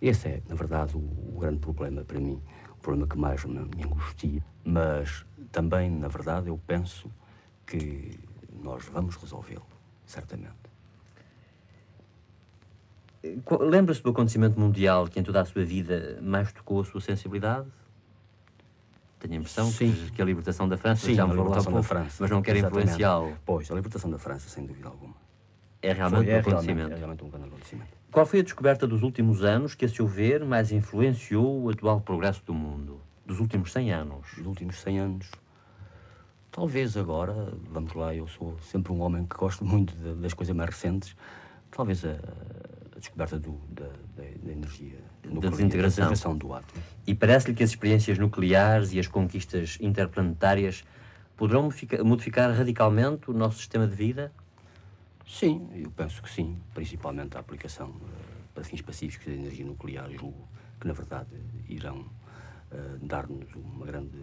esse 0.00 0.28
é, 0.28 0.42
na 0.48 0.54
verdade, 0.54 0.96
o, 0.96 1.00
o, 1.00 1.38
grande 1.38 1.58
problema 1.58 2.02
para 2.02 2.18
mim, 2.18 2.40
o 2.70 2.76
problema 2.80 3.06
que 3.06 3.18
mais 3.18 3.44
me, 3.44 3.60
me 3.76 3.84
angustia. 3.84 4.42
Mas 4.64 5.26
também, 5.50 5.90
na 5.90 6.08
verdade, 6.08 6.48
eu 6.48 6.58
penso 6.66 7.10
que 7.66 8.18
nós 8.62 8.84
vamos 8.86 9.16
resolvê-lo, 9.16 9.66
certamente. 10.06 10.41
Lembra-se 13.60 14.02
do 14.02 14.10
acontecimento 14.10 14.58
mundial 14.58 15.06
que 15.08 15.18
em 15.18 15.22
toda 15.22 15.40
a 15.40 15.44
sua 15.44 15.64
vida 15.64 16.18
mais 16.22 16.52
tocou 16.52 16.80
a 16.80 16.84
sua 16.84 17.00
sensibilidade? 17.00 17.66
Tenho 19.18 19.34
a 19.34 19.36
impressão 19.36 19.70
Sim. 19.70 19.94
que 20.14 20.20
a 20.20 20.24
libertação 20.24 20.68
da 20.68 20.76
França 20.76 21.06
Sim, 21.06 21.14
já 21.14 21.26
me 21.26 21.34
falou 21.34 21.54
da 21.54 21.62
pouco, 21.62 21.82
França. 21.82 22.16
mas 22.20 22.30
não 22.30 22.42
quer 22.42 22.56
influenciá-lo. 22.56 23.36
Pois, 23.44 23.70
a 23.70 23.74
libertação 23.74 24.10
da 24.10 24.18
França, 24.18 24.48
sem 24.48 24.66
dúvida 24.66 24.88
alguma. 24.88 25.14
É 25.80 25.92
realmente 25.92 26.24
foi, 26.24 26.32
um 26.32 26.36
é 26.36 26.38
acontecimento. 26.40 26.76
Realmente, 26.76 26.92
é 26.92 26.98
realmente 26.98 27.24
um 27.24 27.28
grande 27.28 27.46
acontecimento. 27.46 27.90
Qual 28.10 28.26
foi 28.26 28.40
a 28.40 28.42
descoberta 28.42 28.86
dos 28.86 29.02
últimos 29.02 29.44
anos 29.44 29.74
que, 29.74 29.84
a 29.84 29.88
seu 29.88 30.06
ver, 30.06 30.44
mais 30.44 30.72
influenciou 30.72 31.62
o 31.62 31.70
atual 31.70 32.00
progresso 32.00 32.42
do 32.44 32.52
mundo? 32.52 33.00
dos 33.24 33.40
últimos 33.40 33.72
100 33.72 33.92
anos? 33.92 34.26
Dos 34.36 34.46
últimos 34.46 34.80
100 34.80 34.98
anos. 34.98 35.30
Talvez 36.50 36.96
agora, 36.96 37.52
vamos 37.70 37.94
lá, 37.94 38.14
eu 38.14 38.28
sou 38.28 38.58
sempre 38.60 38.92
um 38.92 39.00
homem 39.00 39.24
que 39.24 39.36
gosto 39.36 39.64
muito 39.64 39.96
de, 39.96 40.14
das 40.20 40.34
coisas 40.34 40.54
mais 40.54 40.68
recentes, 40.68 41.16
talvez 41.70 42.04
a, 42.04 42.10
a 42.10 42.81
descoberta 43.02 43.38
do, 43.38 43.60
da, 43.68 43.88
da, 44.16 44.24
energia 44.50 44.98
nuclear, 45.24 45.40
da 45.40 45.50
desintegração. 45.50 46.04
desintegração 46.04 46.36
do 46.36 46.54
átomo. 46.54 46.82
E 47.06 47.14
parece-lhe 47.14 47.54
que 47.54 47.62
as 47.62 47.70
experiências 47.70 48.18
nucleares 48.18 48.92
e 48.92 48.98
as 48.98 49.06
conquistas 49.06 49.76
interplanetárias 49.80 50.84
poderão 51.36 51.62
modificar, 51.64 52.04
modificar 52.04 52.54
radicalmente 52.54 53.30
o 53.30 53.34
nosso 53.34 53.58
sistema 53.58 53.86
de 53.86 53.94
vida? 53.94 54.32
Sim, 55.26 55.68
eu 55.74 55.90
penso 55.90 56.22
que 56.22 56.30
sim, 56.30 56.58
principalmente 56.74 57.36
a 57.36 57.40
aplicação 57.40 57.88
uh, 57.88 58.00
para 58.54 58.64
fins 58.64 58.82
pacíficos 58.82 59.26
da 59.26 59.32
energia 59.32 59.64
nuclear, 59.64 60.10
julgo 60.10 60.48
que 60.80 60.86
na 60.86 60.92
verdade 60.92 61.30
irão 61.68 62.00
uh, 62.00 62.98
dar-nos 63.00 63.52
uma 63.54 63.86
grande 63.86 64.18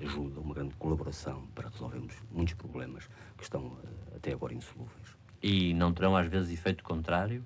ajuda, 0.00 0.40
uma 0.40 0.54
grande 0.54 0.74
colaboração 0.74 1.46
para 1.54 1.68
resolvermos 1.68 2.14
muitos 2.30 2.54
problemas 2.54 3.08
que 3.36 3.42
estão 3.42 3.62
uh, 3.66 3.78
até 4.16 4.32
agora 4.32 4.54
insolúveis. 4.54 5.18
E 5.42 5.72
não 5.74 5.92
terão 5.92 6.16
às 6.16 6.26
vezes 6.26 6.52
efeito 6.52 6.84
contrário? 6.84 7.42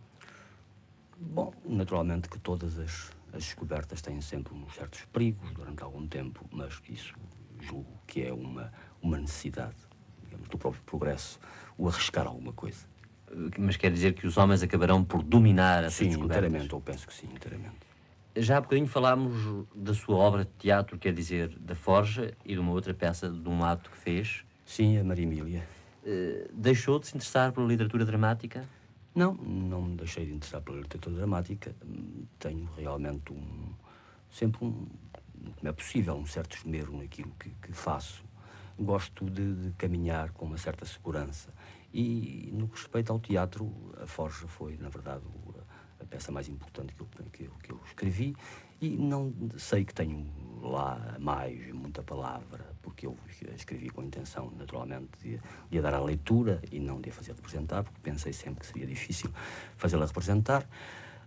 Bom, 1.18 1.52
naturalmente 1.64 2.28
que 2.28 2.38
todas 2.38 2.78
as, 2.78 3.10
as 3.32 3.44
descobertas 3.44 4.02
têm 4.02 4.20
sempre 4.20 4.54
uns 4.54 4.74
certos 4.74 5.04
perigos 5.06 5.52
durante 5.52 5.82
algum 5.82 6.06
tempo, 6.06 6.44
mas 6.50 6.80
isso 6.88 7.14
julgo 7.60 8.00
que 8.06 8.22
é 8.22 8.32
uma, 8.32 8.72
uma 9.00 9.18
necessidade 9.18 9.76
digamos, 10.24 10.48
do 10.48 10.58
próprio 10.58 10.82
progresso, 10.84 11.38
o 11.78 11.88
arriscar 11.88 12.26
alguma 12.26 12.52
coisa. 12.52 12.86
Mas 13.58 13.76
quer 13.76 13.90
dizer 13.90 14.14
que 14.14 14.26
os 14.26 14.36
homens 14.36 14.62
acabarão 14.62 15.02
por 15.02 15.22
dominar 15.22 15.84
essas 15.84 15.94
sim, 15.94 16.08
descobertas? 16.08 16.36
Sim, 16.36 16.46
inteiramente, 16.46 16.72
eu 16.72 16.80
penso 16.80 17.06
que 17.06 17.14
sim, 17.14 17.28
inteiramente. 17.32 17.94
Já 18.36 18.58
há 18.58 18.60
bocadinho 18.60 18.88
falámos 18.88 19.66
da 19.74 19.94
sua 19.94 20.16
obra 20.16 20.44
de 20.44 20.50
teatro, 20.58 20.98
quer 20.98 21.12
dizer, 21.12 21.56
da 21.58 21.74
Forja 21.74 22.36
e 22.44 22.54
de 22.54 22.58
uma 22.58 22.72
outra 22.72 22.92
peça, 22.92 23.28
de 23.28 23.48
um 23.48 23.64
ato 23.64 23.90
que 23.90 23.96
fez. 23.96 24.44
Sim, 24.64 24.98
a 24.98 25.04
Maria 25.04 25.24
Emília. 25.24 25.66
Uh, 26.02 26.52
deixou 26.52 26.98
de 26.98 27.06
se 27.06 27.16
interessar 27.16 27.52
pela 27.52 27.66
literatura 27.66 28.04
dramática? 28.04 28.64
Não, 29.14 29.34
não 29.34 29.82
me 29.82 29.96
deixei 29.96 30.26
de 30.26 30.32
interessar 30.32 30.60
pela 30.60 30.78
literatura 30.78 31.14
dramática. 31.16 31.74
Tenho 32.38 32.68
realmente 32.76 33.32
um. 33.32 33.72
sempre 34.28 34.64
um. 34.64 34.86
como 35.56 35.68
é 35.68 35.72
possível, 35.72 36.14
um 36.16 36.26
certo 36.26 36.56
esmero 36.56 36.96
naquilo 36.96 37.30
que, 37.38 37.50
que 37.50 37.72
faço. 37.72 38.24
Gosto 38.76 39.24
de, 39.30 39.54
de, 39.54 39.70
caminhar 39.74 40.32
com 40.32 40.46
uma 40.46 40.58
certa 40.58 40.84
segurança. 40.84 41.54
E 41.92 42.50
no 42.52 42.66
que 42.66 42.76
respeita 42.76 43.12
ao 43.12 43.20
teatro, 43.20 43.72
a 44.02 44.06
Forja 44.06 44.48
foi, 44.48 44.76
na 44.78 44.88
verdade, 44.88 45.22
a 46.00 46.04
peça 46.04 46.32
mais 46.32 46.48
importante 46.48 46.92
que 46.92 47.02
eu, 47.02 47.06
que, 47.30 47.48
que 47.62 47.70
eu 47.70 47.80
escrevi. 47.86 48.34
E 48.80 48.96
não 48.96 49.32
sei 49.56 49.84
que 49.84 49.94
tenho 49.94 50.26
lá 50.60 51.16
mais 51.20 51.72
muita 51.72 52.02
palavra, 52.02 52.73
porque 52.84 53.06
eu 53.06 53.16
escrevi 53.56 53.88
com 53.88 54.02
a 54.02 54.04
intenção, 54.04 54.52
naturalmente, 54.58 55.08
de, 55.22 55.40
de 55.70 55.78
a 55.78 55.80
dar 55.80 55.94
à 55.94 56.00
leitura 56.00 56.60
e 56.70 56.78
não 56.78 57.00
de 57.00 57.08
a 57.08 57.12
fazer 57.12 57.32
representar, 57.32 57.82
porque 57.82 57.98
pensei 58.02 58.32
sempre 58.32 58.60
que 58.60 58.66
seria 58.66 58.86
difícil 58.86 59.30
fazê-la 59.76 60.06
representar. 60.06 60.62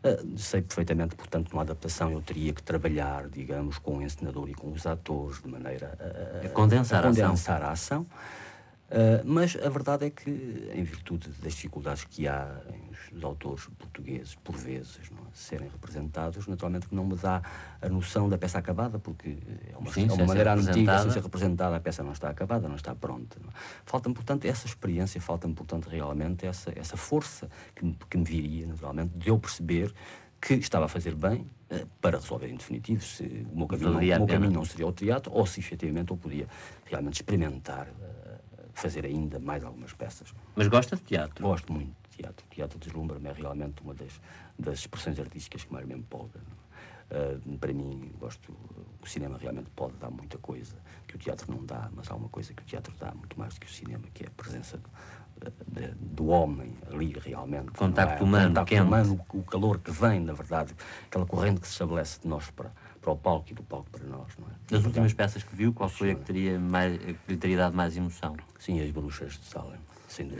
Uh, 0.04 0.38
sei 0.38 0.62
perfeitamente, 0.62 1.16
portanto, 1.16 1.52
numa 1.52 1.64
adaptação 1.64 2.12
eu 2.12 2.22
teria 2.22 2.54
que 2.54 2.62
trabalhar, 2.62 3.28
digamos, 3.28 3.80
com 3.80 3.98
o 3.98 4.02
encenador 4.02 4.48
e 4.48 4.54
com 4.54 4.72
os 4.72 4.86
atores 4.86 5.42
de 5.42 5.48
maneira 5.48 5.98
a, 6.00 6.46
a, 6.46 6.48
a 6.48 6.50
condensar, 6.50 7.04
a, 7.04 7.08
condensar 7.08 7.64
a 7.64 7.72
ação. 7.72 8.06
A 8.08 8.12
ação 8.12 8.47
Uh, 8.90 9.22
mas 9.26 9.56
a 9.56 9.70
verdade 9.70 10.06
é 10.06 10.10
que, 10.10 10.30
em 10.74 10.84
virtude 10.84 11.30
das 11.42 11.54
dificuldades 11.54 12.06
que 12.06 12.28
há 12.28 12.62
em 12.74 12.88
os 13.12 13.24
autores 13.24 13.66
portugueses, 13.78 14.36
por 14.36 14.56
vezes, 14.56 15.10
não, 15.12 15.24
é, 15.24 15.30
serem 15.34 15.70
representados, 15.70 16.48
naturalmente 16.48 16.88
que 16.88 16.96
não 16.96 17.06
me 17.06 17.16
dá 17.16 17.42
a 17.82 17.90
noção 17.90 18.28
da 18.30 18.38
peça 18.38 18.58
acabada, 18.58 19.00
porque 19.00 19.38
é 19.72 19.78
uma, 19.78 19.92
Sim, 19.92 20.08
é 20.10 20.14
uma 20.14 20.26
maneira 20.26 20.54
antiga, 20.54 21.00
sem 21.00 21.12
ser 21.12 21.22
representada, 21.22 21.76
a 21.76 21.80
peça 21.80 22.04
não 22.04 22.12
está 22.12 22.30
acabada, 22.30 22.68
não 22.68 22.76
está 22.76 22.96
pronta. 22.96 23.38
Não. 23.42 23.50
É. 23.50 23.54
Falta-me, 23.86 24.16
portanto, 24.16 24.46
essa 24.46 24.66
experiência, 24.66 25.20
falta-me, 25.22 25.54
portanto, 25.54 25.88
realmente 25.88 26.46
essa, 26.46 26.72
essa 26.76 26.98
força 26.98 27.50
que 27.76 27.86
me, 27.86 27.98
que 28.10 28.18
me 28.18 28.24
viria, 28.24 28.68
naturalmente, 28.68 29.18
de 29.18 29.30
eu 29.30 29.38
perceber 29.40 29.94
que 30.40 30.54
estava 30.54 30.86
a 30.86 30.88
fazer 30.88 31.16
bem 31.16 31.48
uh, 31.72 31.88
para 32.00 32.18
resolver 32.18 32.48
em 32.48 32.56
definitivo 32.56 33.04
se 33.04 33.24
o 33.52 33.58
meu 33.58 33.68
caminho, 33.68 33.92
não, 33.92 34.00
o 34.00 34.04
meu 34.04 34.28
caminho 34.28 34.52
não 34.52 34.66
seria 34.66 34.86
o 34.86 34.92
teatro 34.92 35.34
ou 35.34 35.46
se 35.48 35.60
efetivamente 35.60 36.12
eu 36.12 36.18
podia 36.18 36.48
realmente 36.86 37.16
experimentar 37.16 37.88
fazer 38.78 39.06
ainda 39.06 39.40
mais 39.40 39.64
algumas 39.64 39.92
peças. 39.94 40.34
Mas 40.56 40.68
gosta 40.68 40.96
de 40.96 41.02
teatro? 41.02 41.44
Gosto 41.44 41.74
muito 41.74 41.96
de 42.10 42.18
teatro. 42.18 42.46
O 42.46 42.50
teatro 42.50 42.80
deslumbra-me, 42.80 43.28
é 43.28 43.34
realmente 43.34 43.82
uma 43.82 43.94
das, 43.94 44.22
das 44.58 44.80
expressões 44.80 45.20
artísticas 45.20 45.64
que 45.64 45.74
mais 45.74 45.86
me 45.86 45.96
empolga. 45.96 46.40
Uh, 47.10 47.58
para 47.58 47.74
mim, 47.74 48.12
gosto. 48.20 48.54
O 49.02 49.08
cinema 49.08 49.38
realmente 49.38 49.70
pode 49.76 49.94
dar 49.94 50.12
muita 50.12 50.38
coisa 50.38 50.76
que 51.08 51.16
o 51.16 51.18
teatro 51.18 51.50
não 51.50 51.66
dá, 51.66 51.90
mas 51.96 52.12
há 52.12 52.16
uma 52.16 52.28
coisa 52.30 52.54
que 52.54 52.62
o 52.62 52.66
teatro 52.66 52.94
dá 53.00 53.14
muito 53.14 53.40
mais 53.40 53.54
do 53.54 53.62
que 53.62 53.68
o 53.68 53.70
cinema, 53.70 54.04
que 54.14 54.26
é 54.26 54.28
a 54.28 54.32
presença 54.32 54.78
do, 54.78 54.90
de, 55.68 55.88
do 55.96 56.28
homem 56.28 56.76
ali 56.92 57.14
realmente. 57.18 57.72
Contacto 57.72 58.22
é? 58.22 58.26
humano, 58.26 58.50
contacto 58.50 58.76
humano, 58.76 59.26
o, 59.34 59.38
o 59.38 59.44
calor 59.44 59.80
que 59.80 59.90
vem, 59.90 60.20
na 60.20 60.34
verdade, 60.34 60.76
aquela 61.08 61.26
corrente 61.26 61.62
que 61.62 61.68
se 61.68 61.74
estabelece 61.74 62.20
de 62.22 62.28
nós 62.28 62.52
para, 62.52 62.72
para 63.02 63.12
o 63.12 63.18
palco 63.18 63.48
e 63.52 63.54
do 63.54 63.64
palco 63.64 63.90
para 63.90 64.06
nós. 64.06 64.28
Não 64.38 64.48
é? 64.48 64.52
Das 64.70 64.86
últimas 64.86 65.14
peças 65.14 65.44
que 65.44 65.56
viu, 65.56 65.74
qual 65.74 65.90
foi 65.90 66.12
a 66.12 66.16
que, 66.16 66.22
teria 66.22 66.60
mais, 66.60 66.98
que 66.98 67.16
lhe 67.30 67.38
teria 67.38 67.58
dado 67.58 67.76
mais 67.76 67.96
emoção? 67.96 68.36
Sim, 68.60 68.82
As 68.82 68.92
Bruxas 68.92 69.34
de 69.34 69.46
Salem. 69.46 69.80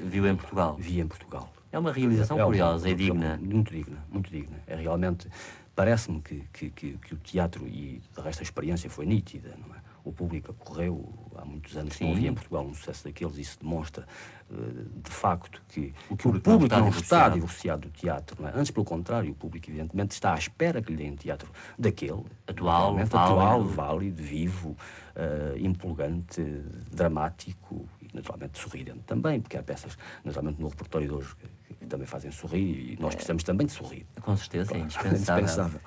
Viu 0.06 0.28
em 0.28 0.36
Portugal? 0.36 0.76
Vi 0.80 1.00
em 1.00 1.08
Portugal. 1.08 1.52
É 1.72 1.78
uma 1.78 1.92
realização 1.92 2.40
é, 2.40 2.44
curiosa, 2.44 2.88
é, 2.88 2.92
é 2.92 2.96
digna. 2.96 3.38
Muito 3.42 3.72
digna, 3.72 3.98
muito 4.10 4.32
digna. 4.32 4.58
É 4.66 4.76
realmente. 4.76 5.28
Parece-me 5.76 6.22
que, 6.22 6.44
que, 6.52 6.70
que, 6.72 6.98
que, 6.98 7.14
o 7.14 7.18
teatro 7.18 7.68
e 7.68 8.02
de 8.16 8.22
resto 8.22 8.40
a 8.40 8.44
experiência 8.44 8.90
foi 8.90 9.06
nítida, 9.06 9.56
não 9.60 9.76
é? 9.76 9.80
O 10.08 10.14
público 10.14 10.52
acorreu 10.52 11.14
há 11.36 11.44
muitos 11.44 11.76
anos 11.76 11.94
Sim. 11.94 11.98
que 12.00 12.04
não 12.06 12.12
havia 12.14 12.30
em 12.30 12.34
Portugal 12.34 12.66
um 12.66 12.74
sucesso 12.74 13.04
daqueles, 13.04 13.38
isso 13.38 13.60
demonstra 13.60 14.08
uh, 14.50 15.02
de 15.04 15.12
facto 15.12 15.62
que 15.68 15.94
o 16.10 16.16
público, 16.16 16.50
o 16.50 16.54
público 16.54 16.76
não, 16.76 16.90
está, 16.90 16.98
não 16.98 17.28
está 17.28 17.30
divorciado 17.30 17.82
do 17.82 17.90
teatro. 17.90 18.48
É? 18.48 18.52
Antes, 18.58 18.72
pelo 18.72 18.86
contrário, 18.86 19.32
o 19.32 19.36
público, 19.36 19.70
evidentemente, 19.70 20.14
está 20.14 20.34
à 20.34 20.38
espera 20.38 20.82
que 20.82 20.92
lhe 20.92 20.98
deem 20.98 21.16
teatro 21.16 21.52
daquele, 21.78 22.24
atual, 22.48 22.94
válido, 22.94 23.18
atual, 23.18 23.64
válido, 23.66 24.24
vivo, 24.24 24.70
uh, 24.70 25.58
empolgante, 25.58 26.42
dramático 26.90 27.86
e, 28.02 28.08
naturalmente, 28.14 28.58
sorridente 28.60 29.02
também, 29.06 29.42
porque 29.42 29.58
há 29.58 29.64
peças, 29.64 29.98
naturalmente, 30.24 30.62
no 30.62 30.70
repertório 30.70 31.08
de 31.08 31.14
hoje 31.14 31.36
que, 31.36 31.74
que 31.76 31.86
também 31.86 32.08
fazem 32.08 32.32
sorrir 32.32 32.94
e 32.94 32.98
nós 33.00 33.14
é. 33.14 33.18
precisamos 33.18 33.44
também 33.44 33.68
de 33.68 33.74
sorrir. 33.74 34.06
Com 34.22 34.38
certeza, 34.38 34.70
claro, 34.70 34.82
é 34.82 34.86
indispensável. 34.86 35.44
indispensável. 35.44 35.82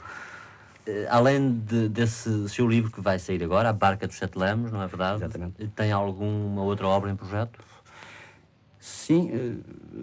Eh, 0.87 1.07
além 1.09 1.59
de, 1.59 1.89
desse 1.89 2.49
seu 2.49 2.68
livro 2.68 2.91
que 2.91 3.01
vai 3.01 3.18
sair 3.18 3.43
agora, 3.43 3.68
A 3.68 3.72
Barca 3.72 4.07
dos 4.07 4.16
Sete 4.16 4.39
Lamos, 4.39 4.72
não 4.72 4.83
é 4.83 4.87
verdade? 4.87 5.22
Exatamente. 5.22 5.68
Tem 5.68 5.93
alguma 5.93 6.62
outra 6.62 6.87
obra 6.87 7.11
em 7.11 7.16
projeto? 7.16 7.59
Sim, 8.78 9.31
eh, 9.31 9.57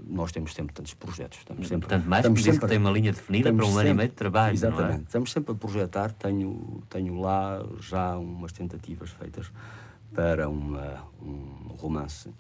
nós 0.08 0.32
temos 0.32 0.54
sempre 0.54 0.74
tantos 0.74 0.94
projetos. 0.94 1.40
Estamos 1.40 1.68
sempre, 1.68 1.90
Tanto 1.90 2.08
mais 2.08 2.22
estamos 2.22 2.44
sempre, 2.44 2.60
que 2.60 2.68
tem 2.68 2.78
uma 2.78 2.92
linha 2.92 3.12
definida 3.12 3.52
para 3.52 3.66
um 3.66 3.70
sempre, 3.70 3.82
ano 3.82 3.90
e 3.90 3.94
meio 3.94 4.10
de 4.10 4.16
trabalho. 4.16 4.54
Exatamente. 4.54 5.00
É? 5.00 5.04
Estamos 5.04 5.32
sempre 5.32 5.52
a 5.52 5.56
projetar. 5.56 6.12
Tenho, 6.12 6.84
tenho 6.88 7.20
lá 7.20 7.66
já 7.80 8.16
umas 8.18 8.52
tentativas 8.52 9.10
feitas 9.10 9.52
para 10.14 10.48
uma, 10.48 11.04
um 11.22 11.74
romance 11.76 12.32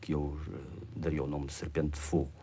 que 0.00 0.14
eu 0.14 0.38
eh, 0.46 0.86
daria 0.94 1.24
o 1.24 1.26
nome 1.26 1.46
de 1.46 1.52
Serpente 1.52 1.90
de 1.90 1.98
Fogo 1.98 2.37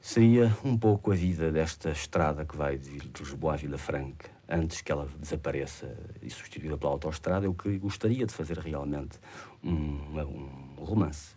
seria 0.00 0.56
um 0.64 0.76
pouco 0.76 1.12
a 1.12 1.14
vida 1.14 1.52
desta 1.52 1.90
estrada 1.90 2.44
que 2.44 2.56
vai 2.56 2.78
de 2.78 2.98
Lisboa 3.18 3.54
à 3.54 3.56
Vila 3.56 3.78
Franca, 3.78 4.30
antes 4.48 4.80
que 4.80 4.90
ela 4.90 5.06
desapareça 5.18 5.94
e 6.22 6.30
substituída 6.30 6.76
pela 6.76 6.92
autoestrada, 6.92 7.46
eu 7.46 7.54
gostaria 7.78 8.26
de 8.26 8.32
fazer 8.32 8.58
realmente 8.58 9.18
um, 9.62 9.98
um 10.78 10.84
romance 10.84 11.36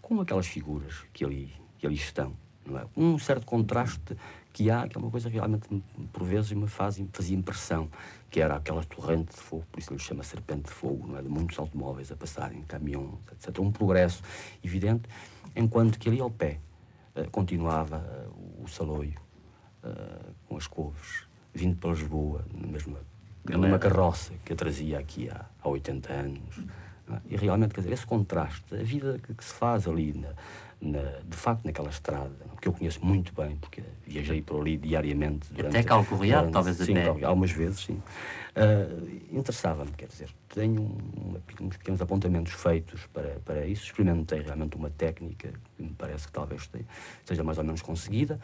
com 0.00 0.20
aquelas 0.20 0.46
figuras 0.46 1.04
que 1.12 1.24
ali, 1.24 1.52
que 1.78 1.86
ali 1.86 1.94
estão. 1.94 2.36
Não 2.66 2.78
é? 2.78 2.86
Um 2.96 3.18
certo 3.18 3.44
contraste 3.46 4.16
que 4.52 4.70
há, 4.70 4.86
que 4.86 4.96
é 4.96 5.00
uma 5.00 5.10
coisa 5.10 5.28
que 5.28 5.34
realmente, 5.34 5.68
por 6.12 6.24
vezes, 6.24 6.52
me 6.52 6.68
faz, 6.68 7.02
fazia 7.12 7.36
impressão, 7.36 7.88
que 8.30 8.40
era 8.40 8.54
aquela 8.56 8.84
torrente 8.84 9.34
de 9.34 9.40
fogo, 9.40 9.64
por 9.72 9.80
isso 9.80 9.92
ele 9.92 9.98
chama 9.98 10.22
Serpente 10.22 10.64
de 10.64 10.70
Fogo, 10.70 11.08
não 11.08 11.18
é? 11.18 11.22
de 11.22 11.28
muitos 11.28 11.58
automóveis 11.58 12.12
a 12.12 12.16
passarem, 12.16 12.62
caminhões, 12.62 13.14
etc. 13.32 13.58
Um 13.58 13.72
progresso 13.72 14.22
evidente, 14.62 15.08
enquanto 15.56 15.98
que 15.98 16.08
ali 16.08 16.20
ao 16.20 16.30
pé, 16.30 16.60
continuava 17.30 17.98
uh, 17.98 18.64
o 18.64 18.68
Saloio 18.68 19.20
uh, 19.84 20.32
com 20.48 20.56
as 20.56 20.66
couves, 20.66 21.26
vindo 21.52 21.76
para 21.76 21.90
Lisboa, 21.90 22.44
na 22.52 22.66
mesma, 22.66 22.98
numa 23.44 23.78
carroça 23.78 24.32
que 24.44 24.52
a 24.52 24.56
trazia 24.56 24.98
aqui 24.98 25.28
há, 25.28 25.44
há 25.62 25.68
80 25.68 26.12
anos. 26.12 26.58
É? 27.10 27.20
E 27.30 27.36
realmente, 27.36 27.74
quer 27.74 27.82
dizer, 27.82 27.92
esse 27.92 28.06
contraste, 28.06 28.74
a 28.74 28.82
vida 28.82 29.18
que, 29.18 29.34
que 29.34 29.44
se 29.44 29.52
faz 29.52 29.86
ali, 29.86 30.12
na, 30.12 30.28
na, 30.82 31.20
de 31.24 31.36
facto, 31.36 31.64
naquela 31.64 31.90
estrada, 31.90 32.34
que 32.60 32.66
eu 32.66 32.72
conheço 32.72 33.04
muito 33.04 33.32
bem, 33.32 33.56
porque 33.56 33.82
viajei 34.04 34.42
por 34.42 34.60
ali 34.60 34.76
diariamente. 34.76 35.52
Durante, 35.52 35.76
até 35.76 35.86
calcorreado, 35.86 36.50
talvez 36.50 36.76
sim, 36.76 36.98
até. 36.98 37.24
algumas 37.24 37.52
vezes, 37.52 37.80
sim. 37.80 38.02
Uh, 38.54 39.38
Interessava-me, 39.38 39.92
quer 39.92 40.06
dizer, 40.06 40.28
tenho 40.48 40.82
uma, 40.82 41.40
uns 41.60 41.76
pequenos 41.76 42.02
apontamentos 42.02 42.52
feitos 42.52 43.06
para, 43.12 43.40
para 43.44 43.64
isso, 43.66 43.84
experimentei 43.84 44.40
realmente 44.40 44.76
uma 44.76 44.90
técnica 44.90 45.52
que 45.76 45.82
me 45.82 45.94
parece 45.96 46.26
que 46.26 46.32
talvez 46.32 46.68
esteja 47.20 47.44
mais 47.44 47.58
ou 47.58 47.64
menos 47.64 47.80
conseguida. 47.80 48.40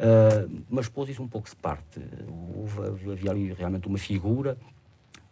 Uh, 0.00 0.64
mas 0.68 0.88
pôs 0.88 1.08
isso 1.08 1.22
um 1.22 1.28
pouco 1.28 1.48
de 1.48 1.56
parte. 1.56 2.00
Houve, 2.54 3.12
havia 3.12 3.30
ali 3.30 3.52
realmente 3.52 3.86
uma 3.86 3.98
figura 3.98 4.56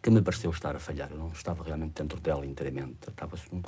que 0.01 0.09
me 0.09 0.21
pareceu 0.21 0.51
estar 0.51 0.75
a 0.75 0.79
falhar. 0.79 1.09
Eu 1.11 1.17
não 1.17 1.27
estava 1.29 1.63
realmente 1.63 2.01
dentro 2.01 2.19
dela 2.19 2.45
inteiramente. 2.45 2.95
Tratava-se 3.01 3.49
de 3.49 3.55
um, 3.55 3.61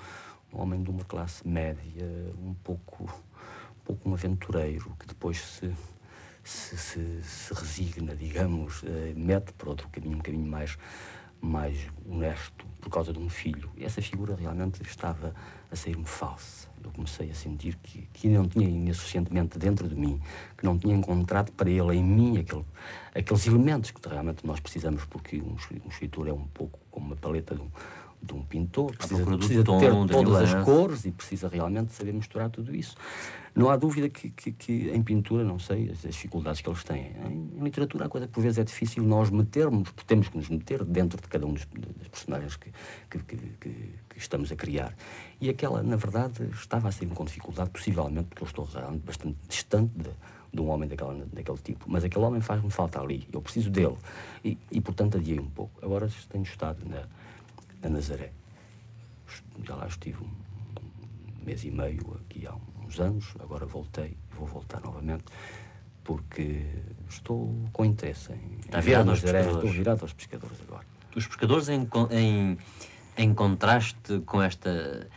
um, 0.54 0.62
homem 0.62 0.84
de 0.84 0.90
uma 0.90 1.04
classe 1.04 1.48
média, 1.48 2.06
um 2.42 2.54
pouco, 2.64 3.04
um 3.04 3.84
pouco 3.86 4.10
um 4.10 4.14
aventureiro, 4.14 4.96
que 5.00 5.08
depois 5.08 5.40
se, 5.40 5.72
se, 6.44 6.78
se, 6.78 7.24
se 7.24 7.54
resigna, 7.54 8.16
digamos, 8.16 8.84
eh, 8.84 9.14
mete 9.16 9.54
para 9.54 9.70
outro 9.70 9.88
caminho, 9.90 10.18
um 10.18 10.22
caminho 10.22 10.50
mais, 10.50 10.78
mais 11.40 11.78
honesto, 12.08 12.66
por 12.80 12.90
causa 12.90 13.14
de 13.14 13.20
um 13.20 13.30
filho. 13.30 13.70
E 13.78 13.86
essa 13.86 14.02
figura 14.02 14.36
realmente 14.36 14.82
estava 14.82 15.34
a 15.72 15.76
sair-me 15.76 16.06
falsa. 16.06 16.70
Eu 16.84 16.92
comecei 16.92 17.30
a 17.30 17.36
sentir 17.36 17.78
que, 17.78 18.08
que 18.12 18.28
não 18.28 18.48
tinha 18.48 18.68
ainda 18.68 18.94
suficientemente 18.94 19.58
dentro 19.58 19.88
de 19.88 19.96
mim, 19.96 20.20
que 20.58 20.66
não 20.66 20.78
tinha 20.78 20.96
encontrado 20.96 21.52
para 21.52 21.70
ele 21.70 21.96
em 21.96 22.04
mim 22.04 22.40
aquele, 22.40 22.66
aqueles 23.14 23.46
elementos 23.46 23.92
que 23.92 24.10
realmente 24.10 24.46
nós 24.46 24.60
precisamos, 24.60 25.06
porque 25.06 25.38
um, 25.40 25.56
um 25.86 25.90
escritor 25.90 26.28
é 26.28 26.34
um 26.34 26.48
pouco 26.48 26.80
como 26.90 27.08
uma 27.08 27.16
paleta 27.16 27.56
de 27.56 27.62
um, 27.62 27.70
de 28.22 28.34
um 28.34 28.44
pintor, 28.44 28.96
precisa, 28.96 29.26
precisa 29.26 29.64
tom, 29.64 29.80
ter 29.80 29.92
todas 30.08 30.54
as 30.54 30.64
cores 30.64 31.06
e 31.06 31.12
precisa 31.12 31.48
realmente 31.48 31.92
saber 31.94 32.14
misturar 32.14 32.50
tudo 32.50 32.76
isso. 32.76 32.96
Não 33.54 33.70
há 33.70 33.76
dúvida 33.76 34.08
que, 34.08 34.30
que, 34.30 34.52
que 34.52 34.90
em 34.92 35.02
pintura, 35.02 35.44
não 35.44 35.60
sei, 35.60 35.90
as, 35.90 36.06
as, 36.06 36.14
dificuldades 36.14 36.62
que 36.62 36.70
eles 36.70 36.84
têm. 36.84 37.12
Em, 37.26 37.60
em, 37.60 37.64
literatura, 37.64 38.06
a 38.06 38.10
coisa 38.10 38.28
que 38.28 38.34
por 38.34 38.42
vezes 38.42 38.60
é 38.60 38.64
difícil 38.64 39.04
nós 39.04 39.30
metermos, 39.30 39.92
temos 40.06 40.30
que 40.30 40.38
nos 40.38 40.50
meter 40.50 40.86
dentro 40.86 41.20
de 41.20 41.28
cada 41.28 41.46
um 41.46 41.54
dos, 41.54 41.68
das 41.98 42.08
personagens 42.08 42.56
que, 42.56 42.72
que, 43.10 43.36
que, 43.60 43.94
estamos 44.16 44.52
a 44.52 44.56
criar. 44.56 44.96
E 45.42 45.50
aquela, 45.50 45.82
na 45.82 45.96
verdade, 45.96 46.48
estava 46.54 46.88
a 46.88 46.92
ser 46.92 47.08
com 47.08 47.26
dificuldade, 47.26 47.72
possivelmente 47.72 48.28
porque 48.30 48.44
eu 48.44 48.48
estou 48.48 48.66
realmente 48.66 49.04
bastante 49.04 49.38
distante 49.50 49.92
de, 49.96 50.10
de 50.54 50.62
um 50.62 50.70
homem 50.70 50.88
daquela, 50.88 51.14
daquele 51.34 51.58
tipo. 51.58 51.86
Mas 51.88 52.04
aquele 52.04 52.24
homem 52.24 52.40
faz-me 52.40 52.70
falta 52.70 53.02
ali, 53.02 53.28
eu 53.34 53.42
preciso 53.42 53.70
dele. 53.70 53.98
E, 54.46 54.58
e, 54.72 54.80
portanto, 54.80 55.18
adiei 55.18 55.40
um 55.40 55.50
pouco. 55.50 55.84
Agora 55.84 56.08
tenho 56.30 56.44
estado 56.44 56.78
na 56.88 57.04
na 57.82 57.90
Nazaré. 57.90 58.32
Já 59.64 59.76
lá 59.76 59.88
estive 59.88 60.24
um 60.24 60.30
mês 61.46 61.64
e 61.64 61.72
meio 61.72 62.20
aqui 62.22 62.46
há 62.48 62.56
uns 62.86 63.00
anos, 63.00 63.34
agora 63.40 63.66
voltei, 63.66 64.18
vou 64.38 64.48
voltar 64.48 64.82
novamente, 64.82 65.26
porque 66.04 66.66
estou 67.10 67.56
com 67.72 67.86
interesse 67.86 68.34
em, 68.34 68.60
Está 68.60 68.80
em 68.80 68.82
ver 68.82 68.96
a 68.96 69.04
Nazaré, 69.04 69.42
estou 69.42 69.70
virado 69.70 70.02
aos 70.02 70.14
pescadores 70.14 70.58
agora. 70.62 70.86
Os 71.16 71.28
pescadores 71.28 71.70
em, 71.70 71.88
em, 72.12 72.58
em 73.18 73.34
contraste 73.34 74.20
com 74.26 74.42
esta 74.42 75.08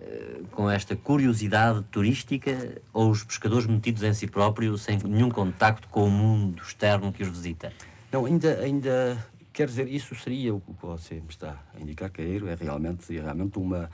eh, 0.00 0.42
com 0.52 0.70
esta 0.70 0.94
curiosidade 0.94 1.82
turística 1.90 2.80
ou 2.92 3.10
os 3.10 3.24
pescadores 3.24 3.66
metidos 3.66 4.02
em 4.02 4.14
si 4.14 4.26
próprios 4.26 4.82
sem 4.82 4.98
nenhum 4.98 5.28
contacto 5.28 5.88
com 5.88 6.04
o 6.04 6.10
mundo 6.10 6.62
externo 6.62 7.12
que 7.12 7.22
os 7.22 7.28
visita? 7.28 7.72
Não, 8.12 8.24
ainda, 8.24 8.60
ainda 8.60 9.26
Quer 9.58 9.66
dizer, 9.66 9.88
isso 9.88 10.14
seria 10.14 10.54
o 10.54 10.60
que 10.60 10.72
você 10.86 11.16
me 11.16 11.30
está 11.30 11.60
a 11.74 11.80
indicar, 11.80 12.12
Caeiro, 12.12 12.46
é 12.46 12.54
realmente, 12.54 13.18
é 13.18 13.20
realmente 13.20 13.58
uma, 13.58 13.90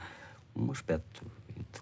um 0.55 0.71
aspecto 0.71 1.25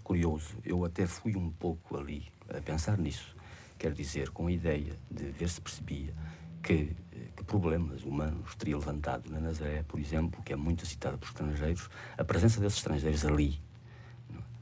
curioso. 0.05 0.55
Eu 0.65 0.85
até 0.85 1.05
fui 1.05 1.35
um 1.35 1.51
pouco 1.51 1.99
ali 1.99 2.31
a 2.49 2.61
pensar 2.61 2.97
nisso. 2.97 3.35
Quer 3.77 3.91
dizer, 3.91 4.31
com 4.31 4.47
a 4.47 4.53
ideia 4.53 4.97
de 5.11 5.25
ver 5.33 5.49
se 5.49 5.61
percebia 5.61 6.15
que, 6.63 6.95
que, 7.37 7.43
problemas 7.43 8.05
humanos 8.05 8.55
teria 8.55 8.79
levantado 8.79 9.29
na 9.29 9.41
Nazaré, 9.41 9.83
por 9.83 9.99
exemplo, 9.99 10.41
que 10.45 10.53
é 10.53 10.57
muito 10.57 10.87
citada 10.87 11.19
por 11.19 11.27
estrangeiros, 11.27 11.91
a 12.17 12.23
presença 12.23 12.61
desses 12.61 12.79
estrangeiros 12.79 13.27
ali, 13.27 13.61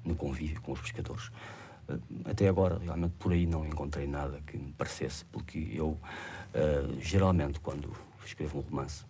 no 0.03 0.15
convívio 0.15 0.63
com 0.63 0.73
os 0.73 0.81
pescadores. 0.81 1.31
Até 2.25 2.49
agora, 2.49 2.79
realmente, 2.79 3.13
por 3.19 3.33
aí 3.33 3.45
não 3.45 3.67
encontrei 3.67 4.07
nada 4.07 4.41
que 4.47 4.57
me 4.57 4.73
parecesse, 4.73 5.27
porque 5.27 5.59
eu, 5.75 5.89
uh, 5.89 6.99
geralmente, 7.03 7.61
quando 7.61 7.95
escrevo 8.25 8.59
um 8.59 8.63
romance, 8.63 9.10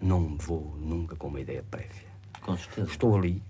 não 0.00 0.36
vou 0.36 0.76
nunca 0.78 1.16
com 1.16 1.28
uma 1.28 1.40
ideia 1.40 1.64
prévia. 1.70 2.06
Com 2.42 2.56
certeza. 2.56 2.90
Estou 2.90 3.16
ali, 3.16 3.42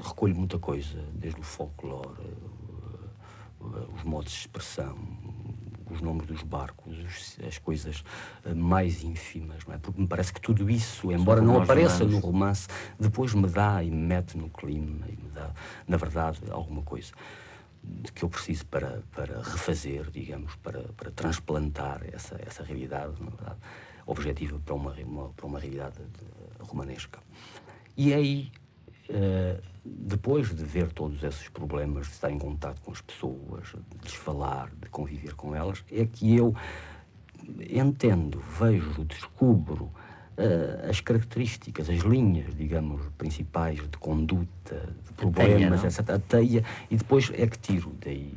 recolho 0.00 0.34
muita 0.34 0.58
coisa, 0.58 1.02
desde 1.14 1.40
o 1.40 1.44
folclore, 1.44 2.20
eh, 2.20 3.86
os 3.94 4.02
modos 4.02 4.32
de 4.32 4.38
expressão, 4.38 4.96
os 5.90 6.00
nomes 6.00 6.26
dos 6.26 6.42
barcos, 6.42 7.36
as 7.46 7.58
coisas 7.58 8.04
eh, 8.44 8.54
mais 8.54 9.02
ínfimas, 9.02 9.64
não 9.66 9.74
é? 9.74 9.78
Porque 9.78 10.00
me 10.00 10.06
parece 10.06 10.32
que 10.32 10.40
tudo 10.40 10.68
isso, 10.70 11.10
embora 11.12 11.40
não 11.40 11.60
apareça 11.60 12.04
no 12.04 12.18
romance, 12.18 12.68
depois 12.98 13.34
me 13.34 13.48
dá 13.48 13.82
e 13.82 13.90
me 13.90 13.96
mete 13.96 14.36
no 14.36 14.48
clima 14.48 15.06
e 15.08 15.16
me 15.16 15.30
dá, 15.34 15.50
na 15.86 15.96
verdade, 15.96 16.40
alguma 16.50 16.82
coisa 16.82 17.12
que 18.14 18.22
eu 18.22 18.28
preciso 18.28 18.64
para, 18.66 19.02
para 19.10 19.42
refazer, 19.42 20.08
digamos, 20.08 20.54
para, 20.56 20.84
para 20.96 21.10
transplantar 21.10 22.00
essa, 22.12 22.40
essa 22.46 22.62
realidade, 22.62 23.14
na 23.20 23.30
verdade 23.30 23.58
objetiva 24.06 24.58
para 24.64 24.74
uma, 24.74 24.92
uma, 24.92 25.28
para 25.30 25.46
uma 25.46 25.58
realidade 25.58 26.00
romanesca. 26.60 27.20
E 27.96 28.14
aí, 28.14 28.50
uh, 29.10 29.62
depois 29.84 30.54
de 30.54 30.64
ver 30.64 30.92
todos 30.92 31.22
esses 31.22 31.48
problemas, 31.48 32.06
de 32.06 32.12
estar 32.12 32.30
em 32.30 32.38
contato 32.38 32.80
com 32.80 32.92
as 32.92 33.00
pessoas, 33.00 33.68
de 33.68 34.04
lhes 34.04 34.14
falar, 34.14 34.70
de 34.80 34.88
conviver 34.88 35.34
com 35.34 35.54
elas, 35.54 35.84
é 35.90 36.06
que 36.06 36.34
eu 36.36 36.54
entendo, 37.70 38.42
vejo, 38.58 39.04
descubro 39.04 39.84
uh, 39.84 40.88
as 40.88 41.00
características, 41.00 41.90
as 41.90 42.00
linhas, 42.00 42.54
digamos, 42.54 43.02
principais 43.18 43.80
de 43.80 43.98
conduta, 43.98 44.94
de 45.06 45.12
problemas, 45.14 45.84
a 45.84 45.88
teia, 45.88 46.00
etc. 46.00 46.10
A 46.10 46.18
teia, 46.18 46.64
e 46.90 46.96
depois 46.96 47.30
é 47.34 47.46
que 47.46 47.58
tiro 47.58 47.92
daí 48.00 48.34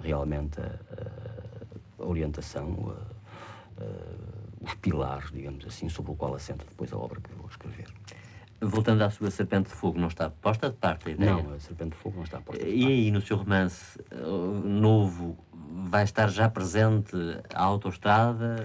realmente 0.00 0.60
a, 0.60 0.78
a 1.98 2.06
orientação. 2.06 2.94
A, 2.96 3.12
os 4.62 4.74
pilares, 4.74 5.30
digamos 5.32 5.66
assim, 5.66 5.88
sobre 5.88 6.12
o 6.12 6.14
qual 6.14 6.34
assenta 6.34 6.64
depois 6.68 6.92
a 6.92 6.96
obra 6.96 7.20
que 7.20 7.32
vou 7.34 7.48
escrever. 7.48 7.86
Voltando 8.60 9.02
à 9.02 9.10
sua 9.10 9.28
Serpente 9.28 9.70
de 9.70 9.74
Fogo, 9.74 9.98
não 9.98 10.06
está 10.06 10.30
posta 10.30 10.70
de 10.70 10.76
parte 10.76 11.08
a 11.08 11.12
ideia? 11.12 11.42
Não, 11.42 11.54
a 11.54 11.58
Serpente 11.58 11.90
de 11.90 11.96
Fogo 11.96 12.16
não 12.16 12.22
está 12.22 12.40
posta 12.40 12.64
de 12.64 12.70
parte. 12.70 12.80
E 12.80 12.86
aí, 12.86 13.10
no 13.10 13.20
seu 13.20 13.36
romance 13.36 13.98
uh, 14.12 14.60
novo, 14.64 15.36
vai 15.90 16.04
estar 16.04 16.28
já 16.28 16.48
presente 16.48 17.16
a 17.52 17.62
autoestrada, 17.62 18.56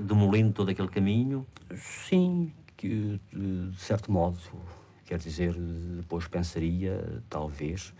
demolindo 0.00 0.52
todo 0.52 0.70
aquele 0.70 0.88
caminho? 0.88 1.46
Sim, 1.76 2.52
que, 2.76 3.20
de 3.32 3.80
certo 3.80 4.10
modo, 4.10 4.38
quer 5.04 5.18
dizer, 5.18 5.54
depois 5.54 6.26
pensaria, 6.26 7.22
talvez, 7.30 7.94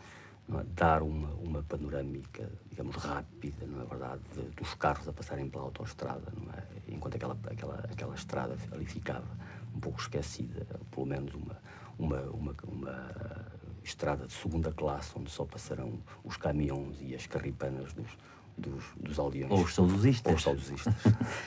é? 0.48 0.64
dar 0.74 1.02
uma, 1.02 1.30
uma 1.34 1.62
panorâmica, 1.62 2.50
digamos, 2.68 2.96
rápida, 2.96 3.66
não 3.66 3.82
é 3.82 3.84
verdade, 3.84 4.20
de, 4.34 4.42
dos 4.50 4.74
carros 4.74 5.08
a 5.08 5.12
passarem 5.12 5.48
pela 5.48 5.64
autoestrada, 5.64 6.32
não 6.36 6.52
é? 6.52 6.62
enquanto 6.88 7.16
aquela, 7.16 7.36
aquela, 7.50 7.74
aquela 7.90 8.14
estrada 8.14 8.56
ali 8.72 8.84
ficava 8.84 9.26
um 9.74 9.80
pouco 9.80 10.00
esquecida, 10.00 10.66
pelo 10.90 11.06
menos 11.06 11.34
uma, 11.34 11.56
uma, 11.98 12.20
uma, 12.30 12.54
uma 12.64 13.46
estrada 13.82 14.26
de 14.26 14.32
segunda 14.32 14.72
classe, 14.72 15.12
onde 15.16 15.30
só 15.30 15.44
passarão 15.44 15.98
os 16.22 16.36
caminhões 16.36 16.96
e 17.00 17.14
as 17.14 17.26
carripanas 17.26 17.92
dos, 17.92 18.10
dos, 18.56 18.84
dos 18.96 19.18
aldeões. 19.18 19.50
Ou 19.50 19.62
os 19.62 19.74
saudosistas. 19.74 20.30
Ou 20.30 20.36
os 20.36 20.42
saudosistas. 20.42 20.94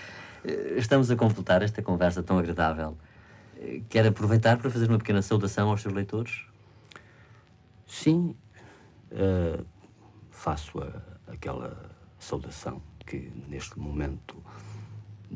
Estamos 0.78 1.10
a 1.10 1.16
completar 1.16 1.62
esta 1.62 1.82
conversa 1.82 2.22
tão 2.22 2.38
agradável. 2.38 2.98
Quer 3.90 4.06
aproveitar 4.06 4.58
para 4.58 4.70
fazer 4.70 4.88
uma 4.88 5.00
pequena 5.00 5.22
saudação 5.22 5.70
aos 5.70 5.82
seus 5.82 5.94
leitores? 5.94 6.46
Sim, 7.88 8.36
uh, 9.12 9.66
faço 10.30 10.80
a, 10.80 11.32
aquela 11.32 11.96
saudação 12.20 12.82
que 13.06 13.32
neste 13.48 13.80
momento 13.80 14.38
uh, 15.32 15.36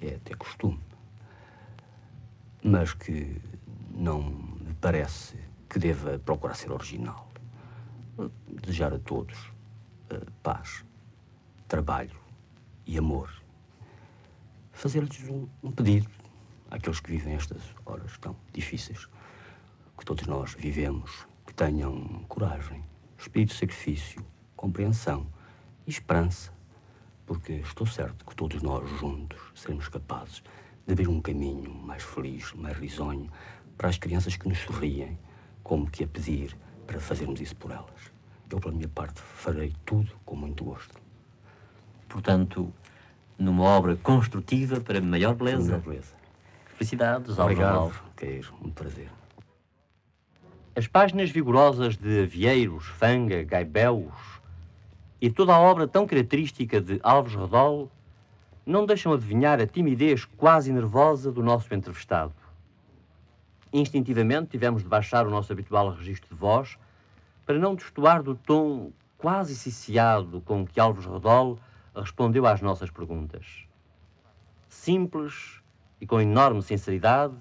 é 0.00 0.14
até 0.14 0.34
costume, 0.34 0.80
mas 2.62 2.92
que 2.92 3.40
não 3.90 4.22
me 4.22 4.74
parece 4.80 5.36
que 5.68 5.78
deva 5.78 6.18
procurar 6.18 6.54
ser 6.54 6.72
original. 6.72 7.28
Desejar 8.48 8.92
a 8.92 8.98
todos 8.98 9.38
uh, 10.12 10.30
paz, 10.42 10.84
trabalho 11.66 12.18
e 12.86 12.98
amor. 12.98 13.30
Fazer-lhes 14.72 15.28
um, 15.28 15.48
um 15.62 15.70
pedido 15.70 16.08
àqueles 16.70 17.00
que 17.00 17.10
vivem 17.10 17.34
estas 17.34 17.62
horas 17.84 18.16
tão 18.18 18.36
difíceis, 18.52 19.08
que 19.96 20.04
todos 20.04 20.26
nós 20.26 20.54
vivemos, 20.54 21.26
que 21.46 21.54
tenham 21.54 22.24
coragem, 22.28 22.84
espírito 23.18 23.48
de 23.48 23.58
sacrifício, 23.58 24.24
compreensão 24.56 25.26
e 25.86 25.90
esperança, 25.90 26.52
porque 27.26 27.54
estou 27.54 27.86
certo 27.86 28.24
que 28.24 28.34
todos 28.34 28.62
nós 28.62 28.88
juntos 28.98 29.38
seremos 29.54 29.88
capazes 29.88 30.42
de 30.86 30.92
abrir 30.92 31.08
um 31.08 31.20
caminho 31.20 31.70
mais 31.70 32.02
feliz, 32.02 32.52
mais 32.54 32.76
risonho 32.78 33.30
para 33.76 33.88
as 33.88 33.98
crianças 33.98 34.36
que 34.36 34.48
nos 34.48 34.58
sorriem, 34.58 35.18
como 35.62 35.90
que 35.90 36.04
a 36.04 36.06
pedir 36.06 36.56
para 36.86 36.98
fazermos 36.98 37.40
isso 37.40 37.56
por 37.56 37.70
elas. 37.70 38.12
Eu, 38.50 38.58
pela 38.58 38.74
minha 38.74 38.88
parte, 38.88 39.20
farei 39.20 39.74
tudo 39.84 40.10
com 40.24 40.34
muito 40.34 40.64
gosto. 40.64 40.94
Portanto, 42.08 42.72
numa 43.38 43.64
obra 43.64 43.96
construtiva 43.96 44.80
para 44.80 45.00
maior 45.00 45.34
beleza. 45.34 45.72
Maior 45.72 45.82
beleza. 45.82 46.14
Felicidades, 46.76 47.38
Obrigado, 47.38 47.92
Queiro. 48.16 48.54
Um 48.62 48.70
prazer. 48.70 49.10
As 50.78 50.86
páginas 50.86 51.28
vigorosas 51.28 51.96
de 51.96 52.22
Avieiros, 52.22 52.86
Fanga, 52.86 53.42
Gaibéus 53.42 54.14
e 55.20 55.28
toda 55.28 55.52
a 55.52 55.58
obra 55.58 55.88
tão 55.88 56.06
característica 56.06 56.80
de 56.80 57.00
Alves 57.02 57.34
Redol 57.34 57.90
não 58.64 58.86
deixam 58.86 59.12
adivinhar 59.12 59.60
a 59.60 59.66
timidez 59.66 60.24
quase 60.24 60.72
nervosa 60.72 61.32
do 61.32 61.42
nosso 61.42 61.74
entrevistado. 61.74 62.32
instintivamente 63.72 64.50
tivemos 64.50 64.84
de 64.84 64.88
baixar 64.88 65.26
o 65.26 65.30
nosso 65.30 65.52
habitual 65.52 65.90
registro 65.90 66.28
de 66.32 66.40
voz 66.40 66.78
para 67.44 67.58
não 67.58 67.74
destoar 67.74 68.22
do 68.22 68.36
tom 68.36 68.92
quase 69.16 69.56
ciciado 69.56 70.40
com 70.42 70.64
que 70.64 70.78
Alves 70.78 71.06
Redol 71.06 71.58
respondeu 71.92 72.46
às 72.46 72.60
nossas 72.60 72.88
perguntas. 72.88 73.66
Simples 74.68 75.60
e 76.00 76.06
com 76.06 76.20
enorme 76.20 76.62
sinceridade, 76.62 77.34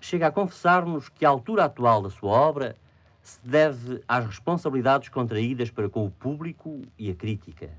chega 0.00 0.28
a 0.28 0.32
confessar-nos 0.32 1.08
que 1.08 1.26
a 1.26 1.28
altura 1.28 1.64
atual 1.64 2.02
da 2.02 2.10
sua 2.10 2.30
obra 2.30 2.76
se 3.22 3.38
deve 3.44 4.02
às 4.08 4.24
responsabilidades 4.24 5.10
contraídas 5.10 5.70
para 5.70 5.88
com 5.88 6.06
o 6.06 6.10
público 6.10 6.82
e 6.98 7.10
a 7.10 7.14
crítica. 7.14 7.70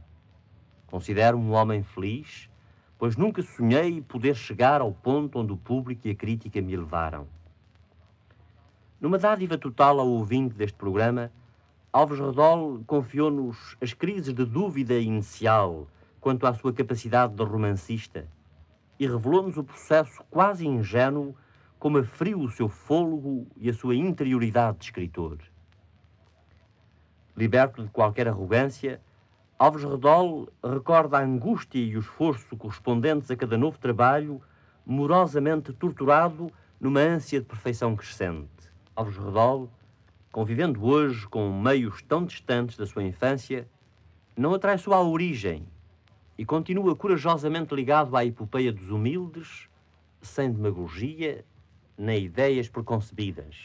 Considero-me 0.86 1.44
um 1.44 1.54
homem 1.54 1.82
feliz, 1.82 2.48
pois 3.00 3.18
nunca 3.18 3.42
sonhei 3.42 4.02
poder 4.02 4.36
chegar 4.36 4.82
ao 4.82 4.94
ponto 4.94 5.40
onde 5.40 5.52
o 5.52 5.58
público 5.58 6.08
e 6.08 6.12
a 6.12 6.16
crítica 6.16 6.62
me 6.62 6.78
levaram. 6.78 7.28
Numa 9.00 9.18
dádiva 9.18 9.58
total 9.58 10.00
ao 10.00 10.08
ouvinte 10.08 10.54
deste 10.54 10.78
programa, 10.78 11.32
Alves 11.92 12.20
Redol 12.20 12.84
confiou-nos 12.86 13.76
as 13.82 13.94
crises 13.94 14.34
de 14.34 14.46
dúvida 14.46 14.94
inicial 15.00 15.88
quanto 16.20 16.46
à 16.46 16.54
sua 16.54 16.72
capacidade 16.72 17.34
de 17.34 17.44
romancista 17.44 18.28
e 19.00 19.08
revelou-nos 19.08 19.58
o 19.58 19.64
processo 19.64 20.24
quase 20.30 20.68
ingênuo 20.68 21.36
como 21.82 21.98
afriu 21.98 22.40
o 22.40 22.52
seu 22.52 22.70
fôlego 22.70 23.48
e 23.58 23.68
a 23.68 23.74
sua 23.74 23.96
interioridade 23.96 24.78
de 24.78 24.86
escritor. 24.86 25.40
Liberto 27.36 27.82
de 27.82 27.90
qualquer 27.90 28.28
arrogância, 28.28 29.02
Alves 29.58 29.84
Redol 29.84 30.48
recorda 30.64 31.18
a 31.18 31.24
angústia 31.24 31.80
e 31.80 31.98
o 31.98 32.02
esforço 32.02 32.56
correspondentes 32.56 33.32
a 33.32 33.36
cada 33.36 33.58
novo 33.58 33.80
trabalho, 33.80 34.40
morosamente 34.86 35.74
torturado 35.74 36.52
numa 36.80 37.00
ânsia 37.00 37.40
de 37.40 37.48
perfeição 37.48 37.96
crescente. 37.96 38.72
Alves 38.96 39.18
Redol, 39.18 39.68
convivendo 40.32 40.86
hoje 40.86 41.28
com 41.28 41.52
meios 41.60 42.04
tão 42.04 42.24
distantes 42.26 42.78
da 42.78 42.86
sua 42.86 43.04
infância, 43.04 43.68
não 44.38 44.54
atraiçoa 44.54 44.98
a 44.98 45.02
origem 45.02 45.68
e 46.38 46.46
continua 46.46 46.96
corajosamente 46.96 47.74
ligado 47.74 48.16
à 48.16 48.24
epopeia 48.24 48.72
dos 48.72 48.92
humildes, 48.92 49.68
sem 50.22 50.52
demagogia 50.52 51.44
nem 51.98 52.26
ideias 52.26 52.68
preconcebidas. 52.70 53.56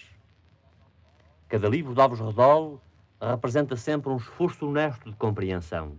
Cada 1.49 1.69
livro 1.69 1.95
de 1.95 2.01
Alves 2.01 2.21
Redol 2.21 2.81
representa 3.21 3.77
sempre 3.77 4.11
um 4.11 4.17
esforço 4.17 4.69
honesto 4.69 5.11
de 5.11 5.17
compreensão. 5.17 5.93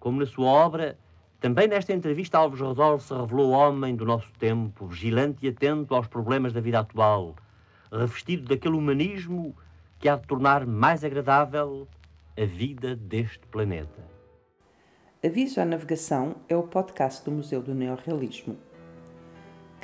Como 0.00 0.20
na 0.20 0.26
sua 0.26 0.46
obra, 0.46 0.98
também 1.40 1.68
nesta 1.68 1.92
entrevista 1.92 2.38
Alves 2.38 2.60
Redol 2.60 2.98
se 2.98 3.14
revelou 3.14 3.50
homem 3.50 3.94
do 3.94 4.04
nosso 4.04 4.32
tempo, 4.38 4.86
vigilante 4.86 5.44
e 5.44 5.48
atento 5.48 5.94
aos 5.94 6.06
problemas 6.06 6.52
da 6.52 6.60
vida 6.60 6.78
atual, 6.78 7.34
revestido 7.92 8.48
daquele 8.48 8.76
humanismo 8.76 9.54
que 9.98 10.08
há 10.08 10.16
de 10.16 10.26
tornar 10.26 10.66
mais 10.66 11.04
agradável 11.04 11.86
a 12.36 12.44
vida 12.44 12.96
deste 12.96 13.46
planeta. 13.46 14.02
Aviso 15.24 15.60
à 15.60 15.64
Navegação 15.64 16.36
é 16.48 16.56
o 16.56 16.64
podcast 16.64 17.24
do 17.24 17.30
Museu 17.30 17.62
do 17.62 17.74
Neorrealismo. 17.74 18.58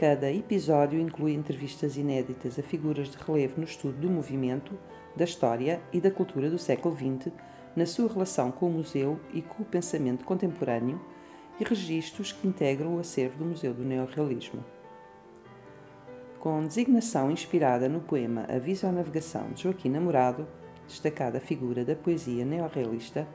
Cada 0.01 0.33
episódio 0.33 0.99
inclui 0.99 1.35
entrevistas 1.35 1.99
inéditas 1.99 2.59
a 2.59 2.63
figuras 2.63 3.11
de 3.11 3.19
relevo 3.19 3.59
no 3.59 3.65
estudo 3.65 3.99
do 3.99 4.09
movimento, 4.09 4.73
da 5.15 5.25
história 5.25 5.79
e 5.93 6.01
da 6.01 6.11
cultura 6.11 6.49
do 6.49 6.59
século 6.59 6.97
XX, 6.97 7.31
na 7.77 7.85
sua 7.85 8.11
relação 8.11 8.51
com 8.51 8.69
o 8.69 8.73
museu 8.73 9.21
e 9.35 9.43
com 9.43 9.63
o 9.63 9.67
pensamento 9.67 10.25
contemporâneo, 10.25 10.99
e 11.61 11.65
registros 11.65 12.33
que 12.33 12.49
integram 12.49 12.97
o 12.97 13.01
acervo 13.01 13.37
do 13.37 13.45
Museu 13.45 13.75
do 13.75 13.85
Neorrealismo. 13.85 14.65
Com 16.39 16.67
designação 16.67 17.31
inspirada 17.31 17.87
no 17.87 18.01
poema 18.01 18.47
Aviso 18.49 18.87
à 18.87 18.93
Navegação 18.93 19.51
de 19.51 19.65
Joaquim 19.65 19.91
Namorado, 19.91 20.49
destacada 20.89 21.39
figura 21.41 21.85
da 21.85 21.95
poesia 21.95 22.47
neorrealista, 22.47 23.29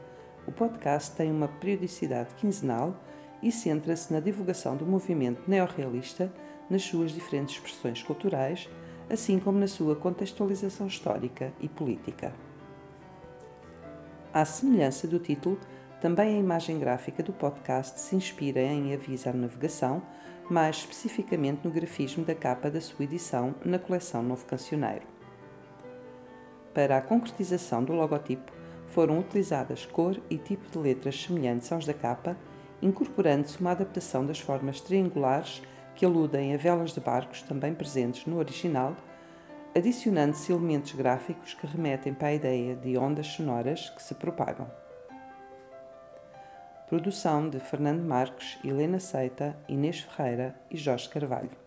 o 0.47 0.51
podcast 0.51 1.15
tem 1.15 1.29
uma 1.29 1.47
periodicidade 1.47 2.33
quinzenal 2.33 2.99
e 3.43 3.51
centra-se 3.51 4.11
na 4.11 4.19
divulgação 4.19 4.75
do 4.75 4.87
movimento 4.87 5.43
neorrealista 5.47 6.33
nas 6.69 6.83
suas 6.83 7.11
diferentes 7.11 7.55
expressões 7.55 8.01
culturais, 8.03 8.69
assim 9.09 9.39
como 9.39 9.59
na 9.59 9.67
sua 9.67 9.95
contextualização 9.95 10.87
histórica 10.87 11.53
e 11.59 11.67
política. 11.67 12.33
À 14.33 14.43
semelhança 14.43 15.07
do 15.07 15.19
título, 15.19 15.59
também 16.01 16.35
a 16.35 16.39
imagem 16.39 16.77
gráfica 16.77 17.23
do 17.23 17.31
podcast 17.31 17.99
se 17.99 18.15
inspira 18.15 18.61
em 18.61 18.93
avisar 18.93 19.33
navegação, 19.33 20.01
mais 20.49 20.77
especificamente 20.77 21.61
no 21.63 21.71
grafismo 21.71 22.23
da 22.23 22.35
capa 22.35 22.69
da 22.69 22.81
sua 22.81 23.05
edição 23.05 23.55
na 23.63 23.79
coleção 23.79 24.21
Novo 24.21 24.45
Cancioneiro. 24.45 25.05
Para 26.73 26.97
a 26.97 27.01
concretização 27.01 27.83
do 27.83 27.93
logotipo, 27.93 28.51
foram 28.87 29.19
utilizadas 29.19 29.85
cor 29.85 30.19
e 30.29 30.37
tipo 30.37 30.69
de 30.69 30.77
letras 30.77 31.23
semelhantes 31.23 31.71
aos 31.71 31.85
da 31.85 31.93
capa, 31.93 32.37
incorporando-se 32.81 33.59
uma 33.59 33.71
adaptação 33.71 34.25
das 34.25 34.39
formas 34.39 34.81
triangulares 34.81 35.61
que 35.95 36.05
aludem 36.05 36.53
a 36.53 36.57
velas 36.57 36.91
de 36.91 36.99
barcos 36.99 37.41
também 37.41 37.73
presentes 37.73 38.25
no 38.25 38.37
original, 38.37 38.95
adicionando-se 39.75 40.51
elementos 40.51 40.91
gráficos 40.93 41.53
que 41.53 41.65
remetem 41.65 42.13
para 42.13 42.27
a 42.27 42.33
ideia 42.33 42.75
de 42.75 42.97
ondas 42.97 43.27
sonoras 43.27 43.89
que 43.89 44.03
se 44.03 44.13
propagam. 44.15 44.69
Produção 46.87 47.49
de 47.49 47.59
Fernando 47.59 48.03
Marques, 48.03 48.59
Helena 48.63 48.99
Seita, 48.99 49.57
Inês 49.67 50.01
Ferreira 50.01 50.55
e 50.69 50.77
Jorge 50.77 51.09
Carvalho. 51.09 51.64